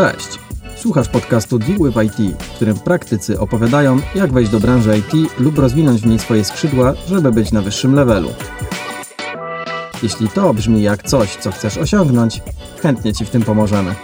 Cześć! 0.00 0.38
Słuchasz 0.76 1.08
podcastu 1.08 1.58
Deal 1.58 1.78
with 1.78 2.02
IT, 2.02 2.42
w 2.42 2.54
którym 2.54 2.78
praktycy 2.78 3.40
opowiadają, 3.40 3.98
jak 4.14 4.32
wejść 4.32 4.50
do 4.50 4.60
branży 4.60 4.98
IT 4.98 5.40
lub 5.40 5.58
rozwinąć 5.58 6.00
w 6.00 6.06
niej 6.06 6.18
swoje 6.18 6.44
skrzydła, 6.44 6.94
żeby 7.06 7.32
być 7.32 7.52
na 7.52 7.62
wyższym 7.62 7.94
levelu. 7.94 8.28
Jeśli 10.02 10.28
to 10.28 10.54
brzmi 10.54 10.82
jak 10.82 11.02
coś, 11.02 11.36
co 11.36 11.50
chcesz 11.50 11.78
osiągnąć, 11.78 12.42
chętnie 12.82 13.12
Ci 13.12 13.24
w 13.24 13.30
tym 13.30 13.42
pomożemy. 13.42 13.94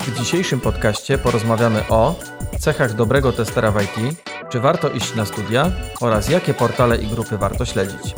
W 0.00 0.18
dzisiejszym 0.18 0.60
podcaście 0.60 1.18
porozmawiamy 1.18 1.88
o 1.88 2.14
cechach 2.58 2.94
dobrego 2.94 3.32
testera 3.32 3.70
w 3.70 3.82
IT, 3.82 4.16
czy 4.50 4.60
warto 4.60 4.90
iść 4.90 5.14
na 5.14 5.24
studia 5.24 5.72
oraz 6.00 6.28
jakie 6.28 6.54
portale 6.54 6.96
i 6.96 7.06
grupy 7.06 7.38
warto 7.38 7.64
śledzić. 7.64 8.14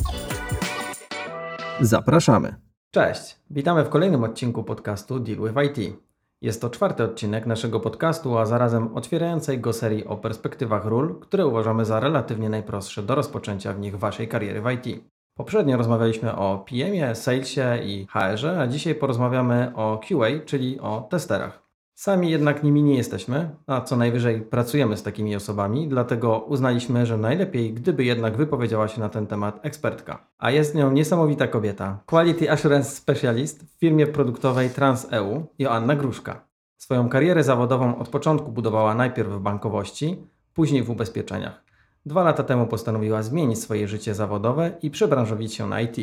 Zapraszamy. 1.80 2.54
Cześć, 2.90 3.36
witamy 3.50 3.84
w 3.84 3.88
kolejnym 3.88 4.24
odcinku 4.24 4.64
podcastu 4.64 5.20
Deal 5.20 5.38
with 5.38 5.80
IT. 5.80 6.07
Jest 6.42 6.60
to 6.60 6.70
czwarty 6.70 7.04
odcinek 7.04 7.46
naszego 7.46 7.80
podcastu, 7.80 8.38
a 8.38 8.46
zarazem 8.46 8.96
otwierającej 8.96 9.60
go 9.60 9.72
serii 9.72 10.04
o 10.04 10.16
perspektywach 10.16 10.84
ról, 10.84 11.20
które 11.20 11.46
uważamy 11.46 11.84
za 11.84 12.00
relatywnie 12.00 12.48
najprostsze 12.48 13.02
do 13.02 13.14
rozpoczęcia 13.14 13.72
w 13.72 13.80
nich 13.80 13.98
Waszej 13.98 14.28
kariery 14.28 14.62
w 14.62 14.70
IT. 14.70 15.04
Poprzednio 15.36 15.76
rozmawialiśmy 15.76 16.36
o 16.36 16.64
PM-ie, 16.68 17.14
salesie 17.14 17.78
i 17.84 18.06
HR-ze, 18.06 18.60
a 18.60 18.66
dzisiaj 18.66 18.94
porozmawiamy 18.94 19.72
o 19.74 20.00
QA, 20.08 20.44
czyli 20.46 20.80
o 20.80 21.06
testerach. 21.10 21.67
Sami 21.98 22.30
jednak 22.30 22.62
nimi 22.62 22.82
nie 22.82 22.96
jesteśmy, 22.96 23.50
a 23.66 23.80
co 23.80 23.96
najwyżej 23.96 24.40
pracujemy 24.40 24.96
z 24.96 25.02
takimi 25.02 25.36
osobami, 25.36 25.88
dlatego 25.88 26.38
uznaliśmy, 26.38 27.06
że 27.06 27.16
najlepiej, 27.16 27.74
gdyby 27.74 28.04
jednak 28.04 28.36
wypowiedziała 28.36 28.88
się 28.88 29.00
na 29.00 29.08
ten 29.08 29.26
temat 29.26 29.60
ekspertka. 29.62 30.26
A 30.38 30.50
jest 30.50 30.74
nią 30.74 30.92
niesamowita 30.92 31.48
kobieta, 31.48 32.02
Quality 32.06 32.50
Assurance 32.50 32.90
Specialist 32.90 33.64
w 33.64 33.78
firmie 33.78 34.06
produktowej 34.06 34.70
TransEU, 34.70 35.46
Joanna 35.58 35.96
Gruszka. 35.96 36.44
Swoją 36.76 37.08
karierę 37.08 37.44
zawodową 37.44 37.98
od 37.98 38.08
początku 38.08 38.52
budowała 38.52 38.94
najpierw 38.94 39.28
w 39.28 39.40
bankowości, 39.40 40.16
później 40.54 40.82
w 40.82 40.90
ubezpieczeniach. 40.90 41.64
Dwa 42.06 42.22
lata 42.22 42.42
temu 42.42 42.66
postanowiła 42.66 43.22
zmienić 43.22 43.58
swoje 43.58 43.88
życie 43.88 44.14
zawodowe 44.14 44.70
i 44.82 44.90
przebranżowić 44.90 45.54
się 45.54 45.66
na 45.66 45.80
IT. 45.80 45.96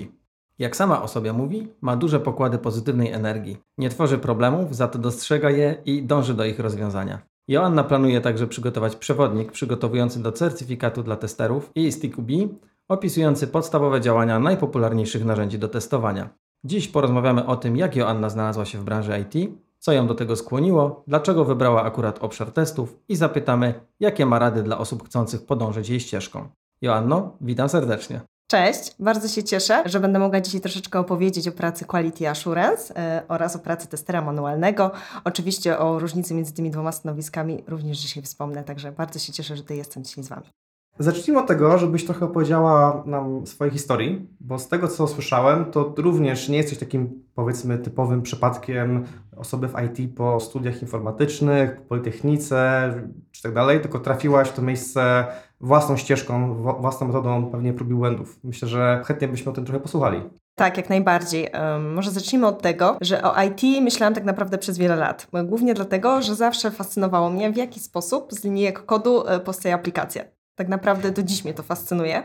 Jak 0.59 0.75
sama 0.75 1.02
o 1.02 1.08
sobie 1.08 1.34
mówi, 1.34 1.67
ma 1.81 1.95
duże 1.95 2.20
pokłady 2.20 2.58
pozytywnej 2.58 3.11
energii. 3.11 3.58
Nie 3.78 3.89
tworzy 3.89 4.17
problemów, 4.17 4.75
za 4.75 4.88
to 4.88 5.00
dostrzega 5.00 5.50
je 5.50 5.75
i 5.86 6.03
dąży 6.03 6.34
do 6.34 6.45
ich 6.45 6.59
rozwiązania. 6.59 7.20
Joanna 7.48 7.84
planuje 7.84 8.22
także 8.22 8.48
przygotować 8.48 8.95
przewodnik 8.95 9.52
przygotowujący 9.52 10.23
do 10.23 10.31
certyfikatu 10.31 11.03
dla 11.03 11.16
testerów 11.16 11.72
i 11.76 11.92
STQB, 11.92 12.31
opisujący 12.88 13.48
podstawowe 13.48 14.02
działania 14.02 14.39
najpopularniejszych 14.39 15.26
narzędzi 15.26 15.59
do 15.59 15.67
testowania. 15.67 16.30
Dziś 16.64 16.88
porozmawiamy 16.88 17.45
o 17.45 17.56
tym, 17.56 17.78
jak 17.78 17.95
Joanna 17.95 18.30
znalazła 18.30 18.66
się 18.66 18.78
w 18.78 18.83
branży 18.83 19.11
IT, 19.20 19.52
co 19.80 19.92
ją 19.92 20.08
do 20.08 20.16
tego 20.16 20.36
skłoniło, 20.36 21.03
dlaczego 21.08 21.45
wybrała 21.45 21.83
akurat 21.83 22.23
obszar 22.23 22.52
testów 22.52 23.00
i 23.09 23.16
zapytamy, 23.16 23.73
jakie 24.00 24.26
ma 24.26 24.39
rady 24.39 24.64
dla 24.64 24.78
osób 24.78 25.06
chcących 25.06 25.45
podążyć 25.45 25.89
jej 25.89 26.00
ścieżką. 26.00 26.48
Joanno, 26.81 27.38
witam 27.42 27.70
serdecznie. 27.70 28.22
Cześć, 28.48 28.96
bardzo 29.00 29.28
się 29.28 29.44
cieszę, 29.44 29.84
że 29.86 30.00
będę 30.00 30.20
mogła 30.20 30.42
dzisiaj 30.42 30.62
troszeczkę 30.62 31.00
opowiedzieć 31.00 31.48
o 31.48 31.52
pracy 31.52 31.86
Quality 31.86 32.30
Assurance 32.30 32.98
e, 32.98 33.22
oraz 33.28 33.56
o 33.56 33.60
pracy 33.60 33.88
testera 33.88 34.22
manualnego. 34.22 34.92
Oczywiście 35.24 35.80
o 35.80 36.00
różnicy 36.00 36.34
między 36.34 36.54
tymi 36.54 36.72
dwoma 36.72 36.92
stanowiskami 36.92 37.64
również 37.68 37.98
dzisiaj 37.98 38.23
wspomnę, 38.23 38.64
także 38.64 38.92
bardzo 38.92 39.20
się 39.20 39.34
cieszę, 39.34 39.56
że 39.56 39.62
tutaj 39.62 39.78
jestem 39.78 40.04
dzisiaj 40.04 40.23
z 40.23 40.28
Wami. 40.28 40.46
Zacznijmy 41.00 41.40
od 41.40 41.48
tego, 41.48 41.78
żebyś 41.78 42.06
trochę 42.06 42.26
opowiedziała 42.26 43.04
nam 43.06 43.48
swojej 43.48 43.73
historii, 43.73 44.28
bo 44.40 44.60
z 44.60 44.68
tego 44.68 44.88
co 44.88 45.08
słyszałem, 45.08 45.72
to 45.72 45.94
również 45.98 46.50
nie 46.50 46.58
jesteś 46.58 46.78
takim 46.78 47.23
powiedzmy 47.36 47.78
typowym 47.78 48.22
przypadkiem 48.22 49.06
osoby 49.38 49.68
w 49.68 49.73
IT 49.86 50.16
po 50.16 50.40
studiach 50.40 50.82
informatycznych, 50.82 51.76
po 51.76 51.82
politechnice 51.82 52.94
czy 53.32 53.44
tak 53.44 53.54
dalej, 53.54 53.82
tylko 53.82 54.00
trafiłaś 54.00 54.50
w 54.50 54.54
to 54.54 54.62
miejsce 54.62 55.26
własną 55.61 55.98
ścieżką, 55.98 56.55
własną 56.80 57.08
metodą 57.08 57.45
pewnie 57.52 57.73
prób 57.73 57.89
i 57.89 57.93
błędów. 57.93 58.39
Myślę, 58.43 58.67
że 58.67 59.02
chętnie 59.05 59.27
byśmy 59.27 59.52
o 59.52 59.55
tym 59.55 59.66
trochę 59.66 59.80
posłuchali. 59.80 60.21
Tak, 60.55 60.77
jak 60.77 60.89
najbardziej. 60.89 61.49
Um, 61.54 61.93
może 61.93 62.11
zacznijmy 62.11 62.48
od 62.48 62.61
tego, 62.61 62.98
że 63.02 63.23
o 63.23 63.43
IT 63.43 63.82
myślałam 63.82 64.14
tak 64.14 64.23
naprawdę 64.23 64.58
przez 64.58 64.77
wiele 64.77 64.95
lat. 64.95 65.27
Głównie 65.45 65.73
dlatego, 65.73 66.21
że 66.21 66.36
zawsze 66.36 66.71
fascynowało 66.71 67.30
mnie, 67.30 67.52
w 67.52 67.58
jaki 67.58 67.80
sposób 67.80 68.33
z 68.33 68.43
linijek 68.43 68.86
kodu 68.86 69.27
e, 69.27 69.39
powstaje 69.39 69.76
aplikacja. 69.76 70.23
Tak 70.55 70.67
naprawdę 70.67 71.11
do 71.11 71.23
dziś 71.23 71.43
mnie 71.43 71.54
to 71.54 71.64
fascynuje. 71.64 72.23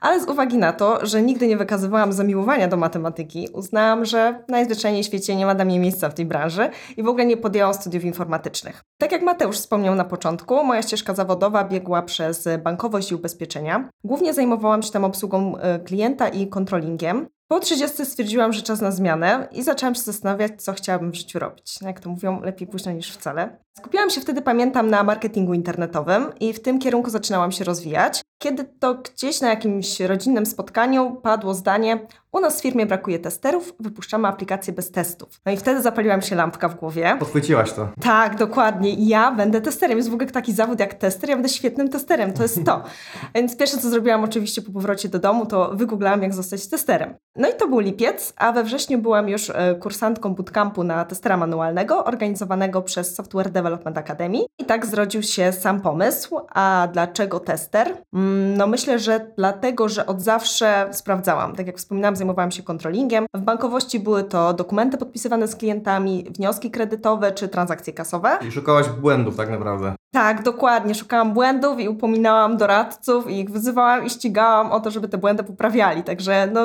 Ale 0.00 0.20
z 0.20 0.28
uwagi 0.28 0.58
na 0.58 0.72
to, 0.72 1.06
że 1.06 1.22
nigdy 1.22 1.46
nie 1.46 1.56
wykazywałam 1.56 2.12
zamiłowania 2.12 2.68
do 2.68 2.76
matematyki, 2.76 3.48
uznałam, 3.52 4.04
że 4.04 4.44
najzwyczajniej 4.48 5.02
w 5.02 5.06
świecie 5.06 5.36
nie 5.36 5.46
ma 5.46 5.54
dla 5.54 5.64
mnie 5.64 5.78
miejsca 5.78 6.08
w 6.08 6.14
tej 6.14 6.26
branży 6.26 6.70
i 6.96 7.02
w 7.02 7.08
ogóle 7.08 7.26
nie 7.26 7.36
podjęłam 7.36 7.74
studiów 7.74 8.04
informatycznych. 8.04 8.84
Tak 8.98 9.12
jak 9.12 9.22
Mateusz 9.22 9.56
wspomniał 9.56 9.94
na 9.94 10.04
początku, 10.04 10.64
moja 10.64 10.82
ścieżka 10.82 11.14
zawodowa 11.14 11.64
biegła 11.64 12.02
przez 12.02 12.48
bankowość 12.62 13.10
i 13.10 13.14
ubezpieczenia. 13.14 13.88
Głównie 14.04 14.34
zajmowałam 14.34 14.82
się 14.82 14.90
tam 14.90 15.04
obsługą 15.04 15.56
e, 15.56 15.78
klienta 15.78 16.28
i 16.28 16.48
kontrolingiem. 16.48 17.26
Po 17.48 17.60
30 17.60 18.06
stwierdziłam, 18.06 18.52
że 18.52 18.62
czas 18.62 18.80
na 18.80 18.90
zmianę 18.90 19.48
i 19.52 19.62
zaczęłam 19.62 19.94
się 19.94 20.00
zastanawiać, 20.00 20.62
co 20.62 20.72
chciałabym 20.72 21.12
w 21.12 21.14
życiu 21.14 21.38
robić. 21.38 21.82
Jak 21.82 22.00
to 22.00 22.10
mówią, 22.10 22.40
lepiej 22.42 22.68
późno 22.68 22.92
niż 22.92 23.12
wcale. 23.12 23.58
Skupiłam 23.78 24.10
się 24.10 24.20
wtedy, 24.20 24.42
pamiętam, 24.42 24.90
na 24.90 25.02
marketingu 25.02 25.54
internetowym 25.54 26.26
i 26.40 26.52
w 26.52 26.62
tym 26.62 26.78
kierunku 26.78 27.10
zaczynałam 27.10 27.52
się 27.52 27.64
rozwijać, 27.64 28.22
kiedy 28.42 28.64
to 28.64 28.94
gdzieś 28.94 29.40
na 29.40 29.48
jakimś 29.48 30.00
rodzinnym 30.00 30.46
spotkaniu 30.46 31.16
padło 31.22 31.54
zdanie: 31.54 32.06
U 32.32 32.40
nas 32.40 32.58
w 32.58 32.62
firmie 32.62 32.86
brakuje 32.86 33.18
testerów, 33.18 33.74
wypuszczamy 33.80 34.28
aplikację 34.28 34.72
bez 34.72 34.90
testów. 34.90 35.28
No 35.46 35.52
i 35.52 35.56
wtedy 35.56 35.82
zapaliłam 35.82 36.22
się 36.22 36.36
lampka 36.36 36.68
w 36.68 36.74
głowie. 36.74 37.16
Podchwyciłaś 37.18 37.72
to. 37.72 37.88
Tak, 38.00 38.36
dokładnie. 38.36 38.94
Ja 38.94 39.32
będę 39.32 39.60
testerem. 39.60 39.96
Jest 39.98 40.10
w 40.10 40.14
ogóle 40.14 40.30
taki 40.30 40.52
zawód 40.52 40.80
jak 40.80 40.94
tester, 40.94 41.30
ja 41.30 41.36
będę 41.36 41.48
świetnym 41.48 41.88
testerem. 41.88 42.32
To 42.32 42.42
jest 42.42 42.64
to. 42.64 42.82
Więc 43.34 43.56
pierwsze, 43.56 43.78
co 43.78 43.90
zrobiłam 43.90 44.24
oczywiście 44.24 44.62
po 44.62 44.72
powrocie 44.72 45.08
do 45.08 45.18
domu, 45.18 45.46
to 45.46 45.70
wygooglałam, 45.74 46.22
jak 46.22 46.34
zostać 46.34 46.66
testerem. 46.66 47.14
No 47.36 47.48
i 47.48 47.54
to 47.54 47.68
był 47.68 47.78
lipiec, 47.78 48.32
a 48.36 48.52
we 48.52 48.64
wrześniu 48.64 48.98
byłam 48.98 49.28
już 49.28 49.50
e, 49.50 49.74
kursantką 49.74 50.34
bootcampu 50.34 50.84
na 50.84 51.04
testera 51.04 51.36
manualnego, 51.36 52.04
organizowanego 52.04 52.82
przez 52.82 53.14
Software 53.14 53.50
Development 53.62 53.98
Academy. 53.98 54.38
I 54.58 54.64
tak 54.64 54.86
zrodził 54.86 55.22
się 55.22 55.52
sam 55.52 55.80
pomysł. 55.80 56.40
A 56.48 56.88
dlaczego 56.92 57.40
tester? 57.40 57.96
Mm, 58.14 58.56
no 58.56 58.66
myślę, 58.66 58.98
że 58.98 59.26
dlatego, 59.36 59.88
że 59.88 60.06
od 60.06 60.22
zawsze 60.22 60.88
sprawdzałam. 60.92 61.56
Tak 61.56 61.66
jak 61.66 61.76
wspominałam, 61.76 62.16
zajmowałam 62.16 62.50
się 62.50 62.62
kontrolingiem. 62.62 63.26
W 63.34 63.40
bankowości 63.40 64.00
były 64.00 64.24
to 64.24 64.52
dokumenty 64.52 64.98
podpisywane 64.98 65.48
z 65.48 65.56
klientami, 65.56 66.26
wnioski 66.30 66.70
kredytowe 66.70 67.32
czy 67.32 67.48
transakcje 67.48 67.92
kasowe. 67.92 68.38
I 68.48 68.52
szukałaś 68.52 68.88
błędów 68.88 69.36
tak 69.36 69.50
naprawdę. 69.50 69.94
Tak, 70.14 70.42
dokładnie. 70.42 70.94
Szukałam 70.94 71.32
błędów 71.32 71.80
i 71.80 71.88
upominałam 71.88 72.56
doradców 72.56 73.30
i 73.30 73.40
ich 73.40 73.50
wyzywałam 73.50 74.06
i 74.06 74.10
ścigałam 74.10 74.72
o 74.72 74.80
to, 74.80 74.90
żeby 74.90 75.08
te 75.08 75.18
błędy 75.18 75.44
poprawiali. 75.44 76.02
Także 76.02 76.48
no, 76.52 76.60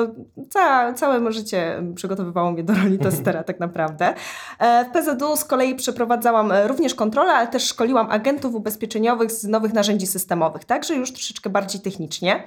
ca 0.50 0.92
całe 0.92 1.32
życie 1.32 1.82
przygotowywało 1.94 2.52
mnie 2.52 2.62
do 2.64 2.74
roli 2.74 2.98
testera 3.08 3.44
tak 3.44 3.60
naprawdę. 3.60 4.14
E, 4.58 4.84
w 4.84 4.88
PZU 4.88 5.36
z 5.36 5.44
kolei 5.44 5.74
przeprowadzałam 5.74 6.52
również 6.66 6.94
kontrolę, 6.94 7.32
ale 7.32 7.48
też 7.48 7.68
szkoliłam 7.68 8.10
agentów 8.10 8.54
ubezpieczeniowych 8.54 9.32
z 9.32 9.44
nowych 9.44 9.72
narzędzi 9.72 10.06
systemowych, 10.06 10.64
także 10.64 10.94
już 10.94 11.12
troszeczkę 11.12 11.50
bardziej 11.50 11.80
technicznie. 11.80 12.44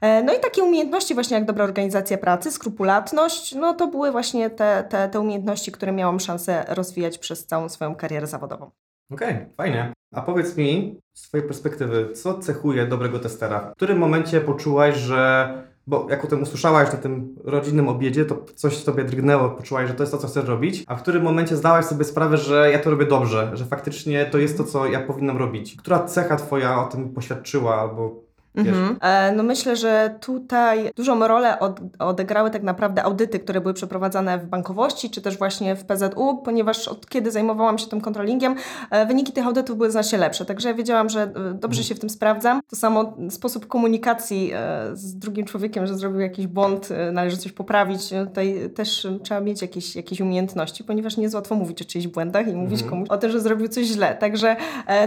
E, 0.00 0.22
no 0.22 0.34
i 0.34 0.40
takie 0.40 0.62
umiejętności 0.62 1.14
właśnie 1.14 1.36
jak 1.36 1.46
dobra 1.46 1.64
organizacja 1.64 2.18
pracy, 2.18 2.50
skrupulatność, 2.50 3.54
no 3.54 3.74
to 3.74 3.86
były 3.86 4.12
właśnie 4.12 4.50
te, 4.50 4.84
te, 4.88 5.08
te 5.08 5.20
umiejętności, 5.20 5.72
które 5.72 5.92
miałam 5.92 6.20
szansę 6.20 6.64
rozwijać 6.68 7.18
przez 7.18 7.46
całą 7.46 7.68
swoją 7.68 7.94
karierę 7.94 8.26
zawodową. 8.26 8.70
Okej, 9.12 9.34
okay, 9.34 9.50
fajnie. 9.56 9.92
A 10.14 10.22
powiedz 10.22 10.56
mi 10.56 11.00
z 11.14 11.22
Twojej 11.22 11.46
perspektywy, 11.46 12.12
co 12.12 12.38
cechuje 12.38 12.86
dobrego 12.86 13.18
testera? 13.18 13.70
W 13.70 13.76
którym 13.76 13.98
momencie 13.98 14.40
poczułaś, 14.40 14.96
że 14.96 15.48
bo 15.86 16.06
jak 16.10 16.24
o 16.24 16.28
tym 16.28 16.42
usłyszałaś 16.42 16.92
na 16.92 16.98
tym 16.98 17.36
rodzinnym 17.44 17.88
obiedzie, 17.88 18.24
to 18.24 18.44
coś 18.54 18.78
w 18.78 18.84
tobie 18.84 19.04
drgnęło, 19.04 19.50
poczułaś, 19.50 19.88
że 19.88 19.94
to 19.94 20.02
jest 20.02 20.12
to, 20.12 20.18
co 20.18 20.28
chcesz 20.28 20.44
robić, 20.44 20.84
a 20.86 20.96
w 20.96 21.02
którym 21.02 21.22
momencie 21.22 21.56
zdałaś 21.56 21.84
sobie 21.84 22.04
sprawę, 22.04 22.36
że 22.36 22.70
ja 22.70 22.78
to 22.78 22.90
robię 22.90 23.06
dobrze, 23.06 23.50
że 23.54 23.64
faktycznie 23.64 24.26
to 24.26 24.38
jest 24.38 24.56
to, 24.56 24.64
co 24.64 24.86
ja 24.86 25.00
powinnam 25.00 25.36
robić. 25.36 25.76
Która 25.76 26.04
cecha 26.04 26.36
twoja 26.36 26.80
o 26.80 26.88
tym 26.88 27.08
poświadczyła, 27.08 27.80
albo 27.80 28.23
Mhm. 28.54 28.96
E, 29.00 29.32
no 29.32 29.42
myślę, 29.42 29.76
że 29.76 30.14
tutaj 30.20 30.90
dużą 30.96 31.28
rolę 31.28 31.58
od, 31.58 31.80
odegrały 31.98 32.50
tak 32.50 32.62
naprawdę 32.62 33.02
audyty, 33.02 33.38
które 33.38 33.60
były 33.60 33.74
przeprowadzane 33.74 34.38
w 34.38 34.46
bankowości, 34.46 35.10
czy 35.10 35.22
też 35.22 35.38
właśnie 35.38 35.76
w 35.76 35.84
PZU, 35.84 36.42
ponieważ 36.44 36.88
od 36.88 37.08
kiedy 37.08 37.30
zajmowałam 37.30 37.78
się 37.78 37.86
tym 37.86 38.00
kontrolingiem, 38.00 38.54
e, 38.90 39.06
wyniki 39.06 39.32
tych 39.32 39.46
audytów 39.46 39.76
były 39.76 39.90
znacznie 39.90 40.18
lepsze. 40.18 40.44
Także 40.44 40.68
ja 40.68 40.74
wiedziałam, 40.74 41.08
że 41.08 41.22
e, 41.22 41.26
dobrze 41.54 41.80
mhm. 41.80 41.84
się 41.84 41.94
w 41.94 42.00
tym 42.00 42.10
sprawdzam. 42.10 42.60
To 42.70 42.76
samo 42.76 43.16
sposób 43.30 43.66
komunikacji 43.66 44.52
z 44.92 45.18
drugim 45.18 45.46
człowiekiem, 45.46 45.86
że 45.86 45.98
zrobił 45.98 46.20
jakiś 46.20 46.46
błąd, 46.46 46.88
należy 47.12 47.36
coś 47.36 47.52
poprawić. 47.52 48.10
Tutaj 48.28 48.70
też 48.74 49.06
trzeba 49.22 49.40
mieć 49.40 49.62
jakieś, 49.62 49.96
jakieś 49.96 50.20
umiejętności, 50.20 50.84
ponieważ 50.84 51.16
nie 51.16 51.22
jest 51.22 51.34
łatwo 51.34 51.54
mówić 51.54 51.82
o 51.82 51.84
czyichś 51.84 52.06
błędach 52.06 52.48
i 52.48 52.54
mówić 52.54 52.82
mhm. 52.82 52.90
komuś 52.90 53.08
o 53.08 53.18
tym, 53.18 53.30
że 53.30 53.40
zrobił 53.40 53.68
coś 53.68 53.86
źle. 53.86 54.14
Także 54.14 54.56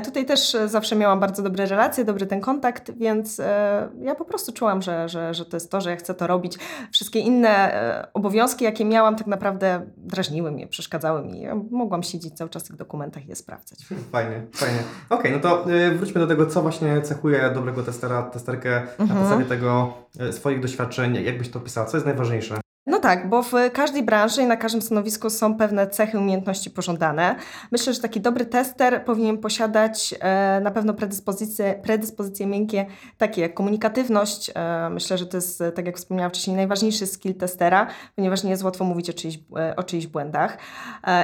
tutaj 0.05 0.25
też 0.25 0.57
zawsze 0.65 0.95
miałam 0.95 1.19
bardzo 1.19 1.43
dobre 1.43 1.65
relacje, 1.65 2.05
dobry 2.05 2.25
ten 2.25 2.41
kontakt, 2.41 2.91
więc 2.97 3.36
więc 3.37 3.39
e, 3.39 3.89
ja 4.01 4.15
po 4.15 4.25
prostu 4.25 4.51
czułam, 4.53 4.81
że, 4.81 5.09
że, 5.09 5.33
że 5.33 5.45
to 5.45 5.57
jest 5.57 5.71
to, 5.71 5.81
że 5.81 5.89
ja 5.89 5.95
chcę 5.95 6.13
to 6.13 6.27
robić. 6.27 6.57
Wszystkie 6.91 7.19
inne 7.19 7.49
e, 7.49 8.07
obowiązki, 8.13 8.65
jakie 8.65 8.85
miałam, 8.85 9.15
tak 9.15 9.27
naprawdę 9.27 9.81
drażniły 9.97 10.51
mnie, 10.51 10.67
przeszkadzały 10.67 11.21
mi. 11.25 11.41
Ja 11.41 11.55
mogłam 11.71 12.03
siedzieć 12.03 12.33
cały 12.33 12.49
czas 12.49 12.63
w 12.63 12.67
tych 12.67 12.75
dokumentach 12.75 13.25
i 13.25 13.29
je 13.29 13.35
sprawdzać. 13.35 13.79
Fajnie, 14.11 14.41
fajnie. 14.53 14.79
Okej, 15.09 15.31
no 15.31 15.39
to 15.39 15.71
y, 15.71 15.91
wróćmy 15.91 16.21
do 16.21 16.27
tego, 16.27 16.45
co 16.45 16.61
właśnie 16.61 17.01
cechuje 17.01 17.51
dobrego 17.55 17.83
testera, 17.83 18.21
testerkę 18.23 18.69
na 18.69 19.03
Mhm. 19.03 19.19
podstawie 19.19 19.45
tego 19.45 19.93
swoich 20.31 20.59
doświadczeń. 20.59 21.15
Jak 21.25 21.37
byś 21.37 21.49
to 21.49 21.59
opisała? 21.59 21.87
Co 21.87 21.97
jest 21.97 22.05
najważniejsze? 22.05 22.59
No 22.85 22.96
tak, 22.99 23.29
bo 23.29 23.43
w 23.43 23.51
każdej 23.73 24.03
branży 24.03 24.41
i 24.41 24.45
na 24.45 24.57
każdym 24.57 24.81
stanowisku 24.81 25.29
są 25.29 25.57
pewne 25.57 25.87
cechy, 25.87 26.19
umiejętności 26.19 26.69
pożądane. 26.69 27.35
Myślę, 27.71 27.93
że 27.93 27.99
taki 27.99 28.21
dobry 28.21 28.45
tester 28.45 29.05
powinien 29.05 29.37
posiadać 29.37 30.15
e, 30.19 30.59
na 30.63 30.71
pewno 30.71 30.93
predyspozycje, 30.93 31.79
predyspozycje 31.83 32.47
miękkie, 32.47 32.85
takie 33.17 33.41
jak 33.41 33.53
komunikatywność. 33.53 34.51
E, 34.55 34.89
myślę, 34.89 35.17
że 35.17 35.25
to 35.25 35.37
jest, 35.37 35.63
tak 35.75 35.85
jak 35.85 35.97
wspomniałam 35.97 36.31
wcześniej, 36.31 36.55
najważniejszy 36.55 37.07
skill 37.07 37.35
testera, 37.35 37.87
ponieważ 38.15 38.43
nie 38.43 38.49
jest 38.49 38.63
łatwo 38.63 38.85
mówić 38.85 39.09
o 39.09 39.13
czyichś, 39.13 39.39
e, 39.57 39.75
o 39.75 39.83
czyichś 39.83 40.07
błędach. 40.07 40.57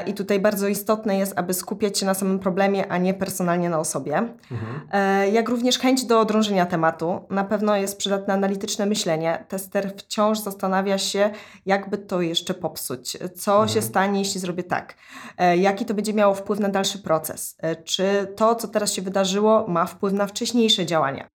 I 0.08 0.14
tutaj 0.14 0.40
bardzo 0.40 0.68
istotne 0.68 1.18
jest, 1.18 1.34
aby 1.36 1.54
skupiać 1.54 2.00
się 2.00 2.06
na 2.06 2.14
samym 2.14 2.40
problemie, 2.40 2.92
a 2.92 2.98
nie 2.98 3.14
personalnie 3.14 3.70
na 3.70 3.80
osobie. 3.80 4.18
Mhm. 4.52 5.34
Jak 5.34 5.50
również 5.50 5.80
chęć 5.80 6.06
do 6.06 6.26
drążenia 6.26 6.66
tematu. 6.66 7.22
Na 7.30 7.44
pewno 7.44 7.76
jest 7.76 7.98
przydatne 7.98 8.34
analityczne 8.34 8.86
myślenie. 8.86 9.46
Tester 9.48 9.94
wciąż 9.98 10.40
zastanawia 10.40 10.98
się, 10.98 11.30
jakby 11.66 11.98
to 11.98 12.22
jeszcze 12.22 12.54
popsuć. 12.54 13.18
Co 13.36 13.52
Mhm. 13.52 13.70
się 13.70 13.82
stanie, 13.82 14.20
jeśli 14.20 14.40
zrobię 14.42 14.64
tak? 14.64 14.96
E, 15.38 15.58
jaki 15.58 15.86
to 15.86 15.94
będzie 15.94 16.14
miało 16.14 16.34
wpływ 16.34 16.60
na 16.60 16.70
dalszy 16.70 17.00
proces? 17.00 17.56
E, 17.60 17.76
czy 17.76 18.28
to, 18.36 18.56
co 18.56 18.68
teraz 18.68 18.94
się 18.94 19.02
wydarzyło, 19.02 19.66
ma 19.68 19.86
wpływ 19.86 20.14
na 20.14 20.28
wcześniejsze 20.28 20.86
działania? 20.86 21.28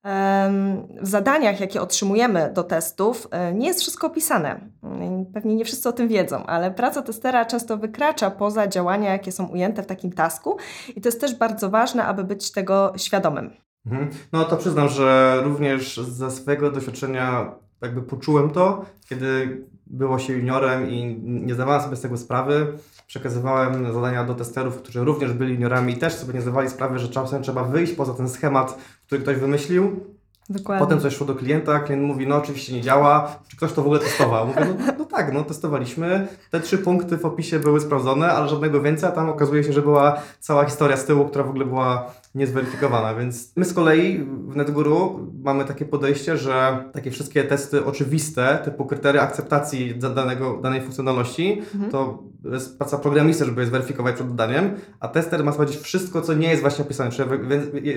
W 1.03 1.09
zadaniach, 1.09 1.61
jakie 1.61 1.83
otrzymujemy 1.83 2.53
do 2.55 2.63
testów, 2.65 3.29
e, 3.31 3.53
nie 3.55 3.67
jest 3.67 3.81
wszystko 3.81 4.07
opisane. 4.07 4.61
Mm, 4.83 5.27
Pewnie 5.35 5.55
nie 5.57 5.65
wszyscy 5.65 5.89
o 5.89 5.93
tym 5.93 6.09
wiedzą, 6.09 6.47
ale 6.47 6.71
praca 6.71 7.03
testera 7.03 7.45
często 7.45 7.77
wykracza 7.77 8.31
poza 8.31 8.67
działania, 8.69 9.13
jakie 9.13 9.33
są 9.33 9.47
ujęte 9.47 9.83
w 9.83 9.87
takim 9.87 10.13
tasku 10.13 10.57
i 10.97 11.01
to 11.01 11.09
jest 11.09 11.21
też 11.21 11.35
bardzo 11.35 11.71
ważne, 11.71 12.05
aby 12.05 12.25
być 12.25 12.53
tego 12.53 12.93
świadomym. 12.97 13.51
Mhm. 13.87 14.11
No 14.33 14.45
to 14.45 14.57
przyznam, 14.57 14.89
że 14.89 15.41
również 15.45 15.97
ze 15.97 16.31
swojego 16.31 16.71
doświadczenia 16.71 17.55
jakby 17.83 18.03
poczułem 18.03 18.51
to, 18.51 18.85
kiedy 19.09 19.63
było 19.91 20.19
się 20.19 20.33
juniorem 20.33 20.91
i 20.91 21.21
nie 21.23 21.55
zdawałem 21.55 21.83
sobie 21.83 21.97
z 21.97 22.01
tego 22.01 22.17
sprawy. 22.17 22.67
Przekazywałem 23.07 23.93
zadania 23.93 24.25
do 24.25 24.35
testerów, 24.35 24.77
którzy 24.77 25.05
również 25.05 25.33
byli 25.33 25.55
juniorami 25.55 25.93
i 25.93 25.97
też 25.97 26.15
sobie 26.15 26.35
nie 26.35 26.43
zdawali 26.43 26.71
sprawy, 26.71 26.99
że 26.99 27.09
czasem 27.09 27.43
trzeba 27.43 27.65
wyjść 27.65 27.93
poza 27.93 28.15
ten 28.15 28.29
schemat, 28.29 28.79
który 29.07 29.23
ktoś 29.23 29.37
wymyślił. 29.37 30.01
Dokładnie. 30.51 30.87
Potem 30.87 31.01
coś 31.01 31.17
szło 31.17 31.27
do 31.27 31.35
klienta, 31.35 31.81
klient 31.81 32.03
mówi, 32.03 32.27
no 32.27 32.37
oczywiście 32.37 32.73
nie 32.73 32.81
działa, 32.81 33.39
czy 33.49 33.57
ktoś 33.57 33.73
to 33.73 33.83
w 33.83 33.85
ogóle 33.85 34.01
testował? 34.01 34.47
Mówię, 34.47 34.67
no, 34.98 34.98
tak, 35.19 35.33
no 35.35 35.45
testowaliśmy, 35.45 36.29
te 36.51 36.61
trzy 36.61 36.79
punkty 36.79 37.17
w 37.19 37.25
opisie 37.25 37.59
były 37.59 37.81
sprawdzone, 37.81 38.33
ale 38.33 38.49
żadnego 38.49 38.81
więcej, 38.83 39.09
a 39.09 39.13
tam 39.13 39.29
okazuje 39.31 39.65
się, 39.65 39.73
że 39.73 39.83
była 39.83 40.23
cała 40.41 40.65
historia 40.65 40.97
z 40.97 41.05
tyłu, 41.05 41.25
która 41.25 41.45
w 41.45 41.49
ogóle 41.51 41.65
była 41.65 42.11
niezweryfikowana, 42.35 43.15
więc 43.15 43.53
my 43.57 43.65
z 43.65 43.75
kolei 43.75 44.19
w 44.49 44.57
NetGuru 44.57 45.27
mamy 45.45 45.65
takie 45.65 45.85
podejście, 45.85 46.37
że 46.37 46.85
takie 46.93 47.11
wszystkie 47.11 47.45
testy 47.45 47.85
oczywiste, 47.85 48.59
typu 48.65 48.87
kryteria 48.87 49.23
akceptacji 49.23 49.95
da- 49.95 50.11
danego, 50.11 50.57
danej 50.63 50.81
funkcjonalności, 50.81 51.63
Mhm. 51.75 51.91
to 51.93 52.23
jest 52.45 52.79
praca 52.79 52.99
programisty, 52.99 53.45
żeby 53.45 53.61
je 53.61 53.67
zweryfikować 53.67 54.15
przed 54.15 54.29
dodaniem, 54.29 54.71
a 55.01 55.09
tester 55.09 55.45
ma 55.45 55.53
sprawdzić 55.53 55.77
wszystko, 55.77 56.21
co 56.23 56.35
nie 56.35 56.49
jest 56.51 56.63
właśnie 56.63 56.85
opisane, 56.85 57.11
czyli 57.11 57.29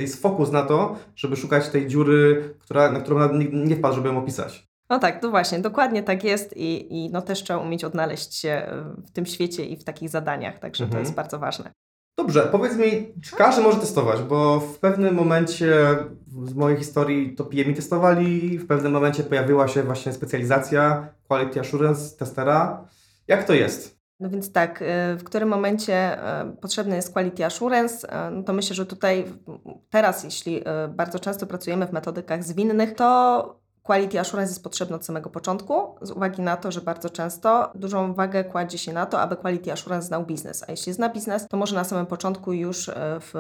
jest 0.02 0.22
fokus 0.22 0.52
na 0.52 0.62
to, 0.62 0.96
żeby 1.16 1.36
szukać 1.36 1.70
tej 1.70 1.88
dziury, 1.88 2.54
która, 2.60 2.92
na 2.92 3.00
którą 3.00 3.20
nie 3.54 3.76
wpadł, 3.76 3.96
żeby 3.96 4.08
ją 4.10 4.18
opisać. 4.18 4.71
No 4.92 5.00
tak, 5.00 5.22
to 5.22 5.30
właśnie, 5.30 5.60
dokładnie 5.60 6.04
tak 6.04 6.24
jest 6.24 6.58
i, 6.58 6.96
i 6.98 7.10
no 7.10 7.22
też 7.22 7.44
trzeba 7.44 7.60
umieć 7.60 7.84
odnaleźć 7.84 8.36
się 8.36 8.68
w 9.06 9.12
tym 9.12 9.26
świecie 9.26 9.66
i 9.66 9.78
w 9.78 9.84
takich 9.84 10.10
zadaniach, 10.10 10.60
także 10.60 10.84
Mhm. 10.84 10.92
to 10.92 11.00
jest 11.00 11.16
bardzo 11.16 11.40
ważne. 11.40 11.72
Dobrze, 12.18 12.42
powiedz 12.52 12.76
mi, 12.76 13.14
czy 13.24 13.36
każdy 13.36 13.62
może 13.62 13.80
testować? 13.80 14.22
Bo 14.22 14.60
w 14.60 14.80
pewnym 14.80 15.16
momencie 15.16 15.98
z 16.44 16.54
mojej 16.54 16.78
historii 16.78 17.36
to 17.36 17.46
PMI 17.46 17.74
testowali, 17.76 18.58
w 18.58 18.68
pewnym 18.68 18.92
momencie 18.92 19.24
pojawiła 19.24 19.68
się 19.68 19.84
właśnie 19.84 20.14
specjalizacja 20.14 21.08
Quality 21.28 21.60
Assurance 21.60 22.18
testera. 22.18 22.88
Jak 23.28 23.44
to 23.44 23.54
jest? 23.54 24.02
No 24.20 24.30
więc 24.30 24.52
tak, 24.52 24.82
y, 24.82 24.86
w 25.18 25.24
którym 25.24 25.50
momencie 25.50 26.18
y, 26.52 26.58
potrzebny 26.58 26.96
jest 26.96 27.14
quality 27.14 27.46
assurance, 27.46 28.08
no 28.32 28.44
to 28.44 28.54
myślę, 28.54 28.76
że 28.76 28.86
tutaj 28.86 29.26
teraz, 29.90 30.24
jeśli 30.24 30.64
bardzo 30.90 31.20
często 31.20 31.48
pracujemy 31.48 31.88
w 31.88 31.94
metodykach 31.94 32.44
zwinnych, 32.44 32.96
to 32.96 33.61
quality 33.92 34.20
assurance 34.20 34.52
jest 34.52 34.64
potrzebne 34.64 34.96
od 34.96 35.06
samego 35.06 35.30
początku, 35.30 35.96
z 36.02 36.12
uwagi 36.12 36.42
na 36.42 36.58
to, 36.58 36.72
że 36.72 36.82
bardzo 36.82 37.10
często 37.10 37.72
dużą 37.76 38.14
wagę 38.14 38.44
kładzie 38.44 38.78
się 38.78 38.94
na 38.94 39.06
to, 39.06 39.22
aby 39.22 39.36
quality 39.36 39.72
assurance 39.72 40.08
znał 40.08 40.26
biznes. 40.26 40.64
A 40.68 40.72
jeśli 40.72 40.94
zna 40.94 41.10
biznes, 41.10 41.48
to 41.48 41.58
może 41.58 41.76
na 41.76 41.84
samym 41.84 42.06
początku 42.06 42.54
już 42.54 42.88
y, 42.88 42.94
w, 43.20 43.32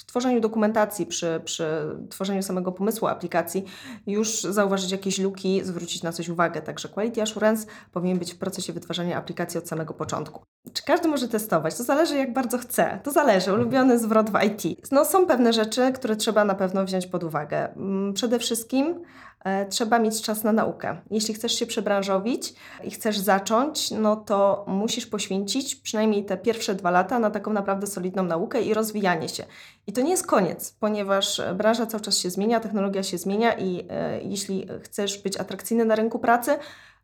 w 0.00 0.04
tworzeniu 0.04 0.40
dokumentacji, 0.40 1.06
przy, 1.06 1.40
przy 1.44 1.96
tworzeniu 2.10 2.42
samego 2.42 2.72
pomysłu 2.72 3.08
aplikacji, 3.08 3.64
już 4.06 4.40
zauważyć 4.40 4.92
jakieś 4.92 5.18
luki, 5.18 5.64
zwrócić 5.64 6.02
na 6.02 6.12
coś 6.12 6.28
uwagę. 6.28 6.62
Także 6.62 6.88
quality 6.88 7.22
assurance 7.22 7.66
powinien 7.92 8.18
być 8.18 8.32
w 8.32 8.38
procesie 8.38 8.72
wytwarzania 8.72 9.18
aplikacji 9.18 9.58
od 9.58 9.68
samego 9.68 9.94
początku. 9.94 10.55
Czy 10.72 10.82
każdy 10.84 11.08
może 11.08 11.28
testować? 11.28 11.74
To 11.74 11.84
zależy 11.84 12.16
jak 12.16 12.32
bardzo 12.32 12.58
chce. 12.58 13.00
To 13.02 13.10
zależy. 13.10 13.52
Ulubiony 13.52 13.98
zwrot 13.98 14.30
w 14.30 14.44
IT. 14.44 14.92
No, 14.92 15.04
są 15.04 15.26
pewne 15.26 15.52
rzeczy, 15.52 15.92
które 15.92 16.16
trzeba 16.16 16.44
na 16.44 16.54
pewno 16.54 16.84
wziąć 16.84 17.06
pod 17.06 17.24
uwagę. 17.24 17.72
Mm, 17.74 18.14
Przede 18.14 18.38
wszystkim 18.38 19.02
e, 19.44 19.66
trzeba 19.66 19.98
mieć 19.98 20.22
czas 20.22 20.44
na 20.44 20.52
naukę. 20.52 20.96
Jeśli 21.10 21.34
chcesz 21.34 21.52
się 21.58 21.66
przebranżowić 21.66 22.54
i 22.84 22.90
chcesz 22.90 23.18
zacząć, 23.18 23.90
no 23.90 24.16
to 24.16 24.64
musisz 24.68 25.06
poświęcić 25.06 25.76
przynajmniej 25.76 26.24
te 26.24 26.36
pierwsze 26.36 26.74
dwa 26.74 26.90
lata 26.90 27.18
na 27.18 27.30
taką 27.30 27.52
naprawdę 27.52 27.86
solidną 27.86 28.22
naukę 28.22 28.62
i 28.62 28.74
rozwijanie 28.74 29.28
się. 29.28 29.44
I 29.86 29.92
to 29.92 30.00
nie 30.00 30.10
jest 30.10 30.26
koniec, 30.26 30.76
ponieważ 30.80 31.40
e, 31.40 31.54
branża 31.54 31.86
cały 31.86 32.02
czas 32.02 32.18
się 32.18 32.30
zmienia, 32.30 32.60
technologia 32.60 33.02
się 33.02 33.18
zmienia 33.18 33.52
i 33.52 33.86
e, 33.90 34.20
jeśli 34.22 34.68
chcesz 34.82 35.18
być 35.22 35.36
atrakcyjny 35.36 35.84
na 35.84 35.94
rynku 35.94 36.18
pracy, 36.18 36.58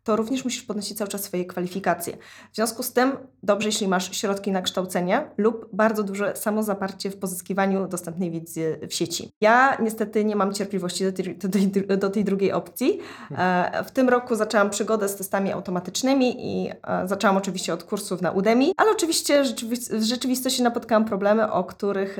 to 0.05 0.17
również 0.17 0.45
musisz 0.45 0.63
podnosić 0.63 0.99
cały 0.99 1.09
czas 1.09 1.23
swoje 1.23 1.45
kwalifikacje. 1.45 2.17
W 2.53 2.57
związku 2.57 2.83
z 2.83 2.93
tym 2.93 3.13
dobrze, 3.43 3.69
jeśli 3.69 3.89
masz 3.89 4.17
środki 4.17 4.53
na 4.53 4.63
kształcenie 4.63 5.31
lub 5.37 5.69
bardzo 5.73 6.03
duże 6.03 6.33
samozaparcie 6.37 7.11
w 7.11 7.17
pozyskiwaniu 7.17 7.89
dostępnej 7.89 8.31
wiedzy 8.31 8.79
w 8.89 8.95
sieci. 8.95 9.33
Ja 9.41 9.77
niestety 9.83 10.25
nie 10.25 10.37
mam 10.37 10.53
cierpliwości 10.53 11.05
do 11.05 11.13
tej, 11.13 11.37
do 11.37 11.97
do 11.97 12.11
tej 12.11 12.25
drugiej 12.25 12.53
opcji. 12.53 12.99
E, 13.39 13.85
W 13.85 13.91
tym 13.91 14.09
roku 14.09 14.35
zaczęłam 14.35 14.71
przygodę 14.71 15.09
z 15.09 15.17
testami 15.17 15.53
automatycznymi 15.53 16.35
i 16.39 16.71
e, 16.71 17.09
zaczęłam 17.09 17.37
oczywiście 17.37 17.75
od 17.75 17.85
kursów 17.85 18.23
na 18.23 18.31
Udemy, 18.31 18.73
ale 18.77 18.91
oczywiście 18.91 19.45
w 19.91 20.03
rzeczywistości 20.03 20.63
napotkałam 20.63 21.05
problemy, 21.05 21.53
o 21.53 21.65
których 21.65 22.19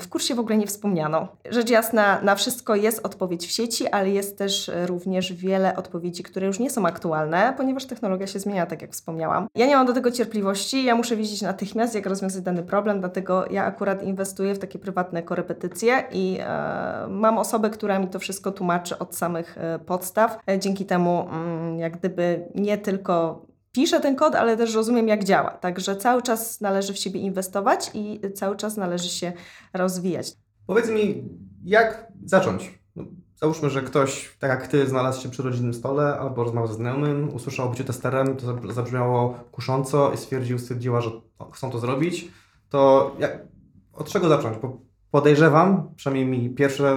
w 0.00 0.08
kursie 0.08 0.34
w 0.34 0.38
ogóle 0.38 0.56
nie 0.56 0.66
wspomniano. 0.66 1.28
Rzecz 1.50 1.70
jasna, 1.70 2.20
na 2.22 2.34
wszystko 2.34 2.74
jest 2.74 3.06
odpowiedź 3.06 3.46
w 3.46 3.50
sieci, 3.50 3.88
ale 3.88 4.10
jest 4.10 4.38
też 4.38 4.70
również 4.86 5.32
wiele 5.32 5.76
odpowiedzi, 5.76 6.22
które 6.22 6.46
już 6.46 6.58
nie 6.58 6.70
są 6.70 6.86
aktualne, 6.86 7.03
ponieważ 7.56 7.86
technologia 7.86 8.26
się 8.26 8.38
zmienia, 8.38 8.66
tak 8.66 8.82
jak 8.82 8.92
wspomniałam. 8.92 9.46
Ja 9.54 9.66
nie 9.66 9.76
mam 9.76 9.86
do 9.86 9.92
tego 9.92 10.10
cierpliwości, 10.10 10.84
ja 10.84 10.94
muszę 10.94 11.16
wiedzieć 11.16 11.42
natychmiast, 11.42 11.94
jak 11.94 12.06
rozwiązać 12.06 12.42
dany 12.42 12.62
problem, 12.62 13.00
dlatego 13.00 13.44
ja 13.50 13.64
akurat 13.64 14.02
inwestuję 14.02 14.54
w 14.54 14.58
takie 14.58 14.78
prywatne 14.78 15.22
korepetycje 15.22 16.04
i 16.12 16.38
e, 16.40 17.06
mam 17.08 17.38
osobę, 17.38 17.70
która 17.70 17.98
mi 17.98 18.08
to 18.08 18.18
wszystko 18.18 18.52
tłumaczy 18.52 18.98
od 18.98 19.16
samych 19.16 19.58
e, 19.58 19.78
podstaw. 19.78 20.38
E, 20.48 20.58
dzięki 20.58 20.86
temu, 20.86 21.28
mm, 21.28 21.78
jak 21.78 21.98
gdyby 21.98 22.48
nie 22.54 22.78
tylko 22.78 23.46
piszę 23.72 24.00
ten 24.00 24.16
kod, 24.16 24.34
ale 24.34 24.56
też 24.56 24.74
rozumiem, 24.74 25.08
jak 25.08 25.24
działa. 25.24 25.50
Także 25.50 25.96
cały 25.96 26.22
czas 26.22 26.60
należy 26.60 26.92
w 26.92 26.98
siebie 26.98 27.20
inwestować 27.20 27.90
i 27.94 28.20
cały 28.34 28.56
czas 28.56 28.76
należy 28.76 29.08
się 29.08 29.32
rozwijać. 29.72 30.32
Powiedz 30.66 30.90
mi, 30.90 31.28
jak 31.64 32.06
zacząć? 32.24 32.83
No, 33.34 33.38
załóżmy, 33.38 33.70
że 33.70 33.82
ktoś, 33.82 34.36
tak 34.38 34.50
jak 34.50 34.68
Ty, 34.68 34.86
znalazł 34.86 35.22
się 35.22 35.28
przy 35.28 35.42
rodzinnym 35.42 35.74
stole 35.74 36.18
albo 36.18 36.44
rozmawiał 36.44 36.68
ze 36.68 36.74
znajomym, 36.74 37.34
usłyszał 37.34 37.66
o 37.66 37.70
byciu 37.70 37.84
testerem, 37.84 38.36
to 38.36 38.46
zab- 38.46 38.72
zabrzmiało 38.72 39.34
kusząco 39.52 40.12
i 40.12 40.16
stwierdził, 40.16 40.58
stwierdziła, 40.58 41.00
że 41.00 41.10
o, 41.38 41.50
chcą 41.50 41.70
to 41.70 41.78
zrobić. 41.78 42.28
To 42.68 43.10
jak, 43.18 43.38
od 43.92 44.08
czego 44.08 44.28
zacząć? 44.28 44.58
Bo 44.58 44.78
podejrzewam, 45.10 45.94
przynajmniej 45.96 46.40
mi 46.40 46.50
pierwsze 46.50 46.96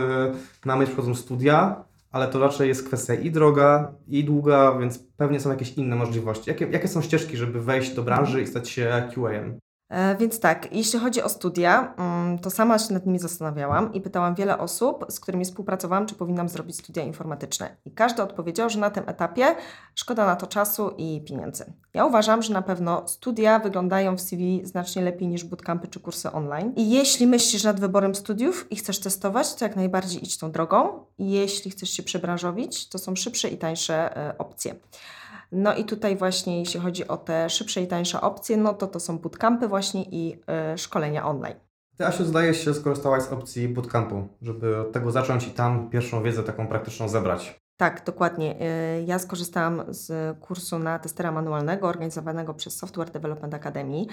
na 0.66 0.76
myśl 0.76 0.92
przychodzą 0.92 1.16
studia, 1.16 1.86
ale 2.12 2.28
to 2.28 2.40
raczej 2.40 2.68
jest 2.68 2.88
kwestia 2.88 3.14
i 3.14 3.32
droga, 3.32 3.94
i 4.08 4.24
długa, 4.24 4.78
więc 4.80 5.00
pewnie 5.18 5.40
są 5.40 5.50
jakieś 5.50 5.74
inne 5.74 5.96
możliwości. 5.96 6.50
Jakie, 6.50 6.68
jakie 6.72 6.88
są 6.88 7.02
ścieżki, 7.02 7.38
żeby 7.38 7.62
wejść 7.62 7.94
do 7.94 8.04
branży 8.04 8.42
i 8.42 8.48
stać 8.48 8.70
się 8.70 9.10
QA-em? 9.16 9.60
E, 9.90 10.16
więc 10.16 10.40
tak, 10.40 10.74
jeśli 10.74 11.00
chodzi 11.00 11.24
o 11.24 11.30
studia, 11.30 11.94
mm, 11.98 12.40
to 12.40 12.50
sama 12.50 12.80
się 12.80 12.94
nad 12.94 13.06
nimi 13.06 13.20
zastanawiałam 13.20 13.94
i 13.94 14.02
pytałam 14.02 14.36
wiele 14.36 14.58
osób, 14.58 15.06
z 15.10 15.20
którymi 15.20 15.46
współpracowałam, 15.46 16.06
czy 16.06 16.16
powinnam 16.16 16.50
zrobić 16.50 16.78
studia 16.78 17.04
informatyczne. 17.04 17.76
I 17.86 17.92
każdy 17.92 18.24
odpowiedział, 18.24 18.70
że 18.70 18.80
na 18.80 18.90
tym 18.90 19.04
etapie 19.10 19.56
szkoda 19.96 20.26
na 20.26 20.36
to 20.36 20.48
czasu 20.48 20.90
i 20.98 21.22
pieniędzy. 21.28 21.74
Ja 21.94 22.06
uważam, 22.06 22.42
że 22.42 22.54
na 22.54 22.62
pewno 22.62 23.08
studia 23.08 23.60
wyglądają 23.60 24.18
w 24.18 24.22
CV 24.22 24.62
znacznie 24.66 25.02
lepiej 25.02 25.28
niż 25.28 25.44
bootcampy 25.44 25.88
czy 25.88 26.00
kursy 26.00 26.32
online. 26.32 26.74
I 26.76 26.90
jeśli 26.90 27.28
myślisz 27.28 27.64
nad 27.64 27.80
wyborem 27.80 28.16
studiów 28.16 28.72
i 28.72 28.76
chcesz 28.76 29.00
testować, 29.00 29.56
to 29.56 29.66
jak 29.66 29.76
najbardziej 29.76 30.24
idź 30.24 30.38
tą 30.38 30.52
drogą. 30.52 31.06
Jeśli 31.20 31.72
chcesz 31.72 31.90
się 31.90 32.04
przebranżowić, 32.04 32.90
to 32.90 32.98
są 32.98 33.16
szybsze 33.16 33.48
i 33.48 33.58
tańsze 33.58 34.18
e, 34.18 34.38
opcje. 34.38 34.76
No 35.52 35.76
i 35.76 35.86
tutaj 35.86 36.16
właśnie 36.16 36.60
jeśli 36.60 36.80
chodzi 36.80 37.08
o 37.08 37.18
te 37.18 37.50
szybsze 37.50 37.82
i 37.82 37.88
tańsze 37.88 38.22
opcje, 38.22 38.58
no 38.58 38.74
to 38.74 38.88
to 38.88 39.00
są 39.00 39.20
bootcampy 39.20 39.68
właśnie 39.68 40.04
i 40.04 40.40
y, 40.74 40.78
szkolenia 40.78 41.26
online. 41.26 41.56
Ty, 41.98 42.06
Asiu, 42.06 42.26
zdaje 42.26 42.54
się, 42.54 42.74
skorzystałaś 42.74 43.24
z 43.24 43.32
opcji 43.32 43.70
bootcampu, 43.70 44.28
żeby 44.42 44.78
od 44.78 44.92
tego 44.92 45.12
zacząć 45.12 45.48
i 45.48 45.52
tam 45.52 45.90
pierwszą 45.90 46.24
wiedzę 46.24 46.44
taką 46.44 46.68
praktyczną 46.68 47.10
zebrać. 47.10 47.60
Tak, 47.78 48.06
dokładnie. 48.06 48.56
Y, 49.00 49.04
ja 49.06 49.20
skorzystałam 49.20 49.84
z 49.88 50.38
kursu 50.40 50.80
na 50.80 51.00
testera 51.00 51.32
manualnego 51.32 51.88
organizowanego 51.88 52.54
przez 52.54 52.78
Software 52.78 53.12
Development 53.12 53.54
Academy 53.54 53.98
y, 53.98 54.06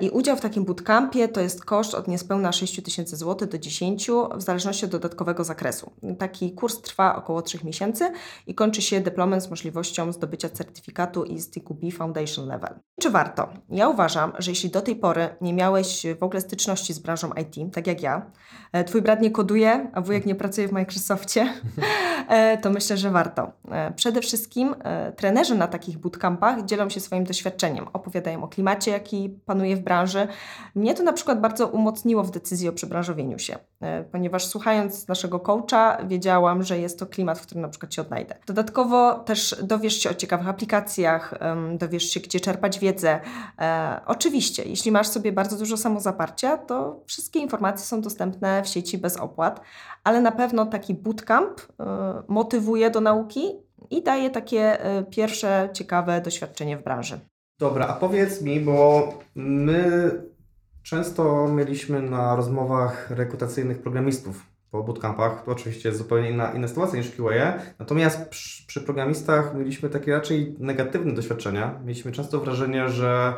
i 0.00 0.10
udział 0.10 0.36
w 0.36 0.40
takim 0.40 0.64
bootcampie 0.64 1.28
to 1.28 1.40
jest 1.40 1.64
koszt 1.64 1.94
od 1.94 2.08
niespełna 2.08 2.52
6 2.52 2.82
tysięcy 2.82 3.16
złotych 3.16 3.48
do 3.48 3.58
10 3.58 4.10
w 4.34 4.42
zależności 4.42 4.84
od 4.84 4.90
dodatkowego 4.90 5.44
zakresu. 5.44 5.92
Taki 6.18 6.52
kurs 6.52 6.80
trwa 6.80 7.16
około 7.16 7.42
3 7.42 7.58
miesięcy 7.64 8.12
i 8.46 8.54
kończy 8.54 8.82
się 8.82 9.00
dyplomem 9.00 9.40
z 9.40 9.50
możliwością 9.50 10.12
zdobycia 10.12 10.48
certyfikatu 10.48 11.24
ISTQB 11.24 11.92
Foundation 11.92 12.46
Level. 12.46 12.74
Czy 13.00 13.10
warto? 13.10 13.48
Ja 13.68 13.88
uważam, 13.88 14.32
że 14.38 14.50
jeśli 14.50 14.70
do 14.70 14.82
tej 14.82 14.96
pory 14.96 15.28
nie 15.40 15.54
miałeś 15.54 16.06
w 16.20 16.22
ogóle 16.22 16.40
styczności 16.40 16.94
z 16.94 16.98
branżą 16.98 17.30
IT, 17.32 17.74
tak 17.74 17.86
jak 17.86 18.02
ja, 18.02 18.30
y, 18.76 18.84
twój 18.84 19.02
brat 19.02 19.20
nie 19.20 19.30
koduje, 19.30 19.90
a 19.94 20.00
wujek 20.00 20.26
nie 20.26 20.34
pracuje 20.34 20.68
w 20.68 20.72
Microsoftie, 20.72 21.52
to 22.62 22.75
myślę, 22.76 22.96
że 22.96 23.10
warto. 23.10 23.52
E, 23.70 23.92
przede 23.92 24.20
wszystkim 24.20 24.74
e, 24.84 25.12
trenerzy 25.12 25.54
na 25.54 25.68
takich 25.68 25.98
bootcampach 25.98 26.64
dzielą 26.64 26.88
się 26.88 27.00
swoim 27.00 27.24
doświadczeniem, 27.24 27.86
opowiadają 27.92 28.44
o 28.44 28.48
klimacie, 28.48 28.90
jaki 28.90 29.40
panuje 29.46 29.76
w 29.76 29.80
branży. 29.80 30.28
Mnie 30.74 30.94
to 30.94 31.02
na 31.02 31.12
przykład 31.12 31.40
bardzo 31.40 31.66
umocniło 31.66 32.24
w 32.24 32.30
decyzji 32.30 32.68
o 32.68 32.72
przebranżowieniu 32.72 33.38
się, 33.38 33.58
ponieważ 34.12 34.46
słuchając 34.46 35.08
naszego 35.08 35.40
coacha 35.40 35.98
wiedziałam, 36.06 36.62
że 36.62 36.78
jest 36.78 36.98
to 36.98 37.06
klimat, 37.06 37.38
w 37.38 37.42
którym 37.42 37.62
na 37.62 37.68
przykład 37.68 37.94
się 37.94 38.02
odnajdę. 38.02 38.34
Dodatkowo 38.46 39.14
też 39.14 39.56
dowiesz 39.62 40.02
się 40.02 40.10
o 40.10 40.14
ciekawych 40.14 40.48
aplikacjach, 40.48 41.34
dowiesz 41.78 42.10
się, 42.10 42.20
gdzie 42.20 42.40
czerpać 42.40 42.78
wiedzę. 42.78 43.20
Oczywiście, 44.06 44.64
jeśli 44.64 44.92
masz 44.92 45.08
sobie 45.08 45.32
bardzo 45.32 45.56
dużo 45.56 45.76
samozaparcia, 45.76 46.56
to 46.56 47.00
wszystkie 47.06 47.40
informacje 47.40 47.86
są 47.86 48.00
dostępne 48.00 48.62
w 48.62 48.68
sieci 48.68 48.98
bez 48.98 49.16
opłat, 49.16 49.60
ale 50.04 50.20
na 50.20 50.32
pewno 50.32 50.66
taki 50.66 50.94
bootcamp 50.94 51.60
motywuje 52.28 52.56
motywuje 52.66 52.90
do 52.90 53.00
nauki 53.00 53.52
i 53.90 54.02
daje 54.02 54.30
takie 54.30 54.84
e, 54.84 55.04
pierwsze 55.04 55.68
ciekawe 55.72 56.20
doświadczenie 56.20 56.76
w 56.76 56.82
branży. 56.82 57.20
Dobra, 57.58 57.86
a 57.86 57.92
powiedz 57.92 58.42
mi, 58.42 58.60
bo 58.60 59.08
my 59.34 60.10
często 60.86 61.48
mieliśmy 61.48 62.02
na 62.02 62.36
rozmowach 62.36 63.10
rekrutacyjnych 63.10 63.78
programistów 63.78 64.46
po 64.70 64.82
bootcampach. 64.82 65.44
To 65.44 65.52
oczywiście 65.52 65.88
jest 65.88 65.98
zupełnie 65.98 66.30
inna, 66.30 66.52
inna 66.52 66.68
sytuacja 66.68 66.98
niż 66.98 67.10
QA. 67.10 67.58
Natomiast 67.78 68.28
przy, 68.28 68.66
przy 68.66 68.80
programistach 68.80 69.54
mieliśmy 69.54 69.88
takie 69.88 70.12
raczej 70.12 70.56
negatywne 70.58 71.12
doświadczenia. 71.12 71.80
Mieliśmy 71.84 72.12
często 72.12 72.40
wrażenie, 72.40 72.88
że 72.88 73.34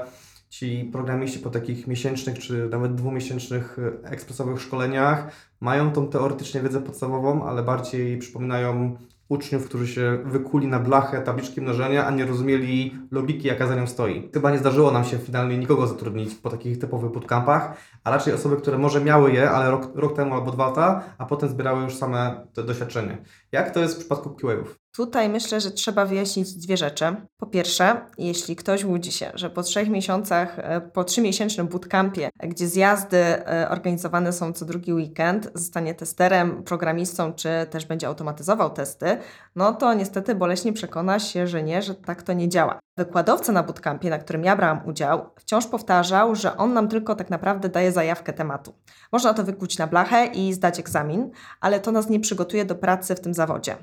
ci 0.51 0.89
programiści 0.93 1.39
po 1.39 1.51
takich 1.51 1.87
miesięcznych 1.87 2.39
czy 2.39 2.69
nawet 2.69 2.95
dwumiesięcznych 2.95 3.79
e, 4.05 4.09
ekspresowych 4.09 4.61
szkoleniach 4.61 5.31
mają 5.61 5.93
tą 5.93 6.09
teoretycznie 6.09 6.61
wiedzę 6.61 6.81
podstawową, 6.81 7.47
ale 7.47 7.63
bardziej 7.63 8.19
przypominają 8.19 8.97
uczniów, 9.29 9.65
którzy 9.65 9.89
się 9.89 10.19
wykuli 10.25 10.67
na 10.67 10.79
blachę 10.79 11.23
tabliczki 11.23 11.61
mnożenia, 11.61 12.07
a 12.07 12.11
nie 12.11 12.27
rozumieli 12.27 12.99
logiki, 13.11 13.49
jaka 13.49 13.67
za 13.67 13.75
nią 13.75 13.87
stoi. 13.87 14.31
Chyba 14.35 14.51
nie 14.51 14.59
zdarzyło 14.59 14.91
nam 14.91 15.05
się 15.05 15.19
finalnie 15.19 15.59
nikogo 15.59 15.87
zatrudnić 15.87 16.35
po 16.35 16.51
takich 16.51 16.79
typowych 16.79 17.11
bootcampach, 17.13 17.77
a 18.05 18.11
raczej 18.11 18.35
osoby, 18.35 18.57
które 18.57 18.79
może 18.79 19.01
miały 19.01 19.33
je, 19.33 19.51
ale 19.51 19.71
rok, 19.71 19.91
rok 19.95 20.17
temu 20.17 20.35
albo 20.35 20.51
dwa 20.51 20.67
lata, 20.67 21.03
a 21.19 21.27
potem 21.27 21.49
zbierały 21.49 21.83
już 21.83 21.97
same 21.97 22.47
doświadczenie. 22.55 23.19
Jak 23.53 23.71
to 23.71 23.81
jest 23.81 23.95
w 23.95 23.99
przypadku 23.99 24.31
QA-ów? 24.31 24.88
Tutaj 24.99 25.29
myślę, 25.29 25.61
że 25.61 25.71
trzeba 25.71 26.05
wyjaśnić 26.05 26.55
dwie 26.55 26.77
rzeczy. 26.77 27.05
Po 27.37 27.47
pierwsze, 27.47 28.01
jeśli 28.19 28.57
ktoś 28.57 28.85
łudzi 28.85 29.13
się, 29.13 29.31
że 29.35 29.51
po 29.51 29.63
trzech 29.63 29.89
miesiącach, 29.89 30.59
e, 30.59 30.81
po 30.81 31.05
trzymiesięcznym 31.05 31.69
bootcampie, 31.69 32.31
gdzie 32.43 32.69
zjazdy 32.69 33.17
e, 33.17 33.69
organizowane 33.71 34.33
są 34.33 34.53
co 34.53 34.65
drugi 34.65 34.93
weekend, 34.93 35.51
zostanie 35.55 35.95
testerem, 35.95 36.63
programistą, 36.63 37.33
czy 37.33 37.49
też 37.71 37.87
będzie 37.87 38.07
automatyzował 38.07 38.71
testy, 38.71 39.19
no 39.57 39.73
to 39.73 39.95
niestety 39.95 40.35
boleśnie 40.35 40.73
przekona 40.73 41.19
się, 41.19 41.47
że 41.47 41.63
nie, 41.63 41.83
że 41.83 41.95
tak 41.95 42.23
to 42.23 42.33
nie 42.33 42.49
działa. 42.49 42.79
Wykładowca 42.97 43.53
na 43.53 43.63
bootcampie, 43.63 44.11
na 44.11 44.19
którym 44.19 44.45
ja 44.45 44.57
brałam 44.57 44.87
udział, 44.87 45.31
wciąż 45.37 45.67
powtarzał, 45.67 46.35
że 46.35 46.57
on 46.57 46.73
nam 46.73 46.89
tylko 46.89 47.15
tak 47.15 47.31
naprawdę 47.31 47.69
daje 47.69 47.93
zajawkę 47.93 48.33
tematu. 48.33 48.75
Można 49.13 49.35
to 49.35 49.45
wykuć 49.45 49.79
na 49.79 49.87
blachę 49.87 50.27
i 50.27 50.53
zdać 50.53 50.79
egzamin, 50.79 51.31
ale 51.61 51.81
to 51.81 51.93
nas 51.93 52.09
nie 52.09 52.21
przygotuje 52.21 52.65
do 52.65 52.75
pracy 52.75 53.15
w 53.15 53.21
tym 53.21 53.35
zawodzie. 53.35 53.77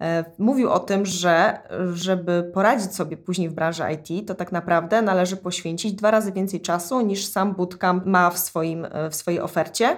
E, 0.00 0.24
mówił 0.38 0.70
o 0.70 0.78
tym, 0.78 1.06
że 1.06 1.58
żeby 1.92 2.50
poradzić 2.54 2.94
sobie 2.94 3.16
później 3.16 3.48
w 3.48 3.54
branży 3.54 3.82
IT, 3.92 4.28
to 4.28 4.34
tak 4.34 4.52
naprawdę 4.52 5.02
należy 5.02 5.36
poświęcić 5.36 5.92
dwa 5.92 6.10
razy 6.10 6.32
więcej 6.32 6.60
czasu 6.60 7.00
niż 7.00 7.26
sam 7.26 7.54
bootcamp 7.54 8.06
ma 8.06 8.30
w, 8.30 8.38
swoim, 8.38 8.84
e, 8.84 9.10
w 9.10 9.14
swojej 9.14 9.40
ofercie. 9.40 9.96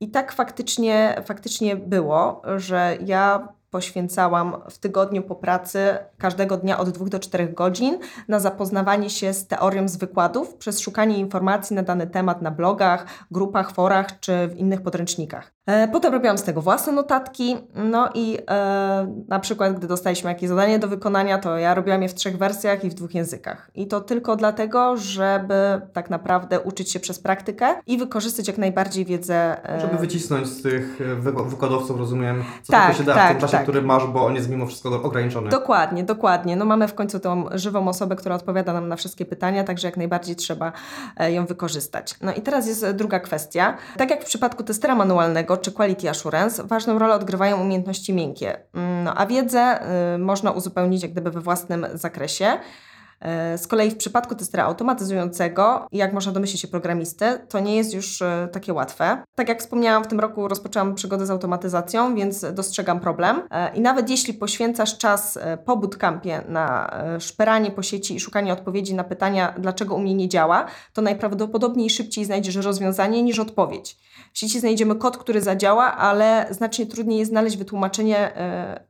I 0.00 0.10
tak 0.10 0.32
faktycznie, 0.32 1.22
faktycznie 1.24 1.76
było, 1.76 2.42
że 2.56 2.98
ja 3.06 3.48
poświęcałam 3.70 4.56
w 4.70 4.78
tygodniu 4.78 5.22
po 5.22 5.34
pracy 5.34 5.98
każdego 6.18 6.56
dnia 6.56 6.78
od 6.78 6.90
2 6.90 7.06
do 7.06 7.18
4 7.18 7.48
godzin 7.48 7.98
na 8.28 8.40
zapoznawanie 8.40 9.10
się 9.10 9.32
z 9.32 9.46
teorią 9.46 9.88
z 9.88 9.96
wykładów 9.96 10.54
przez 10.54 10.80
szukanie 10.80 11.18
informacji 11.18 11.76
na 11.76 11.82
dany 11.82 12.06
temat 12.06 12.42
na 12.42 12.50
blogach, 12.50 13.06
grupach, 13.30 13.72
forach 13.72 14.20
czy 14.20 14.48
w 14.48 14.56
innych 14.56 14.82
podręcznikach. 14.82 15.52
E, 15.70 15.88
potem 15.88 16.12
robiłam 16.12 16.38
z 16.38 16.42
tego 16.42 16.62
własne 16.62 16.92
notatki, 16.92 17.56
no 17.74 18.08
i 18.14 18.38
e, 18.50 19.24
na 19.28 19.40
przykład, 19.40 19.78
gdy 19.78 19.86
dostaliśmy 19.86 20.30
jakieś 20.30 20.48
zadanie 20.48 20.78
do 20.78 20.88
wykonania, 20.88 21.38
to 21.38 21.58
ja 21.58 21.74
robiłam 21.74 22.02
je 22.02 22.08
w 22.08 22.14
trzech 22.14 22.38
wersjach 22.38 22.84
i 22.84 22.90
w 22.90 22.94
dwóch 22.94 23.14
językach. 23.14 23.70
I 23.74 23.86
to 23.86 24.00
tylko 24.00 24.36
dlatego, 24.36 24.96
żeby 24.96 25.80
tak 25.92 26.10
naprawdę 26.10 26.60
uczyć 26.60 26.92
się 26.92 27.00
przez 27.00 27.18
praktykę 27.18 27.66
i 27.86 27.98
wykorzystać 27.98 28.48
jak 28.48 28.58
najbardziej 28.58 29.04
wiedzę. 29.04 29.68
E... 29.76 29.80
Żeby 29.80 29.96
wycisnąć 29.96 30.46
z 30.46 30.62
tych 30.62 30.98
wykładowców, 31.46 31.98
rozumiem, 31.98 32.44
co 32.62 32.72
tak, 32.72 32.96
się 32.96 33.04
da 33.04 33.14
tak, 33.14 33.28
w 33.28 33.30
tym 33.30 33.40
czasie, 33.40 33.52
tak. 33.52 33.62
który 33.62 33.82
masz, 33.82 34.06
bo 34.06 34.26
on 34.26 34.34
jest 34.34 34.50
mimo 34.50 34.66
wszystko 34.66 35.02
ograniczony. 35.02 35.50
Dokładnie, 35.50 36.04
dokładnie. 36.04 36.56
No 36.56 36.64
mamy 36.64 36.88
w 36.88 36.94
końcu 36.94 37.20
tą 37.20 37.44
żywą 37.52 37.88
osobę, 37.88 38.16
która 38.16 38.34
odpowiada 38.34 38.72
nam 38.72 38.88
na 38.88 38.96
wszystkie 38.96 39.24
pytania, 39.24 39.64
także 39.64 39.88
jak 39.88 39.96
najbardziej 39.96 40.36
trzeba 40.36 40.72
ją 41.28 41.46
wykorzystać. 41.46 42.14
No 42.22 42.34
i 42.34 42.40
teraz 42.40 42.66
jest 42.66 42.90
druga 42.90 43.20
kwestia. 43.20 43.76
Tak 43.96 44.10
jak 44.10 44.22
w 44.22 44.26
przypadku 44.26 44.62
testera 44.62 44.94
manualnego, 44.94 45.59
czy 45.60 45.72
Quality 45.72 46.10
Assurance, 46.10 46.64
ważną 46.64 46.98
rolę 46.98 47.14
odgrywają 47.14 47.60
umiejętności 47.60 48.12
miękkie, 48.12 48.58
mm, 48.74 49.04
no, 49.04 49.14
a 49.14 49.26
wiedzę 49.26 49.80
y, 50.14 50.18
można 50.18 50.50
uzupełnić 50.50 51.02
jak 51.02 51.12
gdyby 51.12 51.30
we 51.30 51.40
własnym 51.40 51.86
zakresie. 51.94 52.58
E, 53.20 53.58
z 53.58 53.66
kolei 53.66 53.90
w 53.90 53.96
przypadku 53.96 54.34
testera 54.34 54.64
automatyzującego, 54.64 55.86
jak 55.92 56.12
można 56.12 56.32
domyślić 56.32 56.60
się 56.60 56.68
programisty, 56.68 57.24
to 57.48 57.60
nie 57.60 57.76
jest 57.76 57.94
już 57.94 58.22
e, 58.22 58.48
takie 58.52 58.72
łatwe. 58.72 59.22
Tak 59.34 59.48
jak 59.48 59.60
wspomniałam, 59.60 60.04
w 60.04 60.06
tym 60.06 60.20
roku 60.20 60.48
rozpoczęłam 60.48 60.94
przygodę 60.94 61.26
z 61.26 61.30
automatyzacją, 61.30 62.14
więc 62.14 62.46
dostrzegam 62.52 63.00
problem. 63.00 63.42
I 63.74 63.80
nawet 63.80 64.10
jeśli 64.10 64.34
poświęcasz 64.34 64.98
czas 64.98 65.38
po 65.64 65.76
bootcampie 65.76 66.42
na 66.48 66.90
szperanie 67.18 67.70
po 67.70 67.82
sieci 67.82 68.14
i 68.14 68.20
szukanie 68.20 68.52
odpowiedzi 68.52 68.94
na 68.94 69.04
pytania, 69.04 69.54
dlaczego 69.58 69.94
u 69.94 69.98
mnie 69.98 70.14
nie 70.14 70.28
działa, 70.28 70.66
to 70.92 71.02
najprawdopodobniej 71.02 71.90
szybciej 71.90 72.24
znajdziesz 72.24 72.56
rozwiązanie 72.56 73.22
niż 73.22 73.38
odpowiedź. 73.38 73.96
W 74.32 74.38
sieci 74.38 74.60
znajdziemy 74.60 74.96
kod, 74.96 75.18
który 75.18 75.40
zadziała, 75.40 75.96
ale 75.96 76.46
znacznie 76.50 76.86
trudniej 76.86 77.18
jest 77.18 77.30
znaleźć 77.30 77.56
wytłumaczenie 77.56 78.32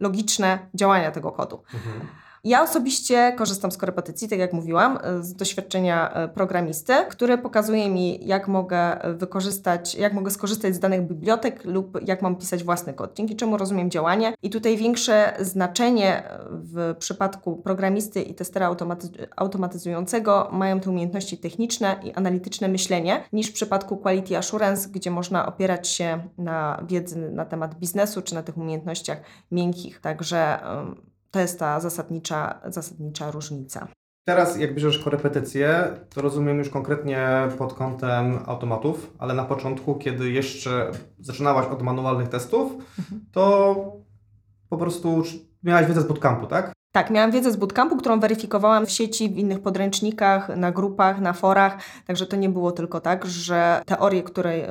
logiczne 0.00 0.58
działania 0.74 1.10
tego 1.10 1.32
kodu. 1.32 1.62
Mhm. 1.74 2.08
Ja 2.44 2.62
osobiście 2.62 3.32
korzystam 3.38 3.72
z 3.72 3.76
korepetycji, 3.76 4.28
tak 4.28 4.38
jak 4.38 4.52
mówiłam, 4.52 4.98
z 5.20 5.34
doświadczenia 5.34 6.12
e, 6.12 6.28
programisty, 6.28 6.92
które 7.10 7.38
pokazuje 7.38 7.90
mi, 7.90 8.26
jak 8.26 8.48
mogę 8.48 8.96
wykorzystać, 9.14 9.94
jak 9.94 10.12
mogę 10.12 10.30
skorzystać 10.30 10.74
z 10.74 10.78
danych 10.78 11.02
bibliotek 11.02 11.64
lub 11.64 11.98
jak 12.06 12.22
mam 12.22 12.36
pisać 12.36 12.64
własny 12.64 12.94
kod, 12.94 13.16
dzięki 13.16 13.36
czemu 13.36 13.56
rozumiem 13.56 13.90
działanie. 13.90 14.34
I 14.42 14.50
tutaj 14.50 14.76
większe 14.76 15.32
znaczenie 15.40 16.22
w 16.50 16.94
przypadku 16.98 17.56
programisty 17.56 18.22
i 18.22 18.34
testera 18.34 18.66
automaty 18.66 19.08
automatyzującego 19.36 20.48
mają 20.52 20.80
te 20.80 20.90
umiejętności 20.90 21.38
techniczne 21.38 21.96
i 22.04 22.12
analityczne 22.12 22.68
myślenie, 22.68 23.24
niż 23.32 23.50
w 23.50 23.52
przypadku 23.52 23.96
Quality 23.96 24.38
Assurance, 24.38 24.88
gdzie 24.88 25.10
można 25.10 25.46
opierać 25.46 25.88
się 25.88 26.20
na 26.38 26.84
wiedzy 26.88 27.30
na 27.30 27.44
temat 27.44 27.74
biznesu 27.74 28.22
czy 28.22 28.34
na 28.34 28.42
tych 28.42 28.58
umiejętnościach 28.58 29.18
miękkich. 29.50 30.00
Także 30.00 30.60
to 31.30 31.40
jest 31.40 31.58
ta 31.58 31.80
zasadnicza, 31.80 32.60
zasadnicza 32.64 33.30
różnica. 33.30 33.88
Teraz 34.24 34.58
jak 34.58 34.74
bierzesz 34.74 34.98
korepetycje, 34.98 35.88
to 36.14 36.22
rozumiem 36.22 36.58
już 36.58 36.68
konkretnie 36.68 37.48
pod 37.58 37.74
kątem 37.74 38.38
automatów, 38.46 39.12
ale 39.18 39.34
na 39.34 39.44
początku, 39.44 39.94
kiedy 39.94 40.30
jeszcze 40.30 40.90
zaczynałaś 41.18 41.66
od 41.66 41.82
manualnych 41.82 42.28
testów, 42.28 42.72
to 43.32 43.74
po 44.68 44.76
prostu 44.76 45.22
miałaś 45.62 45.86
wiedzę 45.86 46.00
z 46.00 46.06
bootcampu, 46.06 46.46
tak? 46.46 46.72
Tak, 46.92 47.10
miałam 47.10 47.30
wiedzę 47.30 47.52
z 47.52 47.56
bootcampu, 47.56 47.96
którą 47.96 48.20
weryfikowałam 48.20 48.86
w 48.86 48.90
sieci, 48.90 49.28
w 49.28 49.38
innych 49.38 49.62
podręcznikach, 49.62 50.56
na 50.56 50.72
grupach, 50.72 51.20
na 51.20 51.32
forach, 51.32 51.78
także 52.06 52.26
to 52.26 52.36
nie 52.36 52.48
było 52.48 52.72
tylko 52.72 53.00
tak, 53.00 53.26
że 53.26 53.82
teorię, 53.86 54.22
której, 54.22 54.64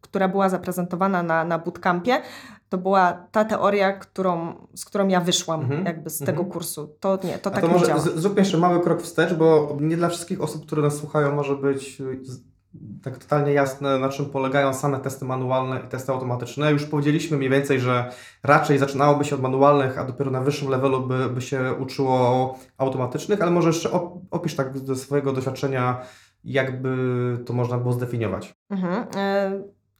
która 0.00 0.28
była 0.28 0.48
zaprezentowana 0.48 1.22
na, 1.22 1.44
na 1.44 1.58
bootcampie, 1.58 2.22
to 2.68 2.78
była 2.78 3.12
ta 3.32 3.44
teoria, 3.44 3.92
którą, 3.92 4.54
z 4.74 4.84
którą 4.84 5.08
ja 5.08 5.20
wyszłam 5.20 5.60
Mhm, 5.60 5.84
jakby 5.86 6.10
z 6.10 6.20
mhm. 6.20 6.36
tego 6.38 6.50
kursu. 6.50 6.96
To 7.00 7.18
nie, 7.24 7.38
to 7.38 7.50
A 7.50 7.52
tak 7.52 7.60
to 7.60 7.66
nie 7.66 7.72
może 7.72 7.86
działa. 7.86 8.00
z- 8.00 8.14
zróbmy 8.14 8.40
jeszcze 8.40 8.58
mały 8.58 8.80
krok 8.80 9.02
wstecz, 9.02 9.34
bo 9.34 9.76
nie 9.80 9.96
dla 9.96 10.08
wszystkich 10.08 10.40
osób, 10.42 10.66
które 10.66 10.82
nas 10.82 10.96
słuchają, 10.96 11.34
może 11.34 11.56
być 11.56 12.00
y, 12.00 12.20
tak 13.02 13.18
totalnie 13.18 13.52
jasne, 13.52 13.98
na 13.98 14.08
czym 14.08 14.26
polegają 14.26 14.74
same 14.74 15.00
testy 15.00 15.24
manualne 15.24 15.80
i 15.86 15.88
testy 15.88 16.12
automatyczne. 16.12 16.72
Już 16.72 16.84
powiedzieliśmy 16.86 17.36
mniej 17.36 17.50
więcej, 17.50 17.80
że 17.80 18.10
raczej 18.42 18.78
zaczynałoby 18.78 19.24
się 19.24 19.34
od 19.34 19.42
manualnych, 19.42 19.98
a 19.98 20.04
dopiero 20.04 20.30
na 20.30 20.40
wyższym 20.40 20.68
levelu 20.68 21.06
by, 21.06 21.28
by 21.28 21.40
się 21.40 21.74
uczyło 21.80 22.58
automatycznych, 22.78 23.42
ale 23.42 23.50
może 23.50 23.68
jeszcze 23.68 23.88
op- 23.88 24.20
opisz 24.30 24.56
tak 24.56 24.78
ze 24.78 24.96
swojego 24.96 25.32
doświadczenia, 25.32 26.00
jakby 26.44 26.96
to 27.46 27.52
można 27.52 27.78
było 27.78 27.92
zdefiniować. 27.92 28.54
Mhm. 28.70 29.04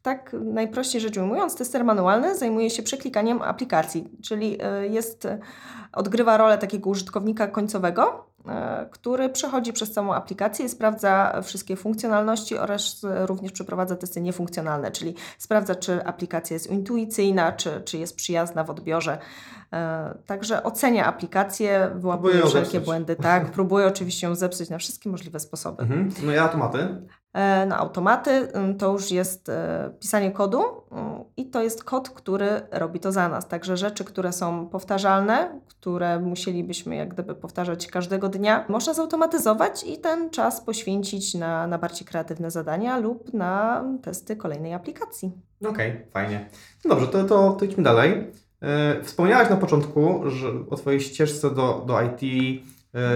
Tak 0.07 0.37
najprościej 0.45 1.01
rzecz 1.01 1.17
ujmując, 1.17 1.57
tester 1.57 1.85
manualny 1.85 2.37
zajmuje 2.37 2.71
się 2.71 2.83
przeklikaniem 2.83 3.43
aplikacji, 3.43 4.09
czyli 4.23 4.59
e, 4.63 4.87
jest, 4.87 5.25
e, 5.25 5.39
odgrywa 5.93 6.37
rolę 6.37 6.59
takiego 6.59 6.91
użytkownika 6.91 7.47
końcowego, 7.47 8.27
e, 8.49 8.87
który 8.91 9.29
przechodzi 9.29 9.73
przez 9.73 9.93
całą 9.93 10.15
aplikację 10.15 10.65
i 10.67 10.69
sprawdza 10.69 11.41
wszystkie 11.43 11.77
funkcjonalności 11.77 12.59
oraz 12.59 13.01
również 13.03 13.53
przeprowadza 13.53 13.97
testy 13.97 14.21
niefunkcjonalne, 14.21 14.91
czyli 14.91 15.15
sprawdza, 15.39 15.75
czy 15.75 16.05
aplikacja 16.05 16.55
jest 16.55 16.71
intuicyjna, 16.71 17.53
czy, 17.53 17.81
czy 17.85 17.99
jest 17.99 18.17
przyjazna 18.17 18.65
w 18.65 18.71
odbiorze. 18.71 19.19
Także 20.27 20.63
ocenia 20.63 21.07
aplikację, 21.07 21.91
wyłapuje 21.95 22.35
wszelkie 22.35 22.53
zepsuć. 22.61 22.85
błędy, 22.85 23.17
tak, 23.17 23.51
próbuje 23.51 23.87
oczywiście 23.87 24.27
ją 24.27 24.35
zepsuć 24.35 24.71
na 24.71 24.79
wszystkie 24.79 25.11
możliwe 25.11 25.41
sposoby. 25.41 25.83
Mhm. 25.83 26.11
No 26.23 26.33
i 26.33 26.39
automaty? 26.39 26.89
E, 27.37 27.66
Na 27.66 27.78
automaty 27.78 28.31
ym, 28.57 28.78
to 28.78 28.93
już 28.93 29.11
jest 29.11 29.49
e, 29.49 29.90
pisanie 30.00 30.31
kodu 30.31 30.62
ym, 30.62 31.25
i 31.37 31.47
to 31.50 31.62
jest 31.62 31.85
kod, 31.85 32.11
który 32.11 32.49
robi 32.71 33.00
to 33.00 33.12
za 33.12 33.28
nas. 33.28 33.49
Także 33.49 33.76
rzeczy, 33.76 34.05
które 34.05 34.33
są 34.33 34.66
powtarzalne, 34.69 35.61
które 35.69 36.21
musielibyśmy 36.21 36.97
jak 36.97 37.09
gdyby 37.14 37.35
powtarzać 37.35 37.87
każdego 37.87 38.28
dnia, 38.28 38.64
można 38.69 38.95
zautomatyzować 38.95 39.85
i 39.85 39.99
ten 39.99 40.31
czas 40.31 40.61
poświęcić 40.61 41.35
na, 41.35 41.66
na 41.66 41.78
bardziej 41.78 42.07
kreatywne 42.07 42.50
zadania 42.50 42.99
lub 42.99 43.35
na 43.35 43.85
testy 44.02 44.37
kolejnej 44.37 44.75
aplikacji. 44.75 45.33
Okej, 45.69 46.07
fajnie. 46.12 46.49
No 46.85 46.90
dobrze, 46.90 47.07
to, 47.09 47.25
to, 47.25 47.50
to 47.52 47.64
idźmy 47.64 47.83
dalej. 47.83 48.31
E, 48.62 49.02
Wspomniałaś 49.02 49.50
na 49.50 49.57
początku 49.57 50.31
że 50.31 50.49
o 50.71 50.76
Twojej 50.76 51.00
ścieżce 51.00 51.50
do, 51.50 51.85
do 51.87 51.99
IT, 52.02 52.21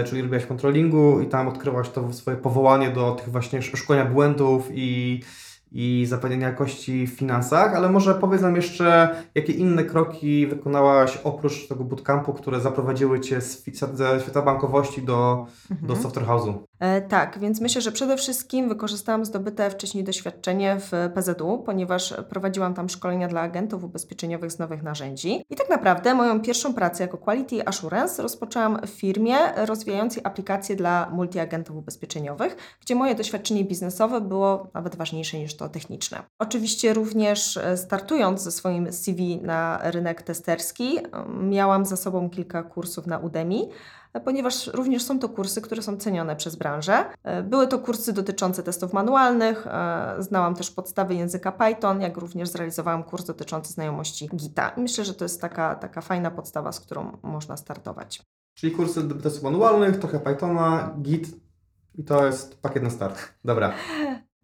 czyli 0.05 0.21
robiłaś 0.21 0.45
controllingu 0.45 1.21
i 1.21 1.25
tam 1.27 1.47
odkryłaś 1.47 1.89
to 1.89 2.13
swoje 2.13 2.37
powołanie 2.37 2.89
do 2.89 3.11
tych 3.11 3.29
właśnie 3.29 3.59
sz- 3.59 3.79
szkolenia 3.79 4.05
błędów 4.05 4.69
i, 4.73 5.21
i 5.71 6.05
zapewnienia 6.09 6.47
jakości 6.47 7.07
w 7.07 7.11
finansach, 7.11 7.75
ale 7.75 7.89
może 7.89 8.15
powiedz 8.15 8.41
nam 8.41 8.55
jeszcze, 8.55 9.15
jakie 9.35 9.53
inne 9.53 9.83
kroki 9.83 10.47
wykonałaś 10.47 11.17
oprócz 11.23 11.67
tego 11.67 11.83
bootcampu, 11.83 12.33
które 12.33 12.59
zaprowadziły 12.61 13.19
Cię 13.19 13.41
z 13.41 13.63
świata 14.21 14.41
bankowości 14.41 15.01
do, 15.01 15.45
do 15.81 15.95
software 15.95 16.25
house'u. 16.27 16.53
E, 16.81 17.01
tak, 17.01 17.39
więc 17.39 17.61
myślę, 17.61 17.81
że 17.81 17.91
przede 17.91 18.17
wszystkim 18.17 18.69
wykorzystałam 18.69 19.25
zdobyte 19.25 19.69
wcześniej 19.69 20.03
doświadczenie 20.03 20.77
w 20.79 20.91
PZU, 21.15 21.63
ponieważ 21.65 22.13
prowadziłam 22.29 22.73
tam 22.73 22.89
szkolenia 22.89 23.27
dla 23.27 23.41
agentów 23.41 23.83
ubezpieczeniowych 23.83 24.51
z 24.51 24.59
nowych 24.59 24.83
narzędzi. 24.83 25.43
I 25.49 25.55
tak 25.55 25.69
naprawdę 25.69 26.15
moją 26.15 26.41
pierwszą 26.41 26.73
pracę 26.73 27.03
jako 27.03 27.17
Quality 27.17 27.67
Assurance 27.67 28.23
rozpoczęłam 28.23 28.79
w 28.87 28.89
firmie 28.89 29.35
rozwijającej 29.55 30.23
aplikacje 30.25 30.75
dla 30.75 31.09
multiagentów 31.09 31.75
ubezpieczeniowych, 31.75 32.77
gdzie 32.81 32.95
moje 32.95 33.15
doświadczenie 33.15 33.63
biznesowe 33.63 34.21
było 34.21 34.67
nawet 34.73 34.95
ważniejsze 34.95 35.37
niż 35.37 35.57
to 35.57 35.69
techniczne. 35.69 36.23
Oczywiście 36.39 36.93
również 36.93 37.57
e, 37.57 37.77
startując 37.77 38.41
ze 38.41 38.51
swoim 38.51 38.93
CV 38.93 39.41
na 39.41 39.79
rynek 39.83 40.21
testerski, 40.21 40.99
miałam 41.41 41.85
za 41.85 41.97
sobą 41.97 42.29
kilka 42.29 42.63
kursów 42.63 43.07
na 43.07 43.17
Udemy, 43.17 43.67
ponieważ 44.19 44.67
również 44.67 45.03
są 45.03 45.19
to 45.19 45.29
kursy, 45.29 45.61
które 45.61 45.81
są 45.81 45.97
cenione 45.97 46.35
przez 46.35 46.55
branżę. 46.55 47.05
E, 47.23 47.43
Były 47.43 47.67
to 47.67 47.79
kursy 47.79 48.13
dotyczące 48.13 48.63
testów 48.63 48.93
manualnych, 48.93 49.67
e, 49.67 50.15
znałam 50.19 50.55
też 50.55 50.71
podstawy 50.71 51.15
języka 51.15 51.51
Python, 51.51 52.01
jak 52.01 52.17
również 52.17 52.49
zrealizowałam 52.49 53.03
kurs 53.03 53.25
dotyczący 53.25 53.73
znajomości 53.73 54.29
Gita. 54.35 54.69
I 54.69 54.81
myślę, 54.81 55.05
że 55.05 55.13
to 55.13 55.25
jest 55.25 55.41
taka, 55.41 55.75
taka 55.75 56.01
fajna 56.01 56.31
podstawa, 56.31 56.71
z 56.71 56.79
którą 56.79 57.17
można 57.23 57.57
startować. 57.57 58.21
Czyli 58.53 58.75
kursy 58.75 59.03
do 59.03 59.15
testów 59.15 59.43
manualnych, 59.43 59.99
trochę 59.99 60.19
Pythona, 60.19 60.95
Git 61.01 61.27
i 61.95 62.03
to 62.03 62.25
jest 62.25 62.61
pakiet 62.61 62.83
na 62.83 62.89
start. 62.89 63.19
Dobra, 63.45 63.71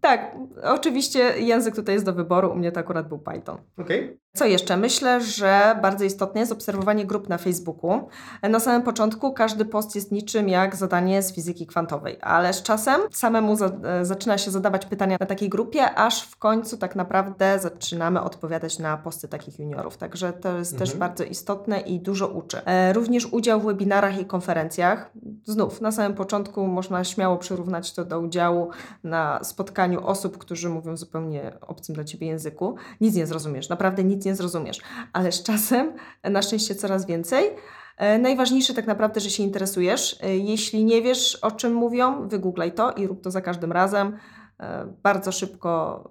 Tak, 0.02 0.36
oczywiście 0.64 1.20
język 1.40 1.76
tutaj 1.76 1.96
jest 1.96 2.06
do 2.06 2.14
wyboru, 2.14 2.52
u 2.52 2.56
mnie 2.56 2.72
to 2.72 2.80
akurat 2.80 3.08
był 3.08 3.20
Python. 3.20 3.58
okej. 3.78 4.20
Co 4.38 4.46
jeszcze? 4.46 4.78
Myślę, 4.78 5.22
że 5.22 5.80
bardzo 5.82 6.04
istotne 6.06 6.40
jest 6.40 6.52
obserwowanie 6.52 7.06
grup 7.06 7.30
na 7.30 7.38
Facebooku. 7.38 8.10
Na 8.50 8.60
samym 8.60 8.82
początku 8.82 9.34
każdy 9.34 9.66
post 9.66 9.96
jest 9.96 10.12
niczym 10.12 10.50
jak 10.50 10.76
zadanie 10.76 11.22
z 11.22 11.34
fizyki 11.34 11.68
kwantowej, 11.68 12.18
ale 12.22 12.54
z 12.54 12.64
czasem 12.64 13.02
samemu 13.12 13.56
za, 13.56 13.66
e, 13.84 14.06
zaczyna 14.06 14.38
się 14.38 14.52
zadawać 14.52 14.86
pytania 14.86 15.18
na 15.20 15.26
takiej 15.26 15.50
grupie, 15.50 15.96
aż 15.96 16.24
w 16.24 16.38
końcu 16.38 16.78
tak 16.78 16.96
naprawdę 16.96 17.60
zaczynamy 17.60 18.22
odpowiadać 18.22 18.80
na 18.80 18.98
posty 18.98 19.28
takich 19.28 19.60
juniorów. 19.60 19.98
Także 19.98 20.34
to 20.34 20.58
jest 20.58 20.78
też 20.78 20.90
Mhm. 20.90 21.00
bardzo 21.00 21.24
istotne 21.24 21.80
i 21.80 22.00
dużo 22.00 22.28
uczy. 22.28 22.66
E, 22.66 22.94
również 22.94 23.26
udział 23.26 23.62
w 23.62 23.66
webinarach 23.66 24.20
i 24.20 24.26
konferencjach. 24.26 25.12
Znów, 25.46 25.82
na 25.82 25.92
samym 25.92 26.14
początku 26.14 26.68
można 26.68 27.04
śmiało 27.04 27.38
przyrównać 27.38 27.94
to 27.94 28.06
do 28.06 28.20
udziału 28.20 28.70
na 29.04 29.44
spotkaniu 29.44 30.08
osób, 30.08 30.38
którzy 30.38 30.70
mówią 30.70 30.98
zupełnie 30.98 31.54
obcym 31.62 31.96
dla 31.96 32.04
Ciebie 32.04 32.28
języku. 32.28 32.76
Nic 33.02 33.16
nie 33.16 33.28
zrozumiesz, 33.28 33.70
naprawdę 33.70 34.04
nic 34.04 34.27
nie 34.28 34.36
zrozumiesz, 34.36 34.82
ale 35.14 35.32
z 35.32 35.44
czasem, 35.44 35.94
na 36.24 36.42
szczęście 36.42 36.76
coraz 36.76 37.06
więcej. 37.06 37.50
E, 37.98 38.20
Najważniejsze 38.20 38.74
tak 38.74 38.88
naprawdę, 38.88 39.20
że 39.20 39.30
się 39.30 39.44
interesujesz. 39.44 40.18
E, 40.24 40.38
Jeśli 40.38 40.86
nie 40.86 41.02
wiesz, 41.02 41.36
o 41.36 41.52
czym 41.52 41.74
mówią, 41.74 42.28
wygooglaj 42.28 42.72
to 42.72 42.92
i 42.92 43.08
rób 43.08 43.22
to 43.24 43.32
za 43.32 43.42
każdym 43.42 43.72
razem. 43.72 44.18
E, 44.60 44.94
Bardzo 45.04 45.32
szybko, 45.32 46.04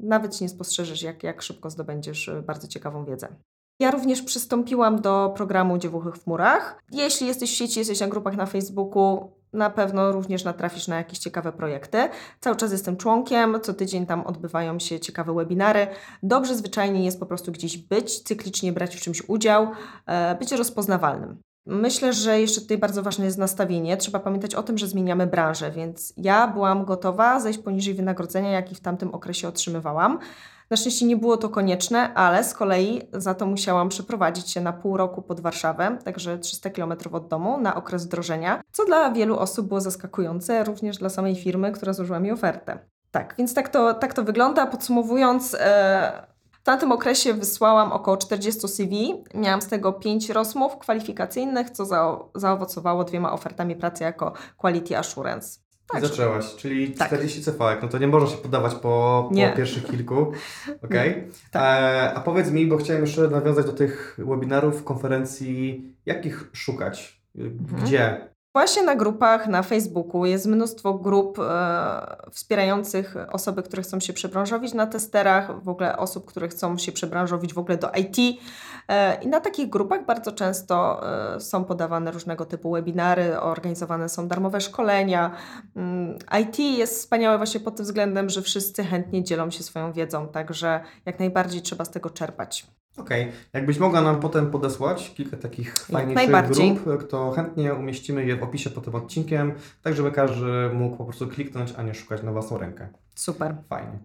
nawet 0.00 0.40
nie 0.40 0.48
spostrzeżesz, 0.48 1.02
jak, 1.02 1.22
jak 1.22 1.42
szybko 1.42 1.70
zdobędziesz 1.70 2.30
bardzo 2.46 2.68
ciekawą 2.68 3.04
wiedzę. 3.04 3.28
Ja 3.80 3.90
również 3.90 4.22
przystąpiłam 4.22 5.00
do 5.00 5.32
programu 5.36 5.78
Dziewuchy 5.78 6.12
w 6.12 6.26
murach. 6.26 6.82
Jeśli 6.92 7.26
jesteś 7.26 7.52
w 7.52 7.56
sieci, 7.56 7.78
jesteś 7.78 8.00
na 8.00 8.06
grupach 8.06 8.36
na 8.36 8.46
Facebooku, 8.46 9.32
na 9.56 9.70
pewno 9.70 10.12
również 10.12 10.44
natrafisz 10.44 10.88
na 10.88 10.96
jakieś 10.96 11.18
ciekawe 11.18 11.52
projekty. 11.52 12.08
Cały 12.40 12.56
czas 12.56 12.72
jestem 12.72 12.96
członkiem, 12.96 13.58
co 13.62 13.74
tydzień 13.74 14.06
tam 14.06 14.26
odbywają 14.26 14.78
się 14.78 15.00
ciekawe 15.00 15.34
webinary. 15.34 15.86
Dobrze 16.22 16.54
zwyczajnie 16.54 17.04
jest 17.04 17.20
po 17.20 17.26
prostu 17.26 17.52
gdzieś 17.52 17.78
być, 17.78 18.22
cyklicznie 18.22 18.72
brać 18.72 18.96
w 18.96 19.00
czymś 19.00 19.22
udział, 19.28 19.68
e, 20.06 20.34
być 20.34 20.52
rozpoznawalnym. 20.52 21.38
Myślę, 21.66 22.12
że 22.12 22.40
jeszcze 22.40 22.60
tutaj 22.60 22.78
bardzo 22.78 23.02
ważne 23.02 23.24
jest 23.24 23.38
nastawienie. 23.38 23.96
Trzeba 23.96 24.18
pamiętać 24.18 24.54
o 24.54 24.62
tym, 24.62 24.78
że 24.78 24.88
zmieniamy 24.88 25.26
branżę, 25.26 25.70
więc 25.70 26.12
ja 26.16 26.48
byłam 26.48 26.84
gotowa 26.84 27.40
zejść 27.40 27.58
poniżej 27.58 27.94
wynagrodzenia, 27.94 28.50
jaki 28.50 28.74
w 28.74 28.80
tamtym 28.80 29.14
okresie 29.14 29.48
otrzymywałam. 29.48 30.18
Na 30.70 30.76
szczęście 30.76 31.06
nie 31.06 31.16
było 31.16 31.36
to 31.36 31.48
konieczne, 31.48 32.14
ale 32.14 32.44
z 32.44 32.54
kolei 32.54 33.02
za 33.12 33.34
to 33.34 33.46
musiałam 33.46 33.88
przeprowadzić 33.88 34.50
się 34.50 34.60
na 34.60 34.72
pół 34.72 34.96
roku 34.96 35.22
pod 35.22 35.40
Warszawę, 35.40 35.98
także 36.04 36.38
300 36.38 36.70
km 36.70 36.92
od 37.12 37.28
domu, 37.28 37.60
na 37.60 37.74
okres 37.74 38.06
wdrożenia, 38.06 38.62
co 38.72 38.84
dla 38.84 39.10
wielu 39.10 39.38
osób 39.38 39.68
było 39.68 39.80
zaskakujące, 39.80 40.64
również 40.64 40.96
dla 40.98 41.08
samej 41.08 41.36
firmy, 41.36 41.72
która 41.72 41.92
złożyła 41.92 42.20
mi 42.20 42.32
ofertę. 42.32 42.78
Tak, 43.10 43.34
więc 43.38 43.54
tak 43.54 43.68
to, 43.68 43.94
tak 43.94 44.14
to 44.14 44.24
wygląda. 44.24 44.66
Podsumowując, 44.66 45.56
e, 45.60 46.26
w 46.52 46.62
tamtym 46.62 46.92
okresie 46.92 47.34
wysłałam 47.34 47.92
około 47.92 48.16
40 48.16 48.68
CV. 48.68 49.24
Miałam 49.34 49.62
z 49.62 49.66
tego 49.66 49.92
5 49.92 50.30
rozmów 50.30 50.78
kwalifikacyjnych, 50.78 51.70
co 51.70 51.84
za, 51.84 52.18
zaowocowało 52.34 53.04
dwiema 53.04 53.32
ofertami 53.32 53.76
pracy 53.76 54.04
jako 54.04 54.32
Quality 54.56 54.98
Assurance. 54.98 55.65
I 55.86 55.92
Także- 55.92 56.08
zaczęłaś, 56.08 56.56
czyli 56.56 56.90
Tak. 56.90 57.08
40 57.08 57.42
cv 57.42 57.76
no 57.82 57.88
to 57.88 57.98
nie 57.98 58.06
można 58.06 58.28
się 58.28 58.36
poddawać 58.36 58.74
po, 58.74 59.28
po 59.30 59.56
pierwszych 59.56 59.86
kilku. 59.86 60.32
Okej. 60.84 61.24
Tak. 61.50 61.62
E, 61.62 62.14
a 62.14 62.20
powiedz 62.20 62.50
mi, 62.50 62.66
bo 62.66 62.76
chciałem 62.76 63.02
jeszcze 63.02 63.28
nawiązać 63.28 63.66
do 63.66 63.72
tych 63.72 64.18
webinarów, 64.18 64.84
konferencji, 64.84 65.84
jakich 66.06 66.50
szukać? 66.52 67.22
Mhm. 67.38 67.82
Gdzie? 67.82 68.28
Właśnie 68.56 68.82
na 68.82 68.96
grupach 68.96 69.46
na 69.46 69.62
Facebooku 69.62 70.26
jest 70.26 70.46
mnóstwo 70.46 70.94
grup 70.94 71.38
e, 71.38 72.16
wspierających 72.30 73.16
osoby, 73.32 73.62
które 73.62 73.82
chcą 73.82 74.00
się 74.00 74.12
przebranżowić 74.12 74.74
na 74.74 74.86
testerach, 74.86 75.62
w 75.64 75.68
ogóle 75.68 75.96
osób, 75.96 76.26
które 76.26 76.48
chcą 76.48 76.78
się 76.78 76.92
przebranżowić 76.92 77.54
w 77.54 77.58
ogóle 77.58 77.78
do 77.78 77.90
IT. 77.90 78.40
E, 78.88 79.22
I 79.22 79.28
na 79.28 79.40
takich 79.40 79.68
grupach 79.68 80.06
bardzo 80.06 80.32
często 80.32 81.00
e, 81.36 81.40
są 81.40 81.64
podawane 81.64 82.10
różnego 82.10 82.46
typu 82.46 82.70
webinary, 82.70 83.40
organizowane 83.40 84.08
są 84.08 84.28
darmowe 84.28 84.60
szkolenia. 84.60 85.30
Mm, 85.76 86.18
IT 86.40 86.58
jest 86.58 86.98
wspaniałe 86.98 87.36
właśnie 87.36 87.60
pod 87.60 87.76
tym 87.76 87.84
względem, 87.84 88.30
że 88.30 88.42
wszyscy 88.42 88.84
chętnie 88.84 89.24
dzielą 89.24 89.50
się 89.50 89.62
swoją 89.62 89.92
wiedzą, 89.92 90.28
także 90.28 90.80
jak 91.06 91.18
najbardziej 91.18 91.62
trzeba 91.62 91.84
z 91.84 91.90
tego 91.90 92.10
czerpać. 92.10 92.66
Okej, 92.96 93.32
jakbyś 93.52 93.78
mogła 93.78 94.00
nam 94.00 94.20
potem 94.20 94.50
podesłać 94.50 95.14
kilka 95.14 95.36
takich 95.36 95.78
fajniejszych 95.78 96.82
grup, 96.84 97.08
to 97.08 97.30
chętnie 97.30 97.74
umieścimy 97.74 98.26
je 98.26 98.36
w 98.36 98.42
opisie 98.42 98.70
pod 98.70 98.84
tym 98.84 98.94
odcinkiem, 98.94 99.52
tak 99.82 99.94
żeby 99.94 100.12
każdy 100.12 100.70
mógł 100.74 100.96
po 100.96 101.04
prostu 101.04 101.28
kliknąć, 101.28 101.74
a 101.76 101.82
nie 101.82 101.94
szukać 101.94 102.22
na 102.22 102.32
własną 102.32 102.58
rękę. 102.58 102.88
Super. 103.14 103.56
Fajnie. 103.68 103.98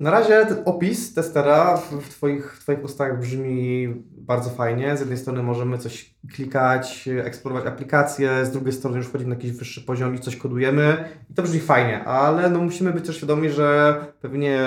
Na 0.00 0.10
razie 0.10 0.46
ten 0.46 0.56
opis 0.64 1.14
testera 1.14 1.76
w, 1.76 1.92
w, 1.92 2.08
twoich, 2.08 2.56
w 2.56 2.60
Twoich 2.60 2.84
ustach 2.84 3.20
brzmi 3.20 3.88
bardzo 4.10 4.50
fajnie. 4.50 4.96
Z 4.96 5.00
jednej 5.00 5.18
strony 5.18 5.42
możemy 5.42 5.78
coś 5.78 6.14
klikać, 6.34 7.08
eksplorować 7.24 7.66
aplikacje, 7.66 8.46
z 8.46 8.50
drugiej 8.50 8.72
strony 8.72 8.96
już 8.96 9.06
wchodzimy 9.06 9.30
na 9.30 9.34
jakiś 9.34 9.52
wyższy 9.52 9.80
poziom 9.80 10.14
i 10.14 10.18
coś 10.18 10.36
kodujemy 10.36 11.08
i 11.30 11.34
to 11.34 11.42
brzmi 11.42 11.60
fajnie, 11.60 12.04
ale 12.04 12.50
no 12.50 12.58
musimy 12.58 12.92
być 12.92 13.06
też 13.06 13.16
świadomi, 13.16 13.50
że 13.50 13.96
pewnie 14.20 14.60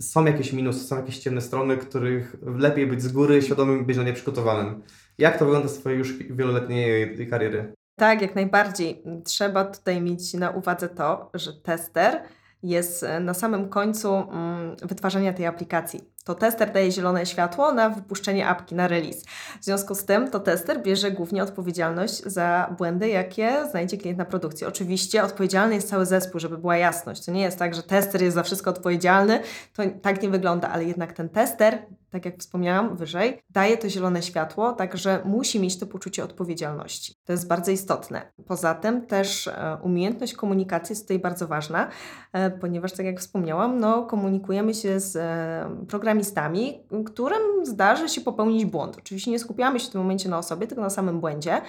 są 0.00 0.24
jakieś 0.24 0.52
minusy, 0.52 0.84
są 0.84 0.96
jakieś 0.96 1.18
ciemne 1.18 1.40
strony, 1.40 1.76
których 1.76 2.36
lepiej 2.42 2.86
być 2.86 3.02
z 3.02 3.12
góry 3.12 3.42
świadomym, 3.42 3.86
być 3.86 3.96
na 3.96 4.02
nie 4.02 4.12
przygotowanym. 4.12 4.82
Jak 5.18 5.38
to 5.38 5.44
wygląda 5.44 5.68
z 5.68 5.78
Twojej 5.78 5.98
już 5.98 6.22
wieloletniej 6.22 7.28
kariery? 7.30 7.74
Tak, 7.96 8.22
jak 8.22 8.34
najbardziej. 8.34 9.02
Trzeba 9.24 9.64
tutaj 9.64 10.00
mieć 10.00 10.34
na 10.34 10.50
uwadze 10.50 10.88
to, 10.88 11.30
że 11.34 11.52
tester 11.52 12.22
jest 12.62 13.02
e, 13.02 13.20
na 13.20 13.34
samym 13.34 13.68
końcu 13.68 14.14
mm, 14.14 14.76
wytwarzania 14.82 15.32
tej 15.32 15.46
aplikacji. 15.46 16.00
To 16.24 16.34
tester 16.34 16.72
daje 16.72 16.92
zielone 16.92 17.26
światło 17.26 17.72
na 17.72 17.90
wypuszczenie 17.90 18.48
apki, 18.48 18.74
na 18.74 18.88
release. 18.88 19.24
W 19.60 19.64
związku 19.64 19.94
z 19.94 20.04
tym 20.04 20.30
to 20.30 20.40
tester 20.40 20.82
bierze 20.82 21.10
głównie 21.10 21.42
odpowiedzialność 21.42 22.22
za 22.22 22.74
błędy, 22.78 23.08
jakie 23.08 23.66
znajdzie 23.70 23.96
klient 23.96 24.18
na 24.18 24.24
produkcji. 24.24 24.66
Oczywiście 24.66 25.24
odpowiedzialny 25.24 25.74
jest 25.74 25.88
cały 25.88 26.06
zespół, 26.06 26.40
żeby 26.40 26.58
była 26.58 26.76
jasność. 26.76 27.24
To 27.24 27.32
nie 27.32 27.42
jest 27.42 27.58
tak, 27.58 27.74
że 27.74 27.82
tester 27.82 28.22
jest 28.22 28.34
za 28.34 28.42
wszystko 28.42 28.70
odpowiedzialny, 28.70 29.40
to 29.76 29.82
tak 30.02 30.22
nie 30.22 30.28
wygląda, 30.28 30.68
ale 30.68 30.84
jednak 30.84 31.12
ten 31.12 31.28
tester, 31.28 31.78
tak 32.10 32.24
jak 32.24 32.38
wspomniałam 32.38 32.96
wyżej, 32.96 33.42
daje 33.50 33.78
to 33.78 33.88
zielone 33.88 34.22
światło, 34.22 34.72
także 34.72 35.22
musi 35.24 35.60
mieć 35.60 35.78
to 35.78 35.86
poczucie 35.86 36.24
odpowiedzialności. 36.24 37.14
To 37.24 37.32
jest 37.32 37.48
bardzo 37.48 37.70
istotne. 37.70 38.32
Poza 38.46 38.74
tym 38.74 39.06
też 39.06 39.46
e, 39.48 39.78
umiejętność 39.82 40.34
komunikacji 40.34 40.92
jest 40.92 41.02
tutaj 41.02 41.18
bardzo 41.18 41.48
ważna, 41.48 41.88
e, 42.32 42.50
ponieważ 42.50 42.92
tak 42.92 43.06
jak 43.06 43.20
wspomniałam, 43.20 43.78
no, 43.78 44.02
komunikujemy 44.02 44.74
się 44.74 45.00
z 45.00 45.16
e, 45.16 45.86
programistami, 45.88 46.82
którym 47.06 47.66
zdarzy 47.66 48.08
się 48.08 48.20
popełnić 48.20 48.64
błąd. 48.64 48.96
Oczywiście 48.98 49.30
nie 49.30 49.38
skupiamy 49.38 49.80
się 49.80 49.88
w 49.88 49.90
tym 49.90 50.00
momencie 50.00 50.28
na 50.28 50.38
osobie, 50.38 50.66
tylko 50.66 50.82
na 50.82 50.90
samym 50.90 51.20
błędzie, 51.20 51.60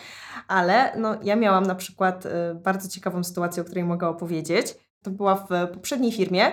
ale 0.48 0.92
no, 0.98 1.16
ja 1.24 1.36
miałam 1.36 1.66
na 1.66 1.76
przykład 1.76 2.24
bardzo 2.56 2.90
ciekawą 2.90 3.24
sytuację, 3.24 3.62
o 3.62 3.66
której 3.66 3.84
mogę 3.84 4.08
opowiedzieć. 4.08 4.76
To 5.04 5.12
była 5.12 5.36
w 5.36 5.48
poprzedniej 5.74 6.12
firmie, 6.12 6.52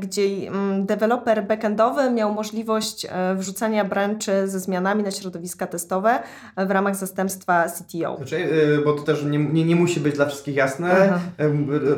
gdzie 0.00 0.22
mm, 0.22 0.86
deweloper 0.86 1.46
backendowy 1.46 2.10
miał 2.10 2.34
możliwość 2.34 3.06
e, 3.10 3.34
wrzucania 3.34 3.84
branchy 3.84 4.48
ze 4.48 4.60
zmianami 4.60 5.02
na 5.02 5.10
środowiska 5.10 5.66
testowe 5.66 6.18
w 6.56 6.70
ramach 6.70 6.96
zastępstwa 6.96 7.64
CTO. 7.68 8.16
Znaczy, 8.16 8.48
bo 8.84 8.92
to 8.92 9.02
też 9.02 9.24
nie, 9.24 9.38
nie, 9.38 9.64
nie 9.64 9.76
musi 9.76 10.00
być 10.00 10.14
dla 10.14 10.26
wszystkich 10.26 10.56
jasne. 10.56 10.90
Aha. 10.90 11.20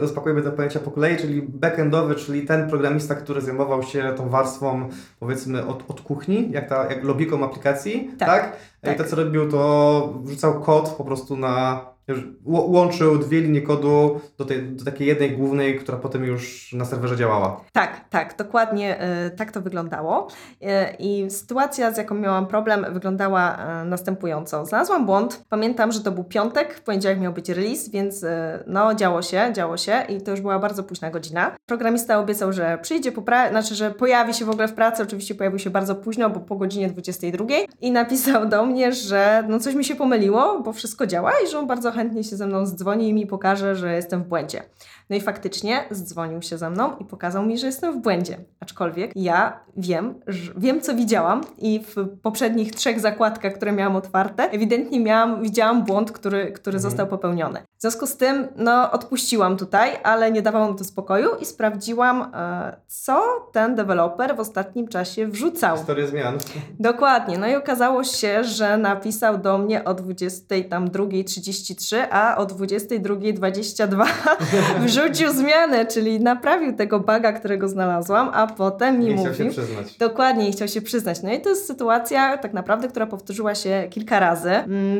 Rozpakujemy 0.00 0.42
te 0.42 0.50
pojęcia 0.50 0.80
po 0.80 0.90
kolei, 0.90 1.16
czyli 1.16 1.42
backendowy, 1.42 2.14
czyli 2.14 2.46
ten 2.46 2.68
programista, 2.68 3.14
który 3.14 3.40
zajmował 3.40 3.82
się 3.82 4.14
tą 4.16 4.28
warstwą 4.28 4.88
powiedzmy 5.20 5.66
od, 5.66 5.90
od 5.90 6.00
kuchni, 6.00 6.50
jak, 6.50 6.68
ta, 6.68 6.90
jak 6.90 7.04
logiką 7.04 7.44
aplikacji, 7.44 8.10
tak? 8.18 8.28
tak? 8.28 8.56
tak. 8.80 8.94
I 8.94 8.98
to 8.98 9.04
co 9.04 9.16
robił, 9.16 9.50
to 9.50 10.12
wrzucał 10.24 10.60
kod 10.60 10.88
po 10.88 11.04
prostu 11.04 11.36
na 11.36 11.95
łączył 12.44 13.18
dwie 13.18 13.40
linie 13.40 13.62
kodu 13.62 14.20
do, 14.38 14.44
tej, 14.44 14.62
do 14.62 14.84
takiej 14.84 15.06
jednej 15.06 15.36
głównej, 15.36 15.78
która 15.78 15.98
potem 15.98 16.24
już 16.24 16.72
na 16.72 16.84
serwerze 16.84 17.16
działała. 17.16 17.60
Tak, 17.72 18.08
tak, 18.10 18.36
dokładnie 18.38 18.98
y, 19.26 19.30
tak 19.30 19.52
to 19.52 19.60
wyglądało. 19.60 20.28
Y, 20.62 20.66
I 20.98 21.30
sytuacja, 21.30 21.92
z 21.92 21.96
jaką 21.96 22.14
miałam 22.14 22.46
problem, 22.46 22.86
wyglądała 22.90 23.58
y, 23.82 23.84
następująco. 23.84 24.66
Znalazłam 24.66 25.06
błąd, 25.06 25.44
pamiętam, 25.48 25.92
że 25.92 26.00
to 26.00 26.12
był 26.12 26.24
piątek, 26.24 26.74
w 26.74 26.82
poniedziałek 26.82 27.20
miał 27.20 27.32
być 27.32 27.48
release, 27.48 27.90
więc 27.90 28.24
no 28.66 28.94
działo 28.94 29.22
się, 29.22 29.52
działo 29.52 29.76
się 29.76 30.02
i 30.08 30.20
to 30.20 30.30
już 30.30 30.40
była 30.40 30.58
bardzo 30.58 30.84
późna 30.84 31.10
godzina. 31.10 31.56
Programista 31.66 32.18
obiecał, 32.18 32.52
że 32.52 32.78
przyjdzie 32.82 33.12
po 33.12 33.22
pra- 33.22 33.50
znaczy, 33.50 33.74
że 33.74 33.90
pojawi 33.90 34.34
się 34.34 34.44
w 34.44 34.50
ogóle 34.50 34.68
w 34.68 34.74
pracy, 34.74 35.02
oczywiście 35.02 35.34
pojawił 35.34 35.58
się 35.58 35.70
bardzo 35.70 35.94
późno, 35.94 36.30
bo 36.30 36.40
po 36.40 36.56
godzinie 36.56 36.88
22 36.88 37.44
i 37.80 37.90
napisał 37.90 38.48
do 38.48 38.66
mnie, 38.66 38.92
że 38.92 39.44
no 39.48 39.58
coś 39.60 39.74
mi 39.74 39.84
się 39.84 39.94
pomyliło, 39.96 40.60
bo 40.60 40.72
wszystko 40.72 41.06
działa 41.06 41.32
i 41.44 41.50
że 41.50 41.58
on 41.58 41.66
bardzo 41.66 41.92
chętnie 41.96 42.24
się 42.24 42.36
ze 42.36 42.46
mną 42.46 42.66
zdzwoni 42.66 43.08
i 43.08 43.14
mi 43.14 43.26
pokaże, 43.26 43.76
że 43.76 43.94
jestem 43.94 44.22
w 44.22 44.26
błędzie. 44.26 44.62
No 45.10 45.16
i 45.16 45.20
faktycznie 45.20 45.84
zdzwonił 45.90 46.42
się 46.42 46.58
ze 46.58 46.70
mną 46.70 46.96
i 46.96 47.04
pokazał 47.04 47.46
mi, 47.46 47.58
że 47.58 47.66
jestem 47.66 47.94
w 47.94 48.02
błędzie. 48.02 48.38
Aczkolwiek 48.60 49.12
ja 49.14 49.60
wiem, 49.76 50.14
wiem 50.56 50.80
co 50.80 50.94
widziałam 50.94 51.40
i 51.58 51.84
w 51.84 51.94
poprzednich 52.22 52.74
trzech 52.74 53.00
zakładkach, 53.00 53.52
które 53.52 53.72
miałam 53.72 53.96
otwarte, 53.96 54.50
ewidentnie 54.50 55.00
miałam, 55.00 55.42
widziałam 55.42 55.84
błąd, 55.84 56.12
który, 56.12 56.52
który 56.52 56.76
mhm. 56.76 56.90
został 56.90 57.06
popełniony. 57.06 57.62
W 57.78 57.82
związku 57.82 58.06
z 58.06 58.16
tym, 58.16 58.48
no, 58.56 58.92
odpuściłam 58.92 59.56
tutaj, 59.56 59.90
ale 60.02 60.32
nie 60.32 60.42
dawało 60.42 60.72
mi 60.72 60.78
to 60.78 60.84
spokoju 60.84 61.28
i 61.40 61.44
sprawdziłam, 61.44 62.30
e, 62.34 62.76
co 62.86 63.22
ten 63.52 63.74
deweloper 63.74 64.36
w 64.36 64.40
ostatnim 64.40 64.88
czasie 64.88 65.26
wrzucał. 65.26 65.76
Historię 65.76 66.06
zmian. 66.06 66.38
Dokładnie. 66.80 67.38
No 67.38 67.48
i 67.48 67.54
okazało 67.54 68.04
się, 68.04 68.44
że 68.44 68.78
napisał 68.78 69.38
do 69.38 69.58
mnie 69.58 69.84
o 69.84 69.94
22.33, 69.94 71.85
a 72.10 72.36
o 72.36 72.46
22.22 72.46 74.06
wrzucił 74.86 75.32
zmianę, 75.32 75.86
czyli 75.86 76.20
naprawił 76.20 76.76
tego 76.76 77.00
buga, 77.00 77.32
którego 77.32 77.68
znalazłam, 77.68 78.30
a 78.32 78.46
potem 78.46 78.98
mi 78.98 79.04
nie 79.04 79.14
mówił... 79.14 79.32
chciał 79.32 79.46
się 79.46 79.50
przyznać. 79.50 79.98
Dokładnie, 79.98 80.44
nie 80.44 80.52
chciał 80.52 80.68
się 80.68 80.82
przyznać. 80.82 81.22
No 81.22 81.32
i 81.32 81.40
to 81.40 81.48
jest 81.48 81.66
sytuacja 81.66 82.38
tak 82.38 82.52
naprawdę, 82.52 82.88
która 82.88 83.06
powtórzyła 83.06 83.54
się 83.54 83.86
kilka 83.90 84.20
razy. 84.20 84.50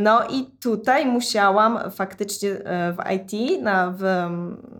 No 0.01 0.20
i 0.31 0.46
tutaj 0.62 1.07
musiałam 1.07 1.79
faktycznie 1.90 2.51
e, 2.51 2.92
w 2.92 2.96
IT, 3.14 3.62
na, 3.62 3.94
w 3.99 4.05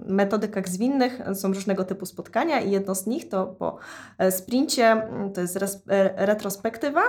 metodykach 0.07 0.69
zwinnych 0.69 1.21
są 1.35 1.49
różnego 1.49 1.85
typu 1.85 2.07
spotkania 2.07 2.61
i 2.61 2.71
jedno 2.71 2.95
z 2.95 3.07
nich 3.07 3.29
to 3.29 3.47
po 3.47 3.79
e, 4.19 4.33
sprincie, 4.33 5.03
to 5.35 5.40
jest 5.40 5.57
e, 5.57 6.27
retrospektywa, 6.27 7.01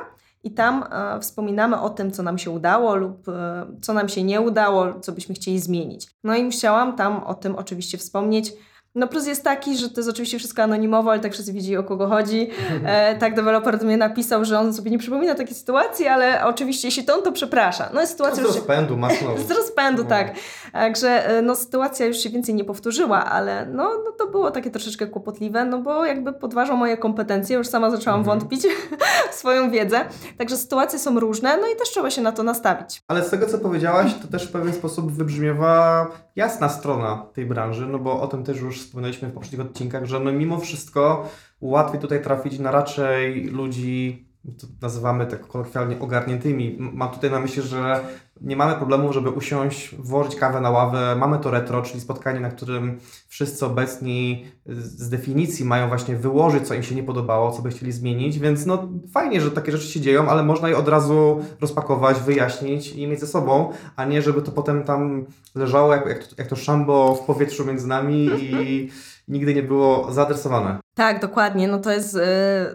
i 0.48 0.52
tam 0.52 0.84
e, 0.92 1.20
wspominamy 1.20 1.82
o 1.82 1.90
tym, 1.90 2.12
co 2.12 2.24
nam 2.24 2.38
się 2.38 2.52
udało 2.52 2.96
lub 2.96 3.30
e, 3.30 3.66
co 3.82 3.94
nam 3.94 4.10
się 4.10 4.24
nie 4.24 4.42
udało, 4.42 5.00
co 5.00 5.12
byśmy 5.12 5.36
chcieli 5.36 5.60
zmienić. 5.60 6.08
No 6.24 6.36
i 6.36 6.44
musiałam 6.44 6.96
tam 6.96 7.24
o 7.24 7.34
tym 7.34 7.56
oczywiście 7.56 7.98
wspomnieć. 7.98 8.54
No 8.98 9.08
plus 9.08 9.28
jest 9.28 9.44
taki, 9.44 9.78
że 9.78 9.90
to 9.90 10.00
jest 10.00 10.10
oczywiście 10.10 10.40
wszystko 10.40 10.64
anonimowo, 10.64 11.12
ale 11.12 11.20
tak 11.20 11.34
wszyscy 11.34 11.54
widzi 11.54 11.78
o 11.78 11.84
kogo 11.84 12.08
chodzi. 12.08 12.50
E, 12.86 13.16
tak 13.16 13.36
deweloper 13.36 13.80
do 13.80 13.86
mnie 13.86 13.98
napisał, 13.98 14.46
że 14.46 14.60
on 14.60 14.74
sobie 14.74 14.92
nie 14.92 14.98
przypomina 14.98 15.36
takiej 15.36 15.56
sytuacji, 15.56 16.08
ale 16.08 16.46
oczywiście 16.46 16.88
jeśli 16.88 17.04
to 17.04 17.16
on, 17.16 17.24
to 17.24 17.32
przeprasza. 17.32 17.90
No 17.94 18.02
jest 18.02 18.12
sytuacja... 18.12 18.44
No 18.44 18.52
z 18.52 18.56
rozpędu, 18.56 18.98
masno. 18.98 19.38
z 19.48 19.52
rozpędu, 19.52 20.04
no. 20.04 20.10
tak. 20.10 20.36
Także 20.74 21.28
e, 21.28 21.42
no 21.42 21.56
sytuacja 21.56 22.06
już 22.06 22.18
się 22.18 22.30
więcej 22.30 22.56
nie 22.56 22.64
powtórzyła, 22.64 23.26
ale 23.26 23.66
no, 23.66 23.84
no 24.06 24.12
to 24.12 24.28
było 24.28 24.52
takie 24.52 24.72
troszeczkę 24.72 25.08
kłopotliwe, 25.08 25.66
no 25.66 25.80
bo 25.80 26.06
jakby 26.06 26.34
podważał 26.34 26.78
moje 26.78 26.98
kompetencje, 26.98 27.58
już 27.58 27.68
sama 27.68 27.92
zaczęłam 27.92 28.20
mhm. 28.20 28.40
wątpić 28.40 28.62
w 29.32 29.36
swoją 29.36 29.72
wiedzę. 29.72 30.06
Także 30.38 30.58
sytuacje 30.58 31.00
są 31.00 31.20
różne, 31.20 31.58
no 31.58 31.68
i 31.68 31.76
też 31.76 31.90
trzeba 31.90 32.12
się 32.12 32.22
na 32.22 32.32
to 32.32 32.44
nastawić. 32.44 33.02
Ale 33.08 33.24
z 33.24 33.30
tego, 33.30 33.46
co 33.46 33.58
powiedziałaś, 33.58 34.12
to 34.22 34.28
też 34.28 34.48
w 34.48 34.52
pewien 34.52 34.74
sposób 34.74 35.12
wybrzmiewa 35.12 36.08
jasna 36.38 36.69
strona 36.69 37.28
tej 37.34 37.45
branży, 37.45 37.88
no 37.88 38.00
bo 38.00 38.21
o 38.21 38.28
tym 38.28 38.43
też 38.43 38.62
już 38.62 38.82
wspominaliśmy 38.82 39.28
w 39.28 39.34
poprzednich 39.34 39.62
odcinkach, 39.62 40.06
że 40.06 40.19
no 40.19 40.32
mimo 40.32 40.60
wszystko 40.60 41.30
łatwiej 41.62 42.02
tutaj 42.02 42.23
trafić 42.23 42.60
na 42.60 42.71
raczej 42.71 43.43
ludzi, 43.45 44.28
to 44.60 44.67
nazywamy 44.82 45.26
tak 45.26 45.47
kolokwialnie 45.47 46.00
ogarniętymi. 46.00 46.78
Mam 46.80 47.10
tutaj 47.10 47.32
na 47.32 47.39
myśli, 47.39 47.62
że 47.62 48.00
nie 48.41 48.56
mamy 48.56 48.76
problemu, 48.76 49.13
żeby 49.13 49.30
usiąść, 49.30 49.95
włożyć 49.95 50.36
kawę 50.36 50.62
na 50.62 50.69
ławę. 50.69 51.15
Mamy 51.19 51.39
to 51.39 51.52
retro, 51.52 51.82
czyli 51.82 52.02
spotkanie, 52.02 52.39
na 52.39 52.50
którym 52.50 53.00
wszyscy 53.28 53.65
obecni 53.65 54.45
z 54.65 55.10
definicji 55.10 55.65
mają 55.65 55.88
właśnie 55.88 56.15
wyłożyć, 56.15 56.67
co 56.67 56.73
im 56.73 56.84
się 56.84 56.95
nie 56.95 57.04
podobało, 57.04 57.52
co 57.52 57.62
by 57.62 57.69
chcieli 57.69 57.91
zmienić, 57.91 58.39
więc 58.39 58.65
no 58.65 58.89
fajnie, 59.13 59.41
że 59.41 59.52
takie 59.52 59.71
rzeczy 59.71 59.88
się 59.88 60.02
dzieją, 60.02 60.30
ale 60.30 60.43
można 60.43 60.69
je 60.69 60.78
od 60.78 60.88
razu 60.88 61.41
rozpakować, 61.62 62.19
wyjaśnić 62.19 62.91
i 62.91 63.08
mieć 63.08 63.19
ze 63.19 63.28
sobą, 63.28 63.71
a 63.95 64.06
nie 64.06 64.21
żeby 64.21 64.41
to 64.41 64.52
potem 64.52 64.84
tam 64.84 65.26
leżało 65.56 65.93
jak, 65.93 66.06
jak, 66.06 66.28
to, 66.28 66.36
jak 66.38 66.47
to 66.47 66.56
szambo 66.56 67.15
w 67.15 67.26
powietrzu 67.26 67.65
między 67.65 67.88
nami 67.88 68.30
i 68.39 68.89
nigdy 69.28 69.54
nie 69.54 69.63
było 69.63 70.12
zaadresowane. 70.12 70.87
Tak, 70.98 71.20
dokładnie. 71.22 71.68
No 71.68 71.80
to 71.80 71.92
jest 71.92 72.16
y, 72.16 72.20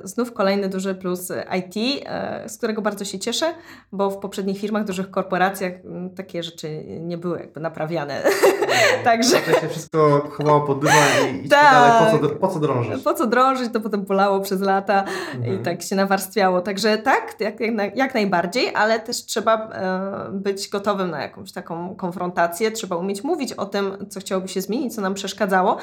znów 0.05 0.33
kolejny 0.33 0.69
duży 0.69 0.95
plus 0.95 1.33
IT, 1.59 1.77
y, 1.77 2.49
z 2.49 2.59
którego 2.59 2.83
bardzo 2.83 3.05
się 3.05 3.19
cieszę, 3.19 3.55
bo 3.93 4.11
w 4.11 4.19
poprzednich 4.19 4.59
firmach, 4.59 4.85
dużych 4.85 5.11
korporacjach 5.11 5.73
y, 5.73 5.81
takie 6.17 6.43
rzeczy 6.43 6.85
nie 7.01 7.19
były 7.19 7.39
jakby 7.41 7.61
naprawiane. 7.61 8.23
Także- 9.05 9.37
To 9.41 9.61
się 9.61 9.69
wszystko 9.69 10.29
chowało 10.33 10.61
pod 10.61 10.81
dywan 10.81 10.97
i, 11.43 11.47
i 11.47 11.49
Tak. 11.49 11.73
dalej, 11.73 12.21
po 12.21 12.29
co, 12.29 12.35
po 12.35 12.49
co 12.49 12.61
drążyć? 12.61 13.03
Po 13.03 13.15
co 13.15 13.27
drążyć, 13.27 13.73
to 13.73 13.81
potem 13.81 14.05
bolało 14.05 14.41
przez 14.41 14.61
lata 14.61 15.05
Mhm. 15.35 15.61
i 15.61 15.65
tak 15.65 15.83
się 15.83 15.97
nawarstwiało. 15.97 16.61
Także 16.61 16.99
tak, 16.99 17.37
jak, 17.41 17.61
jak, 17.61 17.97
jak 17.97 18.15
najbardziej, 18.15 18.75
ale 18.75 19.01
też 19.01 19.27
trzeba 19.27 19.55
e, 19.71 20.31
być 20.33 20.69
gotowym 20.69 21.11
na 21.11 21.23
jakąś 21.23 21.53
taką 21.53 21.97
konfrontację. 21.97 22.71
Trzeba 22.71 22.97
umieć 22.97 23.25
mówić 23.25 23.53
o 23.53 23.67
tym, 23.67 24.07
co 24.11 24.21
chciałoby 24.21 24.49
się 24.49 24.61
zmienić, 24.61 24.95
co 24.95 25.01
nam 25.01 25.15
przeszkadzało. 25.15 25.77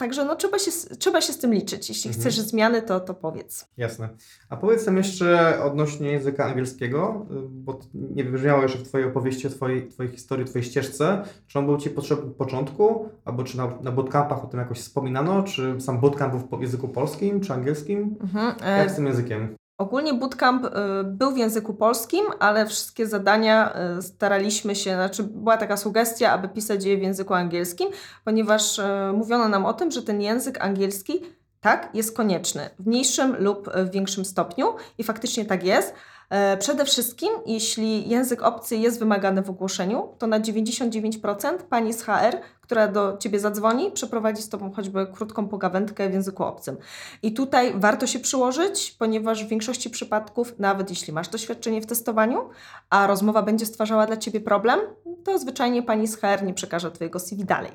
Także 0.00 0.24
no, 0.24 0.36
trzeba, 0.36 0.58
się, 0.58 0.70
z- 0.70 0.88
trzeba 0.98 1.20
się 1.20 1.32
z 1.32 1.38
tym 1.38 1.54
liczyć. 1.54 1.88
Jeśli 1.88 2.08
Mhm. 2.08 2.20
chcesz 2.22 2.40
zmiany, 2.40 2.82
to, 2.82 3.00
to 3.00 3.14
powiedz. 3.14 3.66
Jasne. 3.76 4.08
A 4.48 4.56
powiedz 4.56 4.86
nam 4.86 4.96
jeszcze 4.96 5.58
odnośnie 5.64 6.12
języka 6.12 6.44
angielskiego, 6.44 7.26
y, 7.30 7.34
bo 7.48 7.80
nie 7.94 8.24
wybrzmiało 8.24 8.62
jeszcze 8.62 8.78
w 8.78 8.82
Twojej 8.82 9.06
opowieści 9.08 9.50
twojej, 9.50 9.88
twojej 9.88 10.12
historii, 10.12 10.46
Twojej 10.46 10.64
ścieżce. 10.68 11.22
Czy 11.46 11.58
on 11.58 11.66
był 11.66 11.76
Ci 11.76 11.90
potrzebny 11.90 12.30
w 12.30 12.34
początku, 12.34 13.08
albo 13.24 13.44
czy 13.44 13.56
na, 13.56 13.72
na 13.82 13.92
bootcampach 13.92 14.44
o 14.44 14.46
tym 14.46 14.60
jakoś 14.60 14.78
wspominano, 14.78 15.42
czy 15.42 15.80
sam 15.80 16.00
bootcamp 16.00 16.34
był 16.48 16.58
w 16.58 16.62
języku 16.62 16.88
polskim, 16.88 17.40
czy 17.40 17.52
angielskim? 17.52 18.16
Mhm. 18.20 18.54
E, 18.62 18.78
Jak 18.78 18.90
z 18.90 18.94
tym 18.94 19.06
językiem? 19.06 19.56
Ogólnie 19.80 20.14
bootcamp 20.14 20.64
y, 20.64 20.70
był 21.04 21.32
w 21.32 21.36
języku 21.36 21.74
polskim, 21.74 22.24
ale 22.38 22.66
wszystkie 22.66 23.06
zadania 23.06 23.74
y, 23.98 24.02
staraliśmy 24.02 24.76
się, 24.76 24.94
znaczy 24.94 25.22
była 25.22 25.56
taka 25.56 25.76
sugestia, 25.76 26.32
aby 26.32 26.48
pisać 26.48 26.84
je 26.84 26.96
w 26.96 27.02
języku 27.02 27.34
angielskim, 27.34 27.88
ponieważ 28.24 28.78
y, 28.78 28.82
mówiono 29.14 29.48
nam 29.48 29.66
o 29.66 29.72
tym, 29.72 29.90
że 29.90 30.02
ten 30.02 30.20
język 30.22 30.64
angielski 30.64 31.20
tak 31.60 31.90
jest 31.94 32.16
konieczny 32.16 32.70
w 32.78 32.86
mniejszym 32.86 33.36
lub 33.38 33.70
w 33.74 33.90
większym 33.90 34.24
stopniu 34.24 34.74
i 34.98 35.04
faktycznie 35.04 35.44
tak 35.44 35.64
jest. 35.64 35.94
E, 36.30 36.56
Przede 36.56 36.84
wszystkim, 36.84 37.28
jeśli 37.46 38.08
język 38.08 38.42
obcy 38.42 38.76
jest 38.76 38.98
wymagany 38.98 39.42
w 39.42 39.50
ogłoszeniu, 39.50 40.14
to 40.18 40.26
na 40.26 40.40
99% 40.40 41.58
pani 41.70 41.92
z 41.92 42.02
HR, 42.02 42.36
która 42.70 42.88
do 42.88 43.16
ciebie 43.16 43.40
zadzwoni, 43.40 43.90
przeprowadzi 43.90 44.42
z 44.42 44.48
tobą 44.48 44.72
choćby 44.72 45.06
krótką 45.06 45.48
pogawędkę 45.48 46.10
w 46.10 46.12
języku 46.12 46.44
obcym. 46.44 46.76
I 47.22 47.32
tutaj 47.32 47.72
warto 47.76 48.06
się 48.06 48.18
przyłożyć, 48.18 48.96
ponieważ 48.98 49.44
w 49.44 49.48
większości 49.48 49.90
przypadków, 49.90 50.58
nawet 50.58 50.90
jeśli 50.90 51.12
masz 51.12 51.28
doświadczenie 51.28 51.82
w 51.82 51.86
testowaniu, 51.86 52.48
a 52.90 53.06
rozmowa 53.06 53.42
będzie 53.42 53.66
stwarzała 53.66 54.06
dla 54.06 54.16
ciebie 54.16 54.40
problem, 54.40 54.80
to 55.24 55.38
zwyczajnie 55.38 55.82
pani 55.82 56.08
z 56.08 56.16
HR 56.16 56.42
nie 56.42 56.54
przekaże 56.54 56.90
twojego 56.90 57.18
CV 57.18 57.44
dalej. 57.44 57.72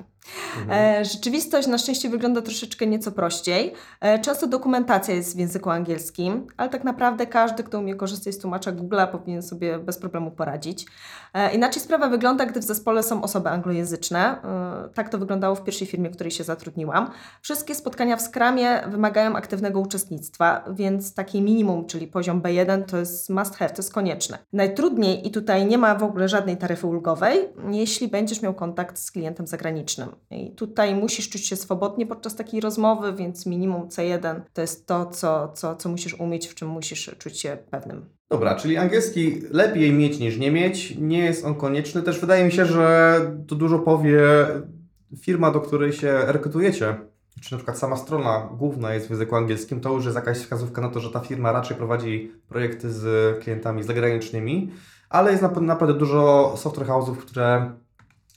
Mhm. 0.60 1.00
E, 1.00 1.04
rzeczywistość 1.04 1.68
na 1.68 1.78
szczęście 1.78 2.08
wygląda 2.08 2.42
troszeczkę 2.42 2.86
nieco 2.86 3.12
prościej. 3.12 3.72
E, 4.00 4.18
często 4.18 4.46
dokumentacja 4.46 5.14
jest 5.14 5.36
w 5.36 5.38
języku 5.38 5.70
angielskim, 5.70 6.46
ale 6.56 6.68
tak 6.68 6.84
naprawdę 6.84 7.26
każdy, 7.26 7.62
kto 7.62 7.78
umie 7.78 7.94
korzystać 7.94 8.34
z 8.34 8.38
tłumacza 8.38 8.72
Google'a, 8.72 9.06
powinien 9.06 9.42
sobie 9.42 9.78
bez 9.78 9.98
problemu 9.98 10.30
poradzić. 10.30 10.86
E, 11.34 11.54
inaczej 11.54 11.82
sprawa 11.82 12.08
wygląda, 12.08 12.46
gdy 12.46 12.60
w 12.60 12.64
zespole 12.64 13.02
są 13.02 13.22
osoby 13.22 13.48
anglojęzyczne. 13.48 14.36
Tak 14.94 15.08
to 15.08 15.18
wyglądało 15.18 15.54
w 15.54 15.64
pierwszej 15.64 15.86
firmie, 15.86 16.10
w 16.10 16.14
której 16.14 16.30
się 16.30 16.44
zatrudniłam. 16.44 17.10
Wszystkie 17.42 17.74
spotkania 17.74 18.16
w 18.16 18.22
Scrumie 18.22 18.82
wymagają 18.88 19.36
aktywnego 19.36 19.80
uczestnictwa, 19.80 20.64
więc 20.74 21.14
taki 21.14 21.42
minimum, 21.42 21.86
czyli 21.86 22.06
poziom 22.06 22.42
B1 22.42 22.84
to 22.84 22.96
jest 22.96 23.30
must 23.30 23.56
have, 23.56 23.70
to 23.70 23.76
jest 23.76 23.92
konieczne. 23.92 24.38
Najtrudniej 24.52 25.26
i 25.26 25.30
tutaj 25.30 25.66
nie 25.66 25.78
ma 25.78 25.94
w 25.94 26.02
ogóle 26.02 26.28
żadnej 26.28 26.56
taryfy 26.56 26.86
ulgowej, 26.86 27.38
jeśli 27.70 28.08
będziesz 28.08 28.42
miał 28.42 28.54
kontakt 28.54 28.98
z 28.98 29.10
klientem 29.10 29.46
zagranicznym. 29.46 30.08
I 30.30 30.50
tutaj 30.50 30.94
musisz 30.94 31.28
czuć 31.28 31.46
się 31.46 31.56
swobodnie 31.56 32.06
podczas 32.06 32.36
takiej 32.36 32.60
rozmowy, 32.60 33.12
więc 33.12 33.46
minimum 33.46 33.88
C1 33.88 34.40
to 34.52 34.60
jest 34.60 34.86
to, 34.86 35.06
co, 35.06 35.52
co, 35.54 35.76
co 35.76 35.88
musisz 35.88 36.20
umieć, 36.20 36.46
w 36.46 36.54
czym 36.54 36.68
musisz 36.68 37.10
czuć 37.18 37.40
się 37.40 37.58
pewnym. 37.70 38.16
Dobra, 38.30 38.54
czyli 38.54 38.76
angielski 38.76 39.42
lepiej 39.50 39.92
mieć 39.92 40.18
niż 40.18 40.38
nie 40.38 40.50
mieć. 40.50 40.96
Nie 40.98 41.18
jest 41.18 41.44
on 41.44 41.54
konieczny. 41.54 42.02
Też 42.02 42.20
wydaje 42.20 42.44
mi 42.44 42.52
się, 42.52 42.66
że 42.66 43.20
to 43.48 43.54
dużo 43.54 43.78
powie 43.78 44.20
firma, 45.20 45.50
do 45.50 45.60
której 45.60 45.92
się 45.92 46.18
rekrutujecie. 46.26 46.96
Czy 47.40 47.52
na 47.52 47.58
przykład 47.58 47.78
sama 47.78 47.96
strona 47.96 48.48
główna 48.52 48.94
jest 48.94 49.06
w 49.06 49.10
języku 49.10 49.36
angielskim, 49.36 49.80
to 49.80 49.92
już 49.92 50.04
jest 50.04 50.16
jakaś 50.16 50.38
wskazówka 50.38 50.82
na 50.82 50.88
to, 50.88 51.00
że 51.00 51.10
ta 51.10 51.20
firma 51.20 51.52
raczej 51.52 51.76
prowadzi 51.76 52.32
projekty 52.48 52.92
z 52.92 53.38
klientami 53.42 53.82
zagranicznymi, 53.82 54.72
ale 55.08 55.30
jest 55.30 55.42
nap- 55.42 55.60
naprawdę 55.60 55.94
dużo 55.94 56.54
software 56.56 56.88
house'ów, 56.88 57.16
które 57.16 57.72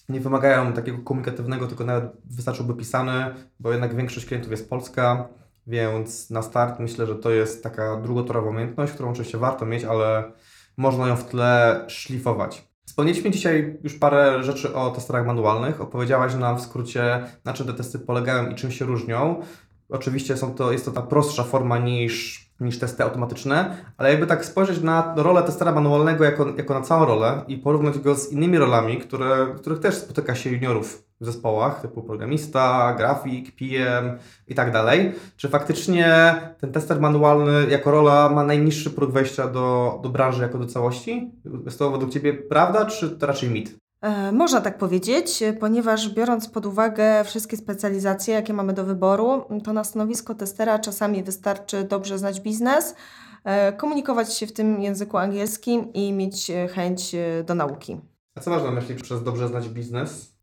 nie 0.09 0.19
wymagają 0.19 0.73
takiego 0.73 0.97
komunikatywnego, 0.97 1.67
tylko 1.67 1.83
nawet 1.83 2.11
wystarczyłby 2.25 2.73
pisany, 2.73 3.35
bo 3.59 3.71
jednak 3.71 3.95
większość 3.95 4.25
klientów 4.25 4.51
jest 4.51 4.69
polska, 4.69 5.27
więc 5.67 6.29
na 6.29 6.41
start 6.41 6.79
myślę, 6.79 7.05
że 7.05 7.15
to 7.15 7.31
jest 7.31 7.63
taka 7.63 7.95
drugotorowa 7.95 8.49
umiejętność, 8.49 8.93
którą 8.93 9.09
oczywiście 9.09 9.37
warto 9.37 9.65
mieć, 9.65 9.83
ale 9.83 10.31
można 10.77 11.07
ją 11.07 11.15
w 11.15 11.25
tle 11.25 11.85
szlifować. 11.87 12.68
Wspomnieliśmy 12.99 13.31
dzisiaj 13.31 13.77
już 13.83 13.93
parę 13.93 14.43
rzeczy 14.43 14.75
o 14.75 14.91
testerach 14.91 15.25
manualnych. 15.25 15.81
Opowiedziałaś 15.81 16.35
nam 16.35 16.57
w 16.57 16.61
skrócie, 16.61 17.25
na 17.45 17.53
czym 17.53 17.67
te 17.67 17.73
testy 17.73 17.99
polegają 17.99 18.49
i 18.49 18.55
czym 18.55 18.71
się 18.71 18.85
różnią. 18.85 19.41
Oczywiście 19.89 20.37
są 20.37 20.55
to, 20.55 20.71
jest 20.71 20.85
to 20.85 20.91
ta 20.91 21.01
prostsza 21.01 21.43
forma 21.43 21.77
niż, 21.77 22.48
niż 22.59 22.79
testy 22.79 23.03
automatyczne, 23.03 23.77
ale 23.97 24.09
jakby 24.09 24.27
tak 24.27 24.45
spojrzeć 24.45 24.81
na 24.81 25.13
rolę 25.17 25.43
testera 25.43 25.71
manualnego 25.71 26.23
jako, 26.23 26.47
jako 26.57 26.73
na 26.73 26.81
całą 26.81 27.05
rolę 27.05 27.41
i 27.47 27.57
porównać 27.57 27.99
go 27.99 28.15
z 28.15 28.31
innymi 28.31 28.57
rolami, 28.57 28.97
które, 28.97 29.47
których 29.57 29.79
też 29.79 29.95
spotyka 29.95 30.35
się 30.35 30.49
juniorów 30.49 31.03
w 31.21 31.25
zespołach, 31.25 31.81
typu 31.81 32.03
programista, 32.03 32.93
grafik, 32.97 33.55
PM 33.55 34.17
i 34.47 34.55
tak 34.55 34.71
dalej. 34.71 35.13
Czy 35.37 35.49
faktycznie 35.49 36.35
ten 36.59 36.71
tester 36.71 37.01
manualny 37.01 37.69
jako 37.69 37.91
rola 37.91 38.29
ma 38.29 38.43
najniższy 38.43 38.89
próg 38.89 39.11
wejścia 39.11 39.47
do, 39.47 39.99
do 40.03 40.09
branży 40.09 40.41
jako 40.41 40.57
do 40.57 40.65
całości? 40.65 41.31
Jest 41.65 41.79
to 41.79 41.91
według 41.91 42.11
Ciebie 42.11 42.33
prawda, 42.33 42.85
czy 42.85 43.09
to 43.09 43.27
raczej 43.27 43.49
mit? 43.49 43.79
E, 44.01 44.31
Można 44.31 44.61
tak 44.61 44.77
powiedzieć, 44.77 45.43
e, 45.43 45.53
ponieważ 45.53 46.09
biorąc 46.09 46.49
pod 46.49 46.65
uwagę 46.65 47.23
wszystkie 47.23 47.57
specjalizacje, 47.57 48.33
jakie 48.33 48.53
mamy 48.53 48.73
do 48.73 48.85
wyboru, 48.85 49.45
to 49.63 49.73
na 49.73 49.83
stanowisko 49.83 50.35
testera 50.35 50.79
czasami 50.79 51.23
wystarczy 51.23 51.83
dobrze 51.83 52.17
znać 52.17 52.41
biznes, 52.41 52.95
e, 53.43 53.73
komunikować 53.73 54.33
się 54.33 54.47
w 54.47 54.53
tym 54.53 54.81
języku 54.81 55.17
angielskim 55.17 55.93
i 55.93 56.13
mieć 56.13 56.51
chęć 56.73 57.15
do 57.45 57.55
nauki. 57.55 58.01
A 58.35 58.39
co 58.39 58.49
masz 58.49 58.63
na 58.63 58.71
myśli 58.71 58.95
przez 58.95 59.23
dobrze 59.23 59.47
znać 59.47 59.69
biznes? 59.69 60.39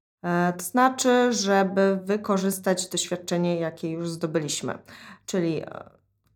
To 0.58 0.64
znaczy, 0.64 1.32
żeby 1.32 1.98
wykorzystać 2.02 2.88
doświadczenie, 2.88 3.60
jakie 3.60 3.90
już 3.90 4.10
zdobyliśmy. 4.10 4.78
Czyli 5.26 5.62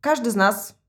każdy 0.01 0.31
z 0.31 0.37
nas 0.37 0.80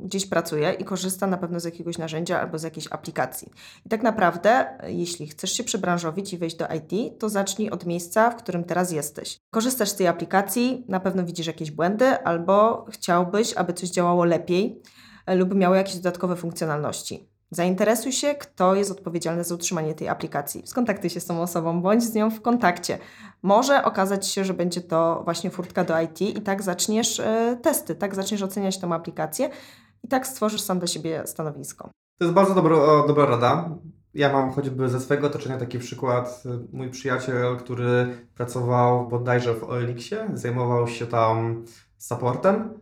gdzieś 0.00 0.26
pracuje 0.26 0.72
i 0.72 0.84
korzysta 0.84 1.26
na 1.26 1.36
pewno 1.36 1.60
z 1.60 1.64
jakiegoś 1.64 1.98
narzędzia 1.98 2.40
albo 2.40 2.58
z 2.58 2.62
jakiejś 2.62 2.86
aplikacji. 2.90 3.48
I 3.86 3.88
tak 3.88 4.02
naprawdę, 4.02 4.78
jeśli 4.86 5.26
chcesz 5.26 5.52
się 5.52 5.64
przebranżowić 5.64 6.32
i 6.32 6.38
wejść 6.38 6.56
do 6.56 6.66
IT, 6.66 7.18
to 7.18 7.28
zacznij 7.28 7.70
od 7.70 7.86
miejsca, 7.86 8.30
w 8.30 8.36
którym 8.36 8.64
teraz 8.64 8.92
jesteś. 8.92 9.38
Korzystasz 9.50 9.88
z 9.88 9.96
tej 9.96 10.06
aplikacji, 10.06 10.84
na 10.88 11.00
pewno 11.00 11.24
widzisz 11.24 11.46
jakieś 11.46 11.70
błędy, 11.70 12.24
albo 12.24 12.86
chciałbyś, 12.90 13.54
aby 13.54 13.72
coś 13.72 13.90
działało 13.90 14.24
lepiej 14.24 14.82
e, 15.26 15.34
lub 15.34 15.54
miało 15.54 15.74
jakieś 15.74 15.96
dodatkowe 15.96 16.36
funkcjonalności. 16.36 17.31
Zainteresuj 17.54 18.12
się, 18.12 18.34
kto 18.34 18.74
jest 18.74 18.90
odpowiedzialny 18.90 19.44
za 19.44 19.54
utrzymanie 19.54 19.94
tej 19.94 20.08
aplikacji. 20.08 20.62
Skontaktuj 20.66 21.10
się 21.10 21.20
z 21.20 21.26
tą 21.26 21.42
osobą, 21.42 21.82
bądź 21.82 22.04
z 22.04 22.14
nią 22.14 22.30
w 22.30 22.40
kontakcie. 22.40 22.98
Może 23.42 23.84
okazać 23.84 24.28
się, 24.28 24.44
że 24.44 24.54
będzie 24.54 24.80
to 24.80 25.20
właśnie 25.24 25.50
furtka 25.50 25.84
do 25.84 26.00
IT 26.00 26.20
i 26.20 26.40
tak 26.40 26.62
zaczniesz 26.62 27.20
e, 27.20 27.58
testy, 27.62 27.94
tak 27.94 28.14
zaczniesz 28.14 28.42
oceniać 28.42 28.78
tą 28.78 28.94
aplikację 28.94 29.50
i 30.04 30.08
tak 30.08 30.26
stworzysz 30.26 30.60
sam 30.60 30.78
dla 30.78 30.88
siebie 30.88 31.22
stanowisko. 31.26 31.90
To 32.18 32.24
jest 32.24 32.34
bardzo 32.34 32.54
dobro, 32.54 33.06
dobra 33.06 33.26
rada. 33.26 33.78
Ja 34.14 34.32
mam 34.32 34.50
choćby 34.50 34.88
ze 34.88 35.00
swojego 35.00 35.26
otoczenia 35.26 35.58
taki 35.58 35.78
przykład. 35.78 36.42
Mój 36.72 36.90
przyjaciel, 36.90 37.56
który 37.56 38.16
pracował 38.34 39.08
bodajże 39.08 39.54
w 39.54 39.64
OLX-ie, 39.64 40.28
zajmował 40.34 40.88
się 40.88 41.06
tam 41.06 41.64
supportem. 41.98 42.80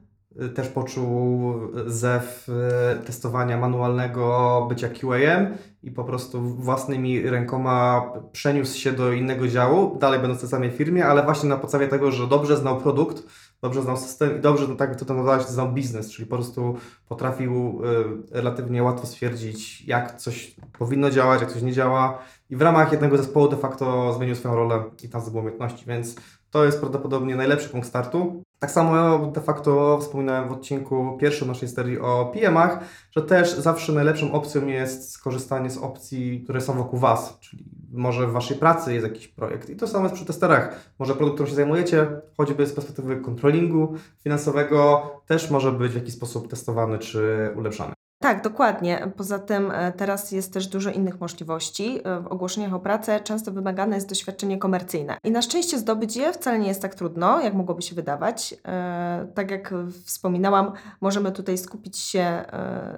Też 0.55 0.69
poczuł 0.69 1.55
zew 1.87 2.47
e, 2.49 2.97
testowania 2.97 3.59
manualnego, 3.59 4.67
bycia 4.69 4.89
QA-em 4.89 5.57
i 5.83 5.91
po 5.91 6.05
prostu 6.05 6.41
własnymi 6.43 7.23
rękoma 7.23 8.11
przeniósł 8.33 8.79
się 8.79 8.93
do 8.93 9.13
innego 9.13 9.49
działu, 9.49 9.99
dalej 9.99 10.21
będąc 10.21 10.39
w 10.39 10.41
tej 10.41 10.51
samej 10.51 10.71
firmie, 10.71 11.07
ale 11.07 11.23
właśnie 11.23 11.49
na 11.49 11.57
podstawie 11.57 11.89
tego, 11.89 12.11
że 12.13 12.27
dobrze 12.27 12.57
znał 12.57 12.81
produkt, 12.81 13.23
dobrze 13.63 13.83
znał 13.83 13.97
system 13.97 14.39
i 14.39 14.41
dobrze, 14.41 14.69
no 14.69 14.75
tak 14.75 15.05
to 15.05 15.15
nazwałeś, 15.15 15.45
znał 15.45 15.73
biznes, 15.73 16.11
czyli 16.11 16.29
po 16.29 16.37
prostu 16.37 16.77
potrafił 17.09 17.83
y, 18.31 18.35
relatywnie 18.35 18.83
łatwo 18.83 19.07
stwierdzić, 19.07 19.87
jak 19.87 20.17
coś 20.17 20.57
powinno 20.79 21.11
działać, 21.11 21.41
jak 21.41 21.53
coś 21.53 21.63
nie 21.63 21.73
działa 21.73 22.19
i 22.51 22.57
w 22.57 22.63
ramach 22.63 22.93
jednego 22.93 23.17
zespołu 23.17 23.49
de 23.49 23.57
facto 23.57 24.13
zmienił 24.13 24.35
swoją 24.35 24.55
rolę 24.55 24.85
i 25.03 25.09
tam 25.09 25.21
zdobył 25.21 25.41
umiejętności, 25.41 25.85
więc 25.87 26.17
to 26.51 26.65
jest 26.65 26.81
prawdopodobnie 26.81 27.37
najlepszy 27.37 27.69
punkt 27.69 27.89
startu. 27.89 28.43
Tak 28.61 28.71
samo 28.71 29.19
de 29.27 29.41
facto 29.41 29.99
wspominałem 30.01 30.49
w 30.49 30.53
odcinku 30.53 31.19
pierwszym 31.21 31.49
naszej 31.49 31.69
serii 31.69 31.99
o 32.01 32.33
PM-ach, 32.35 32.79
że 33.17 33.23
też 33.23 33.55
zawsze 33.55 33.93
najlepszą 33.93 34.33
opcją 34.33 34.67
jest 34.67 35.13
skorzystanie 35.13 35.71
z 35.71 35.79
opcji, 35.79 36.41
które 36.45 36.61
są 36.61 36.73
wokół 36.73 36.99
Was, 36.99 37.39
czyli 37.41 37.65
może 37.93 38.27
w 38.27 38.33
Waszej 38.33 38.57
pracy 38.57 38.95
jest 38.95 39.07
jakiś 39.07 39.29
projekt. 39.29 39.71
I 39.71 39.77
to 39.77 39.87
samo 39.87 40.05
jest 40.05 40.15
przy 40.15 40.25
testerach. 40.25 40.93
Może 40.99 41.15
produkt, 41.15 41.35
którym 41.35 41.51
się 41.51 41.57
zajmujecie, 41.57 42.07
choćby 42.37 42.67
z 42.67 42.73
perspektywy 42.73 43.17
kontrolingu 43.17 43.95
finansowego, 44.23 45.11
też 45.27 45.51
może 45.51 45.73
być 45.73 45.93
w 45.93 45.97
jakiś 45.97 46.15
sposób 46.15 46.49
testowany 46.49 46.99
czy 46.99 47.51
ulepszany. 47.57 47.93
Tak, 48.23 48.43
dokładnie. 48.43 49.13
Poza 49.17 49.39
tym 49.39 49.71
e, 49.71 49.93
teraz 49.93 50.33
jest 50.33 50.53
też 50.53 50.67
dużo 50.67 50.91
innych 50.91 51.21
możliwości. 51.21 52.01
E, 52.05 52.21
W 52.21 52.27
ogłoszeniach 52.27 52.75
o 52.75 52.81
pracę 52.81 53.21
często 53.21 53.53
wymagane 53.53 53.97
jest 53.97 54.09
doświadczenie 54.09 54.59
komercyjne. 54.59 55.19
I 55.25 55.31
na 55.31 55.43
szczęście 55.43 55.79
zdobyć 55.79 56.17
je 56.17 56.33
wcale 56.33 56.59
nie 56.59 56.69
jest 56.69 56.83
tak 56.83 56.95
trudno, 56.95 57.41
jak 57.41 57.55
mogłoby 57.55 57.83
się 57.83 57.95
wydawać. 57.95 58.55
E, 58.69 59.29
Tak 59.35 59.51
jak 59.51 59.75
wspominałam, 60.05 60.73
możemy 61.01 61.33
tutaj 61.33 61.59
skupić 61.59 61.99
się 61.99 62.45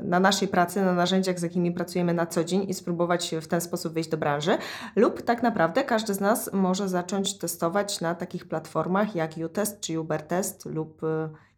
na 0.03 0.21
naszej 0.21 0.49
pracy, 0.49 0.83
na 0.83 0.93
narzędziach, 0.93 1.39
z 1.39 1.43
jakimi 1.43 1.73
pracujemy 1.73 2.15
na 2.15 2.27
co 2.27 2.45
dzień 2.45 2.65
i 2.69 2.75
spróbować 2.75 3.35
w 3.43 3.47
ten 3.47 3.61
sposób 3.61 3.93
wyjść 3.93 4.11
do 4.11 4.17
branży. 4.17 4.59
Lub 4.97 5.23
tak 5.23 5.43
naprawdę 5.43 5.85
każdy 5.85 6.15
z 6.15 6.21
nas 6.21 6.51
może 6.53 6.89
zacząć 6.89 7.39
testować 7.39 8.01
na 8.01 8.15
takich 8.15 8.49
platformach 8.49 9.15
jak 9.15 9.31
UTest 9.47 9.81
czy 9.81 10.01
UberTest 10.01 10.67
lub 10.67 11.01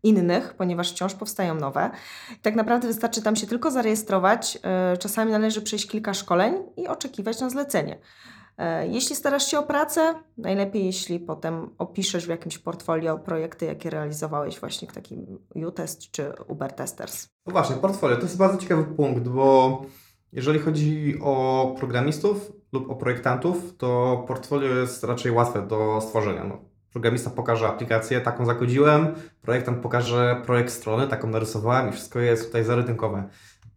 innych, 0.04 0.54
ponieważ 0.54 0.90
wciąż 0.92 1.14
powstają 1.14 1.54
nowe. 1.54 1.90
Tak 2.42 2.54
naprawdę 2.54 2.88
wystarczy 2.88 3.22
tam 3.22 3.36
się 3.36 3.46
tylko 3.46 3.70
zarejestrować. 3.70 4.58
e, 4.62 4.96
Czasami 4.96 5.32
należy 5.32 5.62
przejść 5.62 5.86
kilka 5.86 6.14
szkoleń 6.14 6.54
i 6.76 6.88
oczekiwać 6.88 7.40
na 7.40 7.50
zlecenie. 7.50 7.98
E, 8.58 8.88
Jeśli 8.88 9.16
starasz 9.16 9.46
się 9.46 9.58
o 9.58 9.62
pracę, 9.62 10.14
najlepiej 10.38 10.86
jeśli 10.86 11.20
potem 11.20 11.70
opiszesz 11.78 12.26
w 12.26 12.28
jakimś 12.28 12.58
portfolio 12.58 13.18
projekty, 13.18 13.66
jakie 13.66 13.90
realizowałeś 13.90 14.60
właśnie 14.60 14.88
w 14.88 14.92
takim 14.92 15.38
U-Test 15.54 16.10
czy 16.10 16.32
Uber 16.48 16.72
Testers. 16.72 17.28
No 17.46 17.52
właśnie, 17.52 17.76
portfolio 17.76 18.16
to 18.16 18.22
jest 18.22 18.36
bardzo 18.38 18.58
ciekawy 18.58 18.84
punkt, 18.84 19.28
bo 19.28 19.82
jeżeli 20.32 20.58
chodzi 20.58 21.14
o 21.22 21.74
programistów 21.78 22.52
lub 22.72 22.90
o 22.90 22.94
projektantów, 22.94 23.76
to 23.78 24.24
portfolio 24.28 24.68
jest 24.68 25.04
raczej 25.04 25.32
łatwe 25.32 25.66
do 25.66 26.00
stworzenia. 26.00 26.44
No, 26.44 26.58
programista 26.94 27.30
pokaże 27.30 27.68
aplikację, 27.68 28.20
taką 28.20 28.46
zakodziłem, 28.46 29.14
projektant 29.42 29.78
pokaże 29.78 30.42
projekt 30.46 30.72
strony, 30.72 31.08
taką 31.08 31.28
narysowałem 31.28 31.88
i 31.88 31.92
wszystko 31.92 32.18
jest 32.18 32.46
tutaj 32.46 32.64
zarytynkowe. 32.64 33.28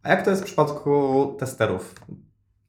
A 0.03 0.09
jak 0.09 0.21
to 0.21 0.29
jest 0.29 0.41
w 0.41 0.45
przypadku 0.45 1.35
testerów? 1.39 1.95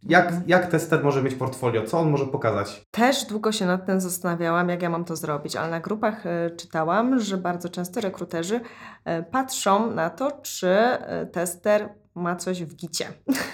Jak, 0.02 0.32
jak 0.46 0.66
tester 0.66 1.04
może 1.04 1.22
mieć 1.22 1.34
portfolio? 1.34 1.82
Co 1.82 1.98
on 1.98 2.10
może 2.10 2.26
pokazać? 2.26 2.86
Też 2.90 3.24
długo 3.24 3.52
się 3.52 3.66
nad 3.66 3.86
tym 3.86 4.00
zastanawiałam, 4.00 4.68
jak 4.68 4.82
ja 4.82 4.90
mam 4.90 5.04
to 5.04 5.16
zrobić, 5.16 5.56
ale 5.56 5.70
na 5.70 5.80
grupach 5.80 6.26
e, 6.26 6.50
czytałam, 6.50 7.20
że 7.20 7.36
bardzo 7.36 7.68
często 7.68 8.00
rekruterzy 8.00 8.60
e, 9.04 9.22
patrzą 9.22 9.90
na 9.90 10.10
to, 10.10 10.32
czy 10.42 10.68
e, 10.68 11.26
tester 11.26 11.88
ma 12.14 12.36
coś 12.36 12.64
w 12.64 12.74
gicie. 12.74 13.06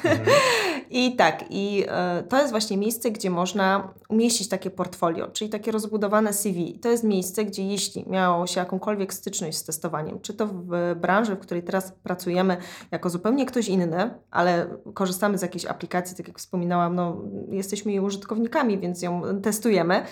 Mhm. 0.04 0.26
I 0.90 1.16
tak, 1.16 1.44
i 1.50 1.84
e, 1.88 2.22
to 2.28 2.38
jest 2.38 2.50
właśnie 2.50 2.76
miejsce, 2.76 3.10
gdzie 3.10 3.30
można 3.30 3.94
umieścić 4.08 4.48
takie 4.48 4.70
portfolio, 4.70 5.28
czyli 5.28 5.50
takie 5.50 5.72
rozbudowane 5.72 6.32
CV. 6.32 6.78
To 6.78 6.88
jest 6.88 7.04
miejsce, 7.04 7.44
gdzie 7.44 7.66
jeśli 7.66 8.04
miało 8.08 8.46
się 8.46 8.60
jakąkolwiek 8.60 9.14
styczność 9.14 9.58
z 9.58 9.64
testowaniem, 9.64 10.20
czy 10.20 10.34
to 10.34 10.46
w 10.46 10.94
branży, 11.00 11.34
w 11.34 11.38
której 11.38 11.62
teraz 11.62 11.92
pracujemy 12.02 12.56
jako 12.90 13.10
zupełnie 13.10 13.46
ktoś 13.46 13.68
inny, 13.68 14.10
ale 14.30 14.66
korzystamy 14.94 15.38
z 15.38 15.42
jakiejś 15.42 15.66
aplikacji, 15.66 16.16
tak 16.16 16.28
jak 16.28 16.38
wspominałam, 16.38 16.94
no, 16.94 17.16
jesteśmy 17.48 17.92
jej 17.92 18.00
użytkownikami, 18.00 18.78
więc 18.78 19.02
ją 19.02 19.22
testujemy, 19.42 20.02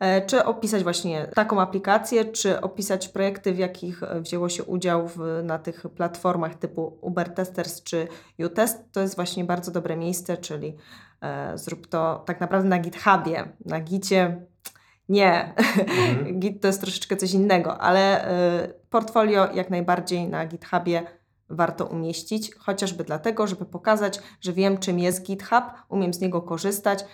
e, 0.00 0.26
czy 0.26 0.44
opisać 0.44 0.82
właśnie 0.82 1.28
taką 1.34 1.60
aplikację, 1.60 2.24
czy 2.24 2.60
opisać 2.60 3.08
projekty, 3.08 3.52
w 3.52 3.58
jakich 3.58 4.02
e, 4.02 4.20
wzięło 4.20 4.48
się 4.48 4.64
udział 4.64 5.08
w, 5.08 5.40
na 5.44 5.58
tych 5.58 5.80
platformach 5.96 6.54
typu 6.54 6.98
Uber 7.00 7.34
Testers 7.34 7.82
czy 7.82 8.08
UTest, 8.46 8.92
to 8.92 9.00
jest 9.00 9.16
właśnie 9.16 9.44
bardzo 9.44 9.70
dobre 9.70 9.96
miejsce, 9.96 10.13
czyli 10.36 10.76
e, 11.20 11.58
zrób 11.58 11.86
to 11.86 12.22
tak 12.26 12.40
naprawdę 12.40 12.68
na 12.68 12.78
GitHubie. 12.78 13.48
Na 13.64 13.80
Gicie 13.80 14.40
nie. 15.08 15.54
Mhm. 15.56 16.24
Git 16.40 16.62
to 16.62 16.66
jest 16.66 16.80
troszeczkę 16.80 17.16
coś 17.16 17.32
innego, 17.32 17.80
ale 17.80 18.28
e, 18.28 18.68
portfolio 18.90 19.52
jak 19.52 19.70
najbardziej 19.70 20.28
na 20.28 20.46
GitHubie 20.46 21.02
warto 21.50 21.86
umieścić, 21.86 22.54
chociażby 22.54 23.04
dlatego, 23.04 23.46
żeby 23.46 23.64
pokazać, 23.64 24.20
że 24.40 24.52
wiem 24.52 24.78
czym 24.78 24.98
jest 24.98 25.22
GitHub, 25.22 25.64
umiem 25.88 26.14
z 26.14 26.20
niego 26.20 26.42
korzystać. 26.42 27.04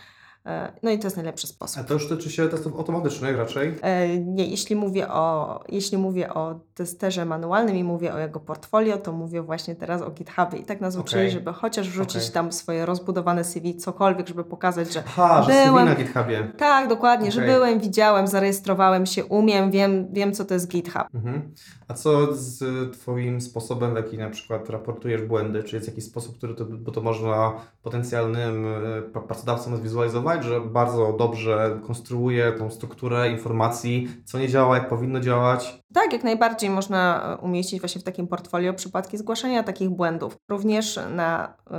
E, 0.46 0.72
No 0.83 0.90
i 0.90 0.98
to 0.98 1.07
jest 1.07 1.16
najlepszy 1.16 1.46
sposób. 1.46 1.81
A 1.81 1.85
to 1.85 1.94
już 1.94 2.09
tyczy 2.09 2.31
się 2.31 2.48
testów 2.48 2.76
automatycznych 2.76 3.37
raczej. 3.37 3.74
E, 3.83 4.18
Nie, 4.18 4.46
jeśli 4.46 4.76
mówię, 4.76 5.09
o, 5.09 5.61
jeśli 5.68 5.98
mówię 5.98 6.35
o 6.35 6.61
testerze 6.74 7.24
manualnym 7.24 7.76
i 7.76 7.85
mówię 7.85 8.14
o 8.14 8.18
jego 8.18 8.40
portfolio, 8.40 8.96
to 8.98 9.12
mówię 9.12 9.42
właśnie 9.42 9.76
teraz 9.76 10.03
o 10.03 10.11
GitHubie. 10.11 10.59
I 10.59 10.64
tak 10.64 10.81
nas 10.81 10.96
uczyli, 10.96 11.22
Okej. 11.22 11.31
żeby 11.31 11.53
chociaż 11.53 11.88
wrzucić 11.88 12.16
Okej. 12.22 12.31
tam 12.33 12.53
swoje 12.53 12.87
rozbudowane 12.87 13.44
CV, 13.44 13.76
cokolwiek, 13.76 14.29
żeby 14.29 14.44
pokazać, 14.44 14.92
że 14.92 15.03
Aha, 15.07 15.42
że 15.42 15.53
CV 15.53 15.66
Byłem- 15.68 15.85
na 15.88 15.94
GitHubie. 15.94 16.53
tak, 16.59 16.88
dokładnie, 16.88 17.33
że 17.33 17.40
Okej. 17.40 17.55
byłem, 17.55 17.81
widziałem, 17.81 18.26
zarejestrowałem 18.26 19.07
się, 19.07 19.24
umiem, 19.24 19.70
wiem, 19.70 20.07
wiem 20.12 20.33
co 20.33 20.44
to 20.44 20.55
jest 20.55 20.68
GitHub. 20.68 21.05
Mhm. 21.14 21.55
A 21.88 21.94
co 21.94 22.35
z 22.35 22.62
Twoim 22.96 23.40
sposobem, 23.40 23.92
w 23.92 23.96
jaki 23.96 24.18
na 24.18 24.31
przykład 24.31 24.70
raportujesz 24.70 25.22
błędy? 25.22 25.62
Czy 25.62 25.76
jest 25.76 25.88
jakiś 25.88 26.05
sposób, 26.05 26.37
który 26.37 26.55
to, 26.55 26.64
bo 26.64 26.92
to 26.92 27.00
można 27.00 27.53
potencjalnym 27.83 28.66
e, 28.66 28.68
pra- 29.12 29.26
pracodawcom 29.26 29.76
zwizualizować, 29.76 30.29
że 30.38 30.60
bardzo 30.60 31.12
dobrze 31.12 31.80
konstruuje 31.86 32.52
tą 32.52 32.70
strukturę 32.70 33.30
informacji, 33.30 34.08
co 34.24 34.38
nie 34.38 34.48
działa, 34.48 34.76
jak 34.76 34.88
powinno 34.88 35.20
działać? 35.20 35.82
Tak, 35.94 36.12
jak 36.12 36.24
najbardziej 36.24 36.70
można 36.70 37.22
e, 37.33 37.37
umieścić 37.37 37.81
właśnie 37.81 38.00
w 38.00 38.05
takim 38.05 38.26
portfolio 38.26 38.74
przypadki 38.74 39.18
zgłaszania 39.18 39.62
takich 39.62 39.90
błędów. 39.90 40.37
Również 40.48 41.00
na 41.14 41.48
y, 41.48 41.70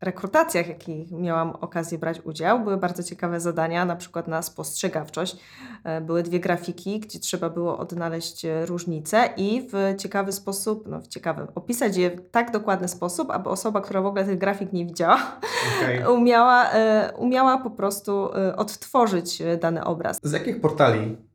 rekrutacjach, 0.00 0.68
jakich 0.68 1.10
miałam 1.10 1.50
okazję 1.50 1.98
brać 1.98 2.20
udział, 2.24 2.60
były 2.60 2.76
bardzo 2.76 3.02
ciekawe 3.02 3.40
zadania, 3.40 3.84
na 3.84 3.96
przykład 3.96 4.28
na 4.28 4.42
spostrzegawczość. 4.42 5.36
E, 5.84 6.00
były 6.00 6.22
dwie 6.22 6.40
grafiki, 6.40 7.00
gdzie 7.00 7.18
trzeba 7.18 7.50
było 7.50 7.78
odnaleźć 7.78 8.46
różnice 8.64 9.28
i 9.36 9.68
w 9.72 9.96
ciekawy 9.98 10.32
sposób, 10.32 10.88
no 10.88 11.00
w 11.00 11.08
ciekawy, 11.08 11.46
opisać 11.54 11.96
je 11.96 12.10
w 12.10 12.30
tak 12.30 12.50
dokładny 12.50 12.88
sposób, 12.88 13.30
aby 13.30 13.48
osoba, 13.48 13.80
która 13.80 14.02
w 14.02 14.06
ogóle 14.06 14.24
tych 14.24 14.38
grafik 14.38 14.72
nie 14.72 14.86
widziała, 14.86 15.38
Okej. 15.78 16.06
umiała, 16.18 16.70
e, 16.70 17.12
umiała 17.16 17.58
po 17.58 17.70
prostu 17.70 18.28
odtworzyć 18.56 19.42
dany 19.60 19.84
obraz. 19.84 20.18
Z 20.22 20.32
jakich 20.32 20.60
portali 20.60 21.00
y, 21.00 21.25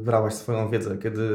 brałaś 0.00 0.34
swoją 0.34 0.70
wiedzę, 0.70 0.98
kiedy 0.98 1.28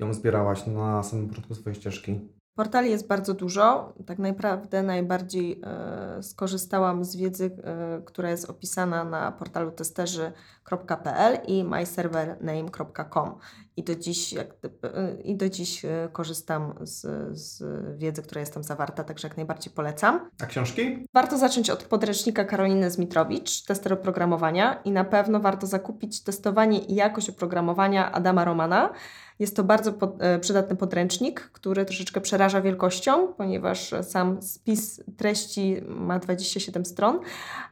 ją 0.00 0.14
zbierałaś 0.14 0.66
na 0.66 1.02
samym 1.02 1.28
początku 1.28 1.54
swojej 1.54 1.76
ścieżki? 1.76 2.20
Portali 2.54 2.90
jest 2.90 3.06
bardzo 3.06 3.34
dużo. 3.34 3.92
Tak 4.06 4.18
naprawdę 4.18 4.82
najbardziej 4.82 5.60
e, 5.64 6.22
skorzystałam 6.22 7.04
z 7.04 7.16
wiedzy, 7.16 7.50
e, 7.64 8.02
która 8.04 8.30
jest 8.30 8.50
opisana 8.50 9.04
na 9.04 9.32
portalu 9.32 9.70
testerzy.pl 9.70 11.38
i 11.46 11.64
myservername.com. 11.64 13.34
I 13.76 13.82
do 13.82 13.94
dziś, 13.94 14.32
jak, 14.32 14.46
e, 14.82 15.20
i 15.24 15.36
do 15.36 15.48
dziś 15.48 15.84
e, 15.84 16.08
korzystam 16.12 16.74
z, 16.80 17.06
z 17.38 17.62
wiedzy, 17.98 18.22
która 18.22 18.40
jest 18.40 18.54
tam 18.54 18.62
zawarta, 18.62 19.04
także 19.04 19.28
jak 19.28 19.36
najbardziej 19.36 19.72
polecam. 19.72 20.30
A 20.42 20.46
książki? 20.46 21.06
Warto 21.14 21.38
zacząć 21.38 21.70
od 21.70 21.84
podręcznika 21.84 22.44
Karoliny 22.44 22.90
Zmitrowicz, 22.90 23.64
tester 23.64 23.92
oprogramowania 23.92 24.80
i 24.84 24.90
na 24.90 25.04
pewno 25.04 25.40
warto 25.40 25.66
zakupić 25.66 26.22
testowanie 26.22 26.78
i 26.78 26.94
jakość 26.94 27.30
oprogramowania 27.30 28.12
Adama 28.12 28.44
Romana. 28.44 28.92
Jest 29.38 29.56
to 29.56 29.64
bardzo 29.64 29.92
pod, 29.92 30.22
e, 30.22 30.38
przydatny 30.38 30.76
podręcznik, 30.76 31.40
który 31.40 31.84
troszeczkę 31.84 32.20
przeraża 32.20 32.60
wielkością, 32.60 33.32
ponieważ 33.32 33.94
sam 34.02 34.42
spis 34.42 35.02
treści 35.16 35.76
ma 35.88 36.18
27 36.18 36.84
stron, 36.84 37.20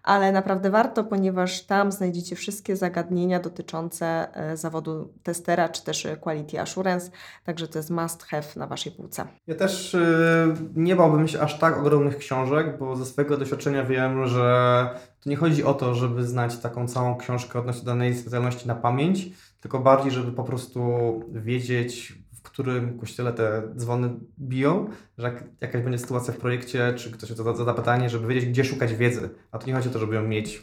ale 0.02 0.32
naprawdę 0.32 0.70
warto, 0.70 1.04
ponieważ 1.04 1.62
tam 1.62 1.92
znajdziecie 1.92 2.36
wszystkie 2.36 2.76
zagadnienia 2.76 3.40
dotyczące 3.40 4.28
zawodu 4.54 5.12
testera 5.22 5.68
czy 5.68 5.84
też 5.88 6.06
e, 6.06 6.16
quality 6.16 6.60
assurance, 6.60 7.10
także 7.44 7.68
to 7.68 7.78
jest 7.78 7.90
must 7.90 8.22
have 8.22 8.46
na 8.56 8.66
Waszej 8.66 8.92
półce. 8.92 9.24
Ja 9.46 9.54
też 9.54 9.94
y, 9.94 10.56
nie 10.76 10.96
bałbym 10.96 11.28
się 11.28 11.40
aż 11.40 11.58
tak 11.58 11.78
ogromnych 11.78 12.18
książek, 12.18 12.78
bo 12.78 12.96
ze 12.96 13.06
swojego 13.06 13.36
doświadczenia 13.36 13.84
wiem, 13.84 14.26
że 14.26 14.88
to 15.20 15.30
nie 15.30 15.36
chodzi 15.36 15.64
o 15.64 15.74
to, 15.74 15.94
żeby 15.94 16.26
znać 16.26 16.58
taką 16.58 16.88
całą 16.88 17.16
książkę 17.16 17.58
odnośnie 17.58 17.84
danej 17.84 18.16
specjalności 18.16 18.68
na 18.68 18.74
pamięć, 18.74 19.30
tylko 19.60 19.78
bardziej, 19.78 20.12
żeby 20.12 20.32
po 20.32 20.44
prostu 20.44 20.80
wiedzieć, 21.32 22.18
w 22.32 22.42
którym 22.42 22.98
kościele 22.98 23.32
te 23.32 23.62
dzwony 23.76 24.10
biją, 24.38 24.88
że 25.18 25.26
jak 25.26 25.44
jakaś 25.60 25.82
będzie 25.82 25.98
sytuacja 25.98 26.34
w 26.34 26.36
projekcie, 26.36 26.94
czy 26.96 27.12
ktoś 27.12 27.32
to 27.32 27.56
zada 27.56 27.74
pytanie, 27.74 28.10
żeby 28.10 28.26
wiedzieć, 28.26 28.50
gdzie 28.50 28.64
szukać 28.64 28.94
wiedzy. 28.94 29.30
A 29.52 29.58
to 29.58 29.66
nie 29.66 29.74
chodzi 29.74 29.88
o 29.88 29.92
to, 29.92 29.98
żeby 29.98 30.14
ją 30.14 30.22
mieć 30.22 30.62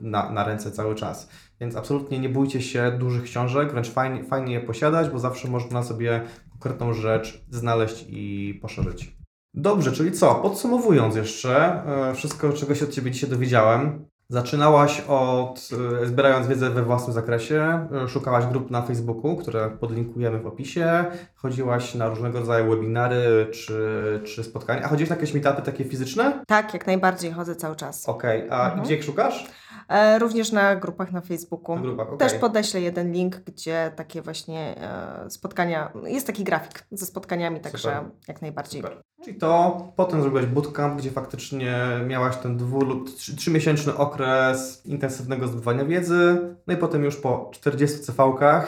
na, 0.00 0.30
na 0.30 0.44
ręce 0.44 0.70
cały 0.70 0.94
czas. 0.94 1.28
Więc 1.60 1.76
absolutnie 1.76 2.18
nie 2.18 2.28
bójcie 2.28 2.62
się 2.62 2.96
dużych 2.98 3.22
książek, 3.22 3.72
wręcz 3.72 3.90
fajnie, 3.90 4.24
fajnie 4.24 4.52
je 4.52 4.60
posiadać, 4.60 5.08
bo 5.10 5.18
zawsze 5.18 5.48
można 5.48 5.82
sobie 5.82 6.22
konkretną 6.50 6.92
rzecz 6.92 7.44
znaleźć 7.50 8.06
i 8.08 8.58
poszerzyć. 8.62 9.16
Dobrze, 9.54 9.92
czyli 9.92 10.12
co? 10.12 10.34
Podsumowując 10.34 11.16
jeszcze, 11.16 11.82
e, 12.10 12.14
wszystko, 12.14 12.52
czego 12.52 12.74
się 12.74 12.84
od 12.84 12.90
Ciebie 12.90 13.10
dzisiaj 13.10 13.30
dowiedziałem. 13.30 14.04
Zaczynałaś 14.28 15.00
od, 15.08 15.68
e, 16.02 16.06
zbierając 16.06 16.46
wiedzę 16.46 16.70
we 16.70 16.82
własnym 16.82 17.12
zakresie, 17.14 17.86
e, 18.04 18.08
szukałaś 18.08 18.46
grup 18.46 18.70
na 18.70 18.82
Facebooku, 18.82 19.36
które 19.36 19.70
podlinkujemy 19.70 20.38
w 20.40 20.46
opisie, 20.46 21.04
chodziłaś 21.34 21.94
na 21.94 22.08
różnego 22.08 22.40
rodzaju 22.40 22.70
webinary 22.70 23.46
czy, 23.52 23.80
czy 24.24 24.44
spotkania. 24.44 24.82
A 24.84 24.88
chodziłeś 24.88 25.10
na 25.10 25.16
jakieś 25.16 25.34
meetupy 25.34 25.62
takie 25.62 25.84
fizyczne? 25.84 26.44
Tak, 26.46 26.74
jak 26.74 26.86
najbardziej 26.86 27.32
chodzę 27.32 27.56
cały 27.56 27.76
czas. 27.76 28.08
Okej, 28.08 28.50
a 28.50 28.64
Mhm. 28.64 28.82
gdzie 28.84 28.94
ich 28.96 29.04
szukasz? 29.04 29.46
E, 29.88 30.18
również 30.18 30.52
na 30.52 30.76
grupach 30.76 31.12
na 31.12 31.20
Facebooku. 31.20 31.76
Na 31.76 31.82
grupach, 31.82 32.06
okej. 32.06 32.18
Też 32.18 32.34
podeślę 32.34 32.80
jeden 32.80 33.12
link, 33.12 33.36
gdzie 33.36 33.92
takie 33.96 34.22
właśnie 34.22 34.74
e, 34.80 35.30
spotkania, 35.30 35.92
jest 36.04 36.26
taki 36.26 36.44
grafik 36.44 36.86
ze 36.90 37.06
spotkaniami, 37.06 37.60
także 37.60 37.78
Super. 37.78 38.04
jak 38.28 38.42
najbardziej. 38.42 38.82
Super. 38.82 39.02
Czyli 39.24 39.38
to 39.38 39.80
potem 39.96 40.20
zrobiłeś 40.22 40.46
bootcamp, 40.46 40.98
gdzie 40.98 41.10
faktycznie 41.10 41.76
miałaś 42.06 42.36
ten 42.36 42.56
dwu 42.56 42.84
lub 42.84 43.10
trzy- 43.10 43.36
trzymiesięczny 43.36 43.96
okres 43.96 44.86
intensywnego 44.86 45.48
zdobywania 45.48 45.84
wiedzy, 45.84 46.38
no 46.66 46.74
i 46.74 46.76
potem 46.76 47.04
już 47.04 47.16
po 47.16 47.50
40 47.52 47.98
CV-kach, 47.98 48.66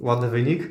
ładny 0.00 0.28
wynik, 0.28 0.68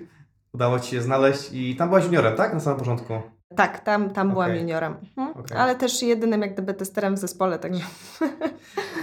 udało 0.53 0.79
Ci 0.79 0.91
się 0.91 1.01
znaleźć 1.01 1.49
i 1.53 1.75
tam 1.75 1.89
byłaś 1.89 2.05
juniorem, 2.05 2.35
tak? 2.35 2.53
Na 2.53 2.59
samym 2.59 2.79
początku. 2.79 3.13
Tak, 3.55 3.79
tam, 3.79 4.09
tam 4.09 4.29
byłam 4.29 4.49
Okej. 4.49 4.61
juniorem. 4.61 4.95
Mhm. 5.17 5.37
Okej. 5.37 5.57
Ale 5.57 5.75
też 5.75 6.01
jedynym 6.01 6.41
jak 6.41 6.53
gdyby 6.53 6.73
testerem 6.73 7.15
w 7.15 7.19
zespole, 7.19 7.59
także 7.59 7.83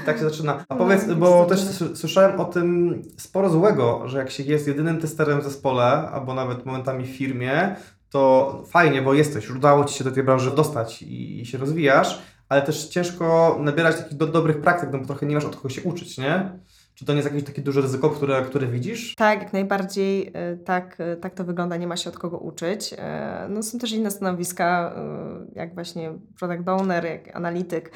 I 0.02 0.06
tak 0.06 0.18
się 0.18 0.24
zaczyna. 0.24 0.64
A 0.68 0.74
No, 0.74 0.76
powiedz, 0.76 1.02
jest 1.02 1.14
bo 1.14 1.44
też 1.44 1.60
słyszałem 1.94 2.40
o 2.40 2.44
tym 2.44 3.02
sporo 3.16 3.50
złego, 3.50 4.08
że 4.08 4.18
jak 4.18 4.30
się 4.30 4.42
jest 4.42 4.68
jedynym 4.68 5.00
testerem 5.00 5.40
w 5.40 5.44
zespole, 5.44 5.84
albo 5.84 6.34
nawet 6.34 6.66
momentami 6.66 7.04
w 7.04 7.16
firmie, 7.16 7.76
to 8.10 8.62
fajnie, 8.68 9.02
bo 9.02 9.14
jesteś, 9.14 9.50
udało 9.50 9.84
Ci 9.84 9.98
się 9.98 10.04
do 10.04 10.12
tej 10.12 10.22
branży 10.22 10.50
dostać 10.50 11.02
i, 11.02 11.40
i 11.40 11.46
się 11.46 11.58
rozwijasz, 11.58 12.22
ale 12.48 12.62
też 12.62 12.88
ciężko 12.88 13.56
nabierać 13.60 13.96
takich 13.96 14.16
do, 14.16 14.26
dobrych 14.26 14.60
praktyk, 14.60 14.90
no 14.92 14.98
bo 14.98 15.06
trochę 15.06 15.26
nie 15.26 15.34
masz 15.34 15.44
od 15.44 15.56
kogo 15.56 15.68
się 15.68 15.82
uczyć, 15.82 16.18
nie? 16.18 16.58
Czy 16.98 17.04
to 17.04 17.12
nie 17.12 17.16
jest 17.16 17.28
jakieś 17.28 17.44
takie 17.44 17.62
duże 17.62 17.80
ryzyko, 17.80 18.10
które, 18.10 18.42
które 18.42 18.66
widzisz? 18.66 19.14
Tak, 19.14 19.42
jak 19.42 19.52
najbardziej 19.52 20.28
y, 20.28 20.58
tak, 20.64 21.00
y, 21.00 21.16
tak 21.16 21.34
to 21.34 21.44
wygląda, 21.44 21.76
nie 21.76 21.86
ma 21.86 21.96
się 21.96 22.10
od 22.10 22.18
kogo 22.18 22.38
uczyć. 22.38 22.94
E, 22.98 23.46
No, 23.50 23.62
są 23.62 23.78
też 23.78 23.92
inne 23.92 24.10
stanowiska, 24.10 24.94
jak 25.54 25.74
właśnie 25.74 26.12
product 26.38 26.68
owner, 26.68 27.04
jak 27.04 27.36
analityk, 27.36 27.88
e, 27.88 27.92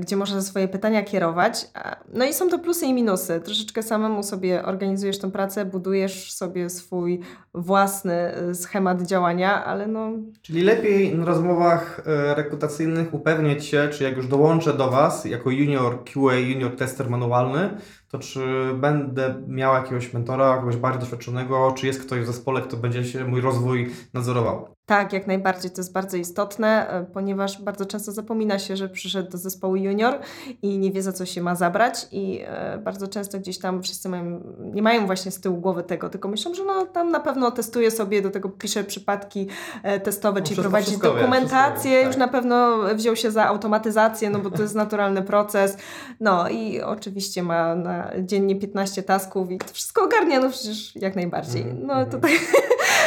gdzie 0.00 0.16
można 0.16 0.42
swoje 0.42 0.68
pytania 0.68 1.02
kierować. 1.02 1.68
A- 1.74 1.96
No 2.12 2.24
i 2.24 2.32
są 2.32 2.48
to 2.48 2.58
plusy 2.58 2.86
i 2.86 2.94
minusy. 2.94 3.40
Troszeczkę 3.44 3.82
samemu 3.82 4.22
sobie 4.22 4.64
organizujesz 4.64 5.18
tę 5.18 5.30
pracę, 5.30 5.64
budujesz 5.64 6.32
sobie 6.32 6.70
swój 6.70 7.20
własny 7.54 8.38
y, 8.50 8.54
schemat 8.54 9.02
działania, 9.02 9.64
ale 9.64 9.86
no 9.86 10.10
Czyli 10.42 10.62
lepiej 10.62 11.18
na 11.18 11.24
rozmowach 11.24 12.00
e, 12.06 12.34
rekrutacyjnych 12.34 13.14
upewnić 13.14 13.64
się, 13.64 13.88
czy 13.92 14.04
jak 14.04 14.16
już 14.16 14.26
dołączę 14.26 14.72
do 14.74 14.90
Was 14.90 15.24
jako 15.24 15.50
junior 15.50 16.04
QA, 16.04 16.34
junior 16.34 16.76
tester 16.76 17.10
manualny, 17.10 17.70
to 18.08 18.18
czy 18.18 18.40
będę 18.74 19.34
miał 19.48 19.74
jakiegoś 19.74 20.12
mentora, 20.12 20.56
kogoś 20.58 20.76
bardziej 20.76 21.00
doświadczonego, 21.00 21.72
czy 21.76 21.86
jest 21.86 22.00
ktoś 22.00 22.20
w 22.20 22.26
zespole, 22.26 22.62
kto 22.62 22.76
będzie 22.76 23.04
się 23.04 23.24
mój 23.24 23.40
rozwój 23.40 23.90
nadzorował. 24.14 24.73
Tak, 24.86 25.12
jak 25.12 25.26
najbardziej 25.26 25.70
to 25.70 25.80
jest 25.80 25.92
bardzo 25.92 26.16
istotne, 26.16 26.90
e, 26.90 27.04
ponieważ 27.04 27.62
bardzo 27.62 27.86
często 27.86 28.12
zapomina 28.12 28.58
się, 28.58 28.76
że 28.76 28.88
przyszedł 28.88 29.30
do 29.30 29.38
zespołu 29.38 29.76
junior 29.76 30.18
i 30.62 30.78
nie 30.78 30.92
wie 30.92 31.02
za 31.02 31.12
co 31.12 31.26
się 31.26 31.42
ma 31.42 31.54
zabrać 31.54 32.06
i 32.12 32.40
e, 32.46 32.78
bardzo 32.78 33.08
często 33.08 33.38
gdzieś 33.38 33.58
tam 33.58 33.82
wszyscy 33.82 34.08
mają, 34.08 34.40
nie 34.58 34.82
mają 34.82 35.06
właśnie 35.06 35.30
z 35.30 35.40
tyłu 35.40 35.56
głowy 35.56 35.82
tego, 35.82 36.08
tylko 36.08 36.28
myślą, 36.28 36.54
że 36.54 36.64
no 36.64 36.86
tam 36.86 37.10
na 37.10 37.20
pewno 37.20 37.50
testuje 37.50 37.90
sobie, 37.90 38.22
do 38.22 38.30
tego 38.30 38.48
pisze 38.48 38.84
przypadki 38.84 39.48
e, 39.82 40.00
testowe, 40.00 40.40
No 40.40 40.46
czyli 40.46 40.60
prowadzi 40.60 40.92
wie, 40.92 40.98
dokumentację, 40.98 41.90
wie, 41.90 42.00
już 42.02 42.10
tak. 42.10 42.18
na 42.18 42.28
pewno 42.28 42.78
wziął 42.94 43.16
się 43.16 43.30
za 43.30 43.46
automatyzację, 43.46 44.30
no 44.30 44.38
bo 44.38 44.50
to 44.50 44.62
jest 44.62 44.74
naturalny 44.74 45.22
proces, 45.22 45.76
no 46.20 46.48
i 46.48 46.80
oczywiście 46.80 47.42
ma 47.42 47.74
na 47.74 48.10
dziennie 48.22 48.56
15 48.56 49.02
tasków 49.02 49.50
i 49.50 49.58
to 49.58 49.72
wszystko 49.72 50.04
ogarnia, 50.04 50.40
no 50.40 50.50
przecież 50.50 50.96
jak 50.96 51.16
najbardziej. 51.16 51.62
Mhm, 51.62 51.86
No 51.86 51.94
mhm. 51.94 52.22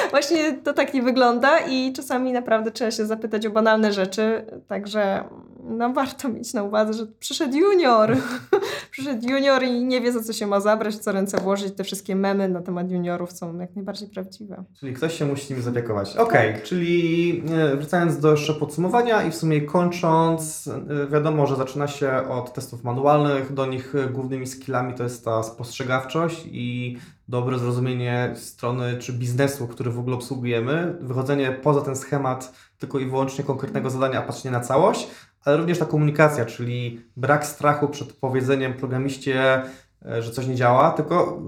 Właśnie 0.10 0.53
to 0.53 0.74
tak 0.74 0.93
nie 0.93 1.01
wygląda 1.01 1.60
i 1.60 1.93
czasami 1.93 2.34
naprawdę 2.34 2.72
trzeba 2.72 2.91
się 2.91 3.05
zapytać 3.05 3.45
o 3.45 3.49
banalne 3.49 3.93
rzeczy, 3.93 4.45
także 4.68 5.24
no, 5.70 5.93
warto 5.93 6.30
mieć 6.30 6.53
na 6.53 6.63
uwadze, 6.63 6.93
że 6.93 7.05
przyszedł 7.20 7.57
junior, 7.57 8.18
przyszedł 8.91 9.30
junior 9.30 9.63
i 9.63 9.86
nie 9.86 10.01
wie 10.01 10.11
za 10.11 10.24
co 10.24 10.34
się 10.34 10.47
ma 10.47 10.59
zabrać, 10.59 10.95
co 10.95 11.11
ręce 11.11 11.38
włożyć. 11.38 11.76
Te 11.76 11.84
wszystkie 11.84 12.15
memy 12.15 12.49
na 12.49 12.61
temat 12.61 12.91
juniorów 12.91 13.32
są 13.32 13.59
jak 13.59 13.76
najbardziej 13.76 14.09
prawdziwe. 14.09 14.63
Czyli 14.80 14.93
ktoś 14.93 15.18
się 15.18 15.26
musi 15.26 15.53
nim 15.53 15.61
zaopiekować. 15.61 16.18
Okej, 16.18 16.61
czyli 16.63 17.43
e, 17.51 17.76
wracając 17.76 18.20
do 18.20 18.32
jeszcze 18.32 18.53
podsumowania 18.53 19.24
i 19.24 19.32
w 19.32 19.36
sumie 19.36 19.61
kończąc, 19.61 20.68
e, 20.68 21.07
wiadomo, 21.07 21.47
że 21.47 21.55
zaczyna 21.55 21.88
się 21.88 22.11
od 22.30 22.53
testów 22.53 22.84
manualnych, 22.84 23.53
do 23.53 23.65
nich 23.65 23.95
e, 23.95 24.07
głównymi 24.07 24.47
skillami 24.47 24.93
to 24.93 25.03
jest 25.03 25.26
ta 25.26 25.43
spostrzegawczość 25.43 26.45
i 26.51 26.97
dobre 27.28 27.59
zrozumienie 27.59 28.34
strony 28.36 28.97
czy 28.97 29.13
biznesu, 29.13 29.68
który 29.68 29.91
w 29.91 29.99
ogóle 29.99 30.15
obsługujemy, 30.15 30.97
wychodzenie 31.01 31.51
poza 31.51 31.82
ten 31.82 31.95
schemat 31.95 32.53
tylko 32.78 32.99
i 32.99 33.05
wyłącznie 33.05 33.43
konkretnego 33.43 33.89
zadania, 33.89 34.20
a 34.20 34.22
patrzenie 34.22 34.51
na 34.51 34.59
całość, 34.59 35.07
ale 35.46 35.58
również 35.58 35.80
ta 35.80 35.86
komunikacja, 35.86 36.46
czyli 36.46 37.02
brak 37.18 37.46
strachu 37.46 37.88
przed 37.88 38.14
powiedzeniem 38.14 38.74
programiście, 38.74 39.64
e, 40.06 40.22
że 40.22 40.32
coś 40.32 40.48
nie 40.48 40.56
działa, 40.56 40.92
tylko 40.92 41.42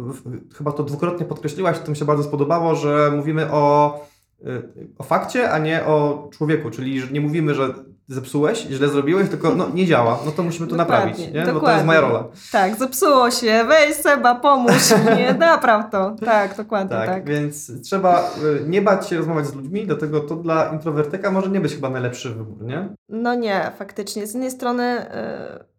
chyba 0.56 0.72
to 0.72 0.84
dwukrotnie 0.84 1.26
podkreśliłaś, 1.26 1.80
to 1.80 1.92
mi 1.92 1.98
się 1.98 2.06
bardzo 2.06 2.24
spodobało, 2.24 2.76
że 2.76 3.12
mówimy 3.16 3.52
o, 3.52 4.00
y, 4.42 4.88
o 4.98 5.04
fakcie, 5.04 5.52
a 5.52 5.58
nie 5.58 5.86
o 5.86 6.28
człowieku, 6.32 6.70
czyli 6.70 7.02
nie 7.12 7.22
mówimy, 7.22 7.56
że 7.56 7.74
zepsułeś, 8.10 8.60
źle 8.60 8.88
zrobiłeś, 8.88 9.30
tylko 9.30 9.56
no 9.56 9.70
nie 9.74 9.86
działa, 9.86 10.20
no 10.26 10.32
to 10.32 10.44
musimy 10.44 10.68
to 10.68 10.76
Dokładnie, 10.76 11.06
naprawić, 11.06 11.34
nie? 11.34 11.54
No 11.54 11.60
to 11.60 11.72
jest 11.72 11.86
moja 11.86 12.02
rola. 12.02 12.24
Tak, 12.52 12.76
zepsuło 12.76 13.32
się, 13.32 13.66
weź 13.68 13.96
Seba, 13.96 14.36
pomóż 14.36 14.92
mnie, 15.06 15.36
napraw 15.40 15.92
to. 15.92 16.16
Tak, 16.26 16.58
dokładnie 16.58 16.90
Tak, 16.90 17.06
tak. 17.08 17.30
więc 17.30 17.82
trzeba 17.84 18.32
y, 18.64 18.70
nie 18.70 18.82
bać 18.82 19.08
się 19.08 19.18
rozmawiać 19.18 19.46
z 19.48 19.56
ludźmi, 19.56 19.86
dlatego 19.86 20.20
to 20.20 20.36
dla 20.36 20.70
introwertyka 20.74 21.32
może 21.32 21.50
nie 21.50 21.60
być 21.60 21.76
chyba 21.76 21.90
najlepszy 21.90 22.30
wybór, 22.30 22.66
nie? 22.66 22.90
No 23.10 23.36
nie, 23.36 23.72
faktycznie. 23.80 24.28
Z 24.28 24.34
jednej 24.34 24.52
strony 24.52 25.06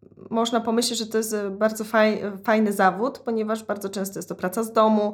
można 0.31 0.59
pomyśleć, 0.59 0.99
że 0.99 1.05
to 1.07 1.17
jest 1.17 1.33
y, 1.33 1.49
bardzo 1.49 1.83
faj, 1.83 2.21
fajny 2.43 2.73
zawód, 2.73 3.19
ponieważ 3.19 3.63
bardzo 3.63 3.89
często 3.89 4.19
jest 4.19 4.29
to 4.29 4.35
praca 4.35 4.63
z 4.63 4.73
domu, 4.73 5.13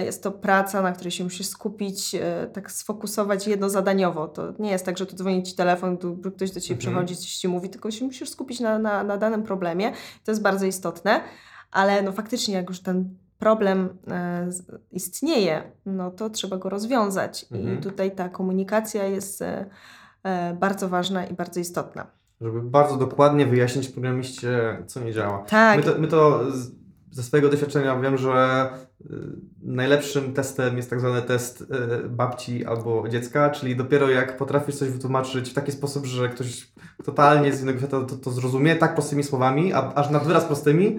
y, 0.00 0.04
jest 0.04 0.22
to 0.22 0.32
praca, 0.32 0.82
na 0.82 0.92
której 0.92 1.10
się 1.10 1.24
musisz 1.24 1.46
skupić, 1.46 2.16
tak 2.52 2.70
sfokusować 2.70 3.46
jednozadaniowo. 3.46 4.28
To 4.28 4.52
nie 4.58 4.70
jest 4.70 4.86
tak, 4.86 4.98
że 4.98 5.06
tu 5.06 5.16
dzwoni 5.16 5.42
ci 5.42 5.54
telefon, 5.54 5.98
tu 5.98 6.16
ktoś 6.36 6.50
do 6.50 6.60
ciebie 6.60 6.76
Mhm. 6.76 6.78
przychodzi, 6.78 7.16
coś 7.16 7.36
ci 7.36 7.48
mówi, 7.48 7.70
tylko 7.70 7.90
się 7.90 8.04
musisz 8.04 8.30
skupić 8.30 8.60
na, 8.60 8.78
na, 8.78 9.04
na 9.04 9.16
danym 9.16 9.42
problemie. 9.42 9.92
To 10.24 10.30
jest 10.30 10.42
bardzo 10.42 10.66
istotne, 10.66 11.20
ale 11.70 12.02
no 12.02 12.12
faktycznie 12.12 12.54
jak 12.54 12.68
już 12.68 12.80
ten 12.80 13.16
problem 13.38 13.98
e, 14.08 14.48
istnieje, 14.92 15.62
no 15.86 16.10
to 16.10 16.30
trzeba 16.30 16.56
go 16.56 16.68
rozwiązać. 16.68 17.46
Mhm. 17.52 17.78
I 17.78 17.82
tutaj 17.82 18.14
ta 18.14 18.28
komunikacja 18.28 19.04
jest 19.04 19.42
e, 19.42 19.66
e, 20.22 20.54
bardzo 20.54 20.88
ważna 20.88 21.26
i 21.26 21.34
bardzo 21.34 21.60
istotna. 21.60 22.06
Żeby 22.40 22.62
bardzo 22.62 22.96
dokładnie 22.96 23.46
wyjaśnić 23.46 23.88
programiście, 23.88 24.82
co 24.86 25.00
nie 25.00 25.12
działa. 25.12 25.38
Tak, 25.38 25.78
My 25.78 25.92
to, 25.92 25.98
my 25.98 26.08
to 26.08 26.50
z, 26.52 26.70
ze 27.10 27.22
swojego 27.22 27.48
doświadczenia 27.48 28.00
wiem, 28.00 28.18
że 28.18 28.68
y, 29.00 29.06
najlepszym 29.62 30.32
testem 30.32 30.76
jest 30.76 30.90
tak 30.90 31.00
zwany 31.00 31.22
test 31.22 31.60
y, 31.60 32.08
babci 32.08 32.66
albo 32.66 33.08
dziecka, 33.08 33.50
czyli 33.50 33.76
dopiero 33.76 34.10
jak 34.10 34.36
potrafisz 34.36 34.74
coś 34.76 34.88
wytłumaczyć 34.88 35.50
w 35.50 35.54
taki 35.54 35.72
sposób, 35.72 36.06
że 36.06 36.28
ktoś 36.28 36.72
totalnie 37.04 37.52
z 37.52 37.62
innego 37.62 37.78
świata 37.78 38.00
to, 38.00 38.16
to 38.16 38.30
zrozumie, 38.30 38.76
tak 38.76 38.94
prostymi 38.94 39.22
słowami, 39.22 39.72
a, 39.72 39.94
aż 39.94 40.10
nad 40.10 40.26
wyraz 40.26 40.44
prostymi, 40.44 40.98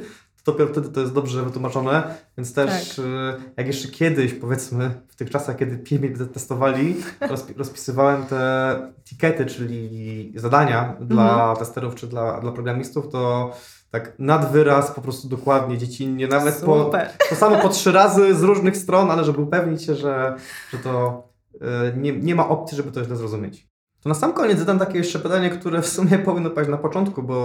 dopiero 0.51 0.69
wtedy 0.71 0.89
to 0.89 0.99
jest 0.99 1.13
dobrze 1.13 1.43
wytłumaczone, 1.43 2.15
więc 2.37 2.53
też 2.53 2.95
Tak. 2.95 3.05
y, 3.05 3.51
jak 3.57 3.67
jeszcze 3.67 3.87
kiedyś, 3.87 4.33
powiedzmy, 4.33 4.91
w 5.07 5.15
tych 5.15 5.29
czasach, 5.29 5.57
kiedy 5.57 5.77
PMI 5.77 6.27
testowali, 6.33 6.95
rozpi 7.29 7.53
rozpisywałem 7.53 8.25
te 8.25 8.75
tikety, 9.05 9.45
czyli 9.45 10.33
zadania 10.35 10.95
dla 11.01 11.55
testerów 11.55 11.95
czy 11.95 12.07
dla, 12.07 12.41
dla 12.41 12.51
programistów, 12.51 13.09
to 13.09 13.51
tak 13.91 14.13
nad 14.19 14.51
wyraz, 14.51 14.91
po 14.91 15.01
prostu 15.01 15.27
dokładnie, 15.27 15.77
dziecinnie, 15.77 16.27
nawet 16.27 16.55
po, 16.65 16.91
to 17.29 17.35
samo 17.35 17.55
po 17.55 17.69
trzy 17.69 17.91
razy 17.91 18.35
z 18.35 18.43
różnych 18.43 18.77
stron, 18.77 19.11
ale 19.11 19.23
żeby 19.23 19.41
upewnić 19.41 19.83
się, 19.83 19.95
że, 19.95 20.35
że 20.71 20.77
to 20.77 21.23
y, 21.55 21.59
nie, 21.97 22.11
nie 22.17 22.35
ma 22.35 22.49
opcji, 22.49 22.77
żeby 22.77 22.91
to 22.91 23.03
źle 23.03 23.15
zrozumieć. 23.15 23.66
To 24.03 24.09
na 24.09 24.15
sam 24.15 24.33
koniec 24.33 24.59
zadam 24.59 24.79
takie 24.79 24.97
jeszcze 24.97 25.19
pytanie, 25.19 25.49
które 25.49 25.81
w 25.81 25.87
sumie 25.87 26.19
powinno 26.19 26.49
paść 26.49 26.69
na 26.69 26.77
początku, 26.77 27.23
bo 27.23 27.35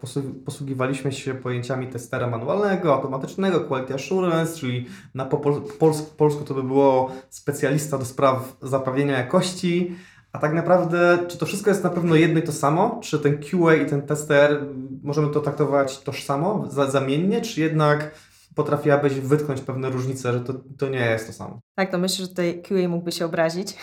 posłu- 0.00 0.44
posługiwaliśmy 0.44 1.12
się 1.12 1.34
pojęciami 1.34 1.86
testera 1.86 2.26
manualnego, 2.26 2.94
automatycznego, 2.94 3.60
quality 3.60 3.94
assurance, 3.94 4.58
czyli 4.58 4.86
na 5.14 5.24
po 5.24 5.36
pol 5.38 5.62
pols 5.78 6.02
polsku 6.02 6.44
to 6.44 6.54
by 6.54 6.62
było 6.62 7.10
specjalista 7.30 7.98
do 7.98 8.04
spraw 8.04 8.56
zapewnienia 8.62 9.18
jakości. 9.18 9.96
A 10.32 10.38
tak 10.38 10.52
naprawdę, 10.54 11.18
czy 11.28 11.38
to 11.38 11.46
wszystko 11.46 11.70
jest 11.70 11.84
na 11.84 11.90
pewno 11.90 12.14
jedno 12.14 12.38
i 12.40 12.42
to 12.42 12.52
samo? 12.52 13.00
Czy 13.02 13.18
ten 13.18 13.38
QA 13.38 13.74
i 13.74 13.86
ten 13.86 14.02
tester, 14.02 14.64
możemy 15.02 15.28
to 15.28 15.40
traktować 15.40 15.98
tożsamo, 15.98 16.64
za, 16.70 16.90
zamiennie, 16.90 17.40
czy 17.40 17.60
jednak 17.60 18.10
potrafiłabyś 18.54 19.14
wytknąć 19.14 19.60
pewne 19.60 19.90
różnice, 19.90 20.32
że 20.32 20.40
to, 20.40 20.52
to 20.78 20.88
nie 20.88 20.98
jest 20.98 21.26
to 21.26 21.32
samo? 21.32 21.60
Tak, 21.74 21.90
to 21.90 21.98
myślę, 21.98 22.24
że 22.24 22.28
tutaj 22.28 22.62
QA 22.62 22.88
mógłby 22.88 23.12
się 23.12 23.24
obrazić. 23.24 23.76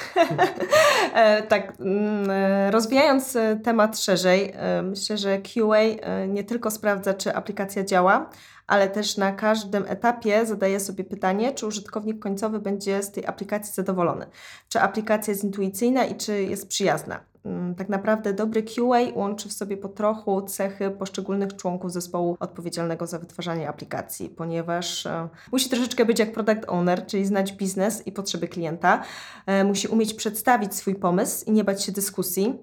E, 1.13 1.43
tak, 1.43 1.73
mm, 1.79 2.29
e, 2.29 2.71
rozwijając 2.71 3.35
e, 3.35 3.59
temat 3.63 3.99
szerzej, 3.99 4.53
myślę, 4.83 5.17
że 5.17 5.41
QA 5.41 5.81
nie 6.27 6.43
tylko 6.43 6.71
sprawdza, 6.71 7.13
czy 7.13 7.35
aplikacja 7.35 7.83
działa, 7.83 8.29
ale 8.67 8.89
też 8.89 9.17
na 9.17 9.31
każdym 9.31 9.85
etapie 9.87 10.45
zadaje 10.45 10.79
sobie 10.79 11.03
pytanie, 11.03 11.53
czy 11.53 11.67
użytkownik 11.67 12.19
końcowy 12.19 12.59
będzie 12.59 13.03
z 13.03 13.11
tej 13.11 13.25
aplikacji 13.25 13.73
zadowolony. 13.73 14.25
Czy 14.69 14.79
aplikacja 14.79 15.31
jest 15.31 15.43
intuicyjna 15.43 16.05
i 16.05 16.15
czy 16.15 16.43
jest 16.43 16.67
przyjazna. 16.67 17.28
Mm, 17.45 17.75
Tak 17.75 17.89
naprawdę 17.89 18.33
dobry 18.33 18.63
QA 18.63 18.99
łączy 19.15 19.49
w 19.49 19.53
sobie 19.53 19.77
po 19.77 19.89
trochu 19.89 20.41
cechy 20.41 20.91
poszczególnych 20.91 21.55
członków 21.55 21.91
zespołu 21.91 22.37
odpowiedzialnego 22.39 23.07
za 23.07 23.19
wytwarzanie 23.19 23.69
aplikacji, 23.69 24.29
ponieważ 24.29 25.05
e, 25.05 25.29
musi 25.51 25.69
troszeczkę 25.69 26.05
być 26.05 26.19
jak 26.19 26.31
product 26.33 26.63
owner, 26.67 27.05
czyli 27.05 27.25
znać 27.25 27.53
biznes 27.53 28.07
i 28.07 28.11
potrzeby 28.11 28.47
klienta. 28.47 29.03
E, 29.45 29.63
Musi 29.63 29.87
umieć 29.87 30.13
przedstawić 30.13 30.75
swój 30.75 30.95
pomysł 30.95 31.45
i 31.45 31.51
nie 31.51 31.63
bać 31.63 31.83
się 31.83 31.91
dyskusji. 31.91 32.59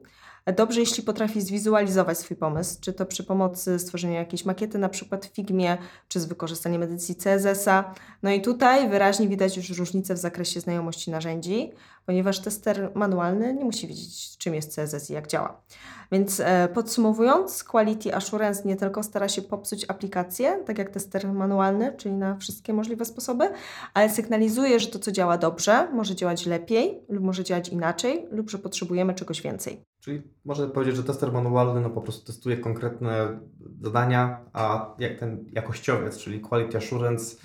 Dobrze, 0.54 0.80
jeśli 0.80 1.02
potrafi 1.02 1.40
zwizualizować 1.40 2.18
swój 2.18 2.36
pomysł, 2.36 2.78
czy 2.80 2.92
to 2.92 3.06
przy 3.06 3.24
pomocy 3.24 3.78
stworzenia 3.78 4.18
jakiejś 4.18 4.44
makiety, 4.44 4.78
na 4.78 4.88
przykład 4.88 5.26
w 5.26 5.28
Figmie, 5.28 5.78
czy 6.08 6.20
z 6.20 6.24
wykorzystaniem 6.24 6.82
edycji 6.82 7.14
CSS-a. 7.14 7.94
No 8.22 8.30
i 8.30 8.42
tutaj 8.42 8.88
wyraźnie 8.90 9.28
widać 9.28 9.56
już 9.56 9.70
różnicę 9.70 10.14
w 10.14 10.18
zakresie 10.18 10.60
znajomości 10.60 11.10
narzędzi, 11.10 11.72
ponieważ 12.06 12.40
tester 12.40 12.90
manualny 12.94 13.54
nie 13.54 13.64
musi 13.64 13.86
wiedzieć, 13.86 14.38
czym 14.38 14.54
jest 14.54 14.76
CSS 14.76 15.10
i 15.10 15.12
jak 15.12 15.26
działa. 15.26 15.62
Więc 16.12 16.40
e, 16.40 16.68
podsumowując, 16.74 17.64
Quality 17.64 18.14
Assurance 18.14 18.62
nie 18.68 18.76
tylko 18.76 19.02
stara 19.02 19.28
się 19.28 19.42
popsuć 19.42 19.84
aplikację, 19.88 20.62
tak 20.66 20.78
jak 20.78 20.90
tester 20.90 21.32
manualny, 21.32 21.92
czyli 21.96 22.14
na 22.14 22.36
wszystkie 22.36 22.72
możliwe 22.72 23.04
sposoby, 23.04 23.44
ale 23.94 24.10
sygnalizuje, 24.10 24.80
że 24.80 24.86
to, 24.86 24.98
co 24.98 25.12
działa 25.12 25.38
dobrze, 25.38 25.88
może 25.92 26.14
działać 26.14 26.46
lepiej 26.46 27.00
lub 27.08 27.24
może 27.24 27.44
działać 27.44 27.68
inaczej, 27.68 28.26
lub 28.30 28.50
że 28.50 28.58
potrzebujemy 28.58 29.14
czegoś 29.14 29.42
więcej. 29.42 29.80
Czyli 30.00 30.22
można 30.44 30.66
powiedzieć, 30.66 30.96
że 30.96 31.04
tester 31.04 31.32
manualny 31.32 31.80
no 31.80 31.90
po 31.90 32.00
prostu 32.00 32.26
testuje 32.26 32.56
konkretne 32.56 33.38
zadania, 33.80 34.40
a 34.52 34.94
jak 34.98 35.18
ten 35.18 35.44
jakościowiec, 35.52 36.18
czyli 36.18 36.40
quality 36.40 36.78
assurance, 36.78 37.36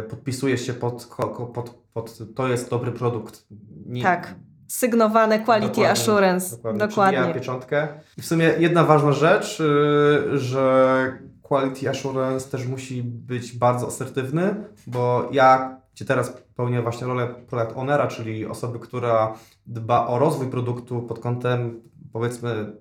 y, 0.00 0.08
podpisuje 0.08 0.58
się 0.58 0.74
pod, 0.74 1.08
pod, 1.54 1.70
pod 1.92 2.18
to 2.34 2.48
jest 2.48 2.70
dobry 2.70 2.92
produkt. 2.92 3.46
Nie- 3.86 4.02
Tak. 4.02 4.34
Sygnowane 4.68 5.38
Quality 5.38 5.68
Dokładnie, 5.68 5.90
Assurance. 5.90 6.56
Dokładnie. 6.56 6.78
Dokładnie. 6.78 7.18
Przybija 7.18 7.34
pieczątkę. 7.34 7.88
I 8.18 8.22
w 8.22 8.26
sumie 8.26 8.52
jedna 8.58 8.84
ważna 8.84 9.12
rzecz, 9.12 9.60
y, 9.60 10.38
że 10.38 11.18
quality 11.42 11.90
assurance 11.90 12.50
też 12.50 12.66
musi 12.66 13.02
być 13.02 13.58
bardzo 13.58 13.86
asertywny, 13.86 14.54
bo 14.86 15.28
ja, 15.32 15.80
gdzie 15.94 16.04
teraz 16.04 16.42
pełnię 16.56 16.82
właśnie 16.82 17.06
rolę 17.06 17.26
product 17.26 17.76
ownera, 17.76 18.06
czyli 18.06 18.46
osoby, 18.46 18.78
która 18.78 19.34
dba 19.66 20.06
o 20.06 20.18
rozwój 20.18 20.46
produktu 20.46 21.02
pod 21.02 21.18
kątem 21.18 21.80
powiedzmy 22.12 22.72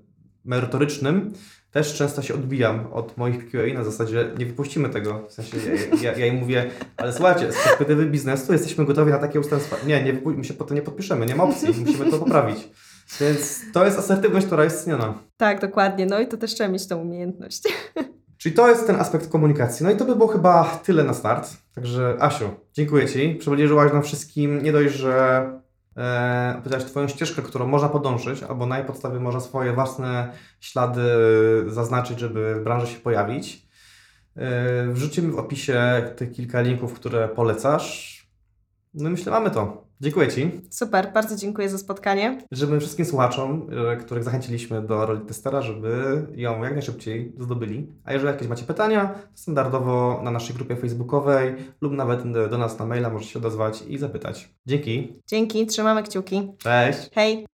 merytorycznym, 0.46 1.34
też 1.72 1.96
często 1.96 2.22
się 2.22 2.34
odbijam 2.34 2.88
od 2.92 3.18
moich 3.18 3.52
QA 3.52 3.74
na 3.74 3.84
zasadzie 3.84 4.32
nie 4.38 4.46
wypuścimy 4.46 4.90
tego. 4.90 5.28
W 5.30 5.34
sensie 5.34 5.58
ja, 5.58 6.12
ja, 6.12 6.18
ja 6.18 6.26
im 6.26 6.36
mówię, 6.36 6.70
ale 6.98 7.14
słuchajcie, 7.14 7.52
z 7.52 7.64
perspektywy 7.64 8.06
biznesu 8.06 8.54
jesteśmy 8.54 8.86
gotowi 8.86 9.12
na 9.12 9.18
takie 9.18 9.40
ustępstwa. 9.40 9.76
Nie, 9.88 10.04
nie 10.04 10.14
my 10.26 10.44
się 10.44 10.54
potem 10.54 10.76
nie 10.76 10.82
podpiszemy, 10.82 11.26
nie 11.26 11.36
ma 11.36 11.44
opcji, 11.44 11.70
musimy 11.86 12.12
to 12.12 12.20
poprawić. 12.20 12.70
Więc 13.22 13.62
to 13.74 13.86
jest 13.86 14.00
asertywność, 14.00 14.46
która 14.46 14.64
jest 14.64 14.84
ceniona. 14.84 15.14
Tak, 15.38 15.62
dokładnie. 15.62 16.06
No 16.06 16.20
i 16.20 16.28
to 16.28 16.38
też 16.38 16.54
trzeba 16.54 16.70
mieć 16.70 16.88
tą 16.88 16.98
umiejętność. 16.98 17.64
Czyli 18.38 18.56
to 18.56 18.70
jest 18.70 18.88
ten 18.88 18.96
aspekt 18.96 19.30
komunikacji. 19.30 19.84
No 19.86 19.92
i 19.92 19.96
to 19.96 20.06
by 20.06 20.16
było 20.16 20.28
chyba 20.28 20.80
tyle 20.84 21.04
na 21.04 21.14
start. 21.14 21.50
Także 21.76 22.18
Asiu, 22.20 22.50
dziękuję 22.74 23.08
Ci. 23.08 23.36
Przybliżyłaś 23.36 23.94
nam 23.94 24.04
wszystkim 24.04 24.64
nie 24.64 24.72
dość, 24.72 24.94
że 24.94 25.46
e, 25.98 26.56
opowiedziałaś 26.58 26.86
Twoją 26.86 27.08
ścieżkę, 27.08 27.42
którą 27.42 27.68
można 27.68 27.90
podążyć, 27.90 28.44
albo 28.44 28.66
na 28.66 28.78
jej 28.78 28.88
podstawie 28.88 29.20
można 29.20 29.40
swoje 29.40 29.74
własne 29.74 30.34
ślady 30.60 31.02
zaznaczyć, 31.68 32.20
żeby 32.20 32.56
w 32.56 32.64
branży 32.64 32.88
się 32.88 33.00
pojawić. 33.00 33.68
E, 34.36 34.88
wrzucimy 34.88 35.32
w 35.32 35.40
opisie 35.40 36.04
tych 36.16 36.32
kilka 36.32 36.62
linków, 36.62 36.94
które 36.94 37.30
polecasz. 37.30 38.14
No 38.94 39.10
i 39.10 39.12
myślę, 39.12 39.32
mamy 39.32 39.52
to. 39.52 39.83
Dziękuję 40.02 40.28
Ci. 40.28 40.52
Super, 40.70 41.12
bardzo 41.14 41.36
dziękuję 41.36 41.70
za 41.70 41.78
spotkanie. 41.78 42.42
Życzymy 42.52 42.80
wszystkim 42.80 43.06
słuchaczom, 43.06 43.68
e, 43.92 43.98
których 43.98 44.24
zachęciliśmy 44.24 44.82
do 44.82 45.06
roli 45.06 45.22
testera, 45.22 45.62
żeby 45.62 46.26
ją 46.36 46.64
jak 46.64 46.74
najszybciej 46.74 47.34
zdobyli. 47.40 47.88
A 48.06 48.14
jeżeli 48.14 48.32
jakieś 48.32 48.48
macie 48.48 48.66
pytania, 48.66 49.16
standardowo 49.34 50.22
na 50.24 50.32
naszej 50.32 50.56
grupie 50.56 50.76
facebookowej 50.76 51.56
lub 51.82 51.94
nawet 51.94 52.32
do 52.50 52.58
nas 52.58 52.80
na 52.80 52.86
maila 52.86 53.10
możecie 53.10 53.32
się 53.32 53.40
odezwać 53.40 53.84
i 53.88 53.98
zapytać. 53.98 54.50
Dzięki. 54.66 55.20
Dzięki, 55.28 55.66
trzymamy 55.66 56.04
kciuki. 56.04 56.52
Cześć. 56.58 57.10
Hej! 57.16 57.53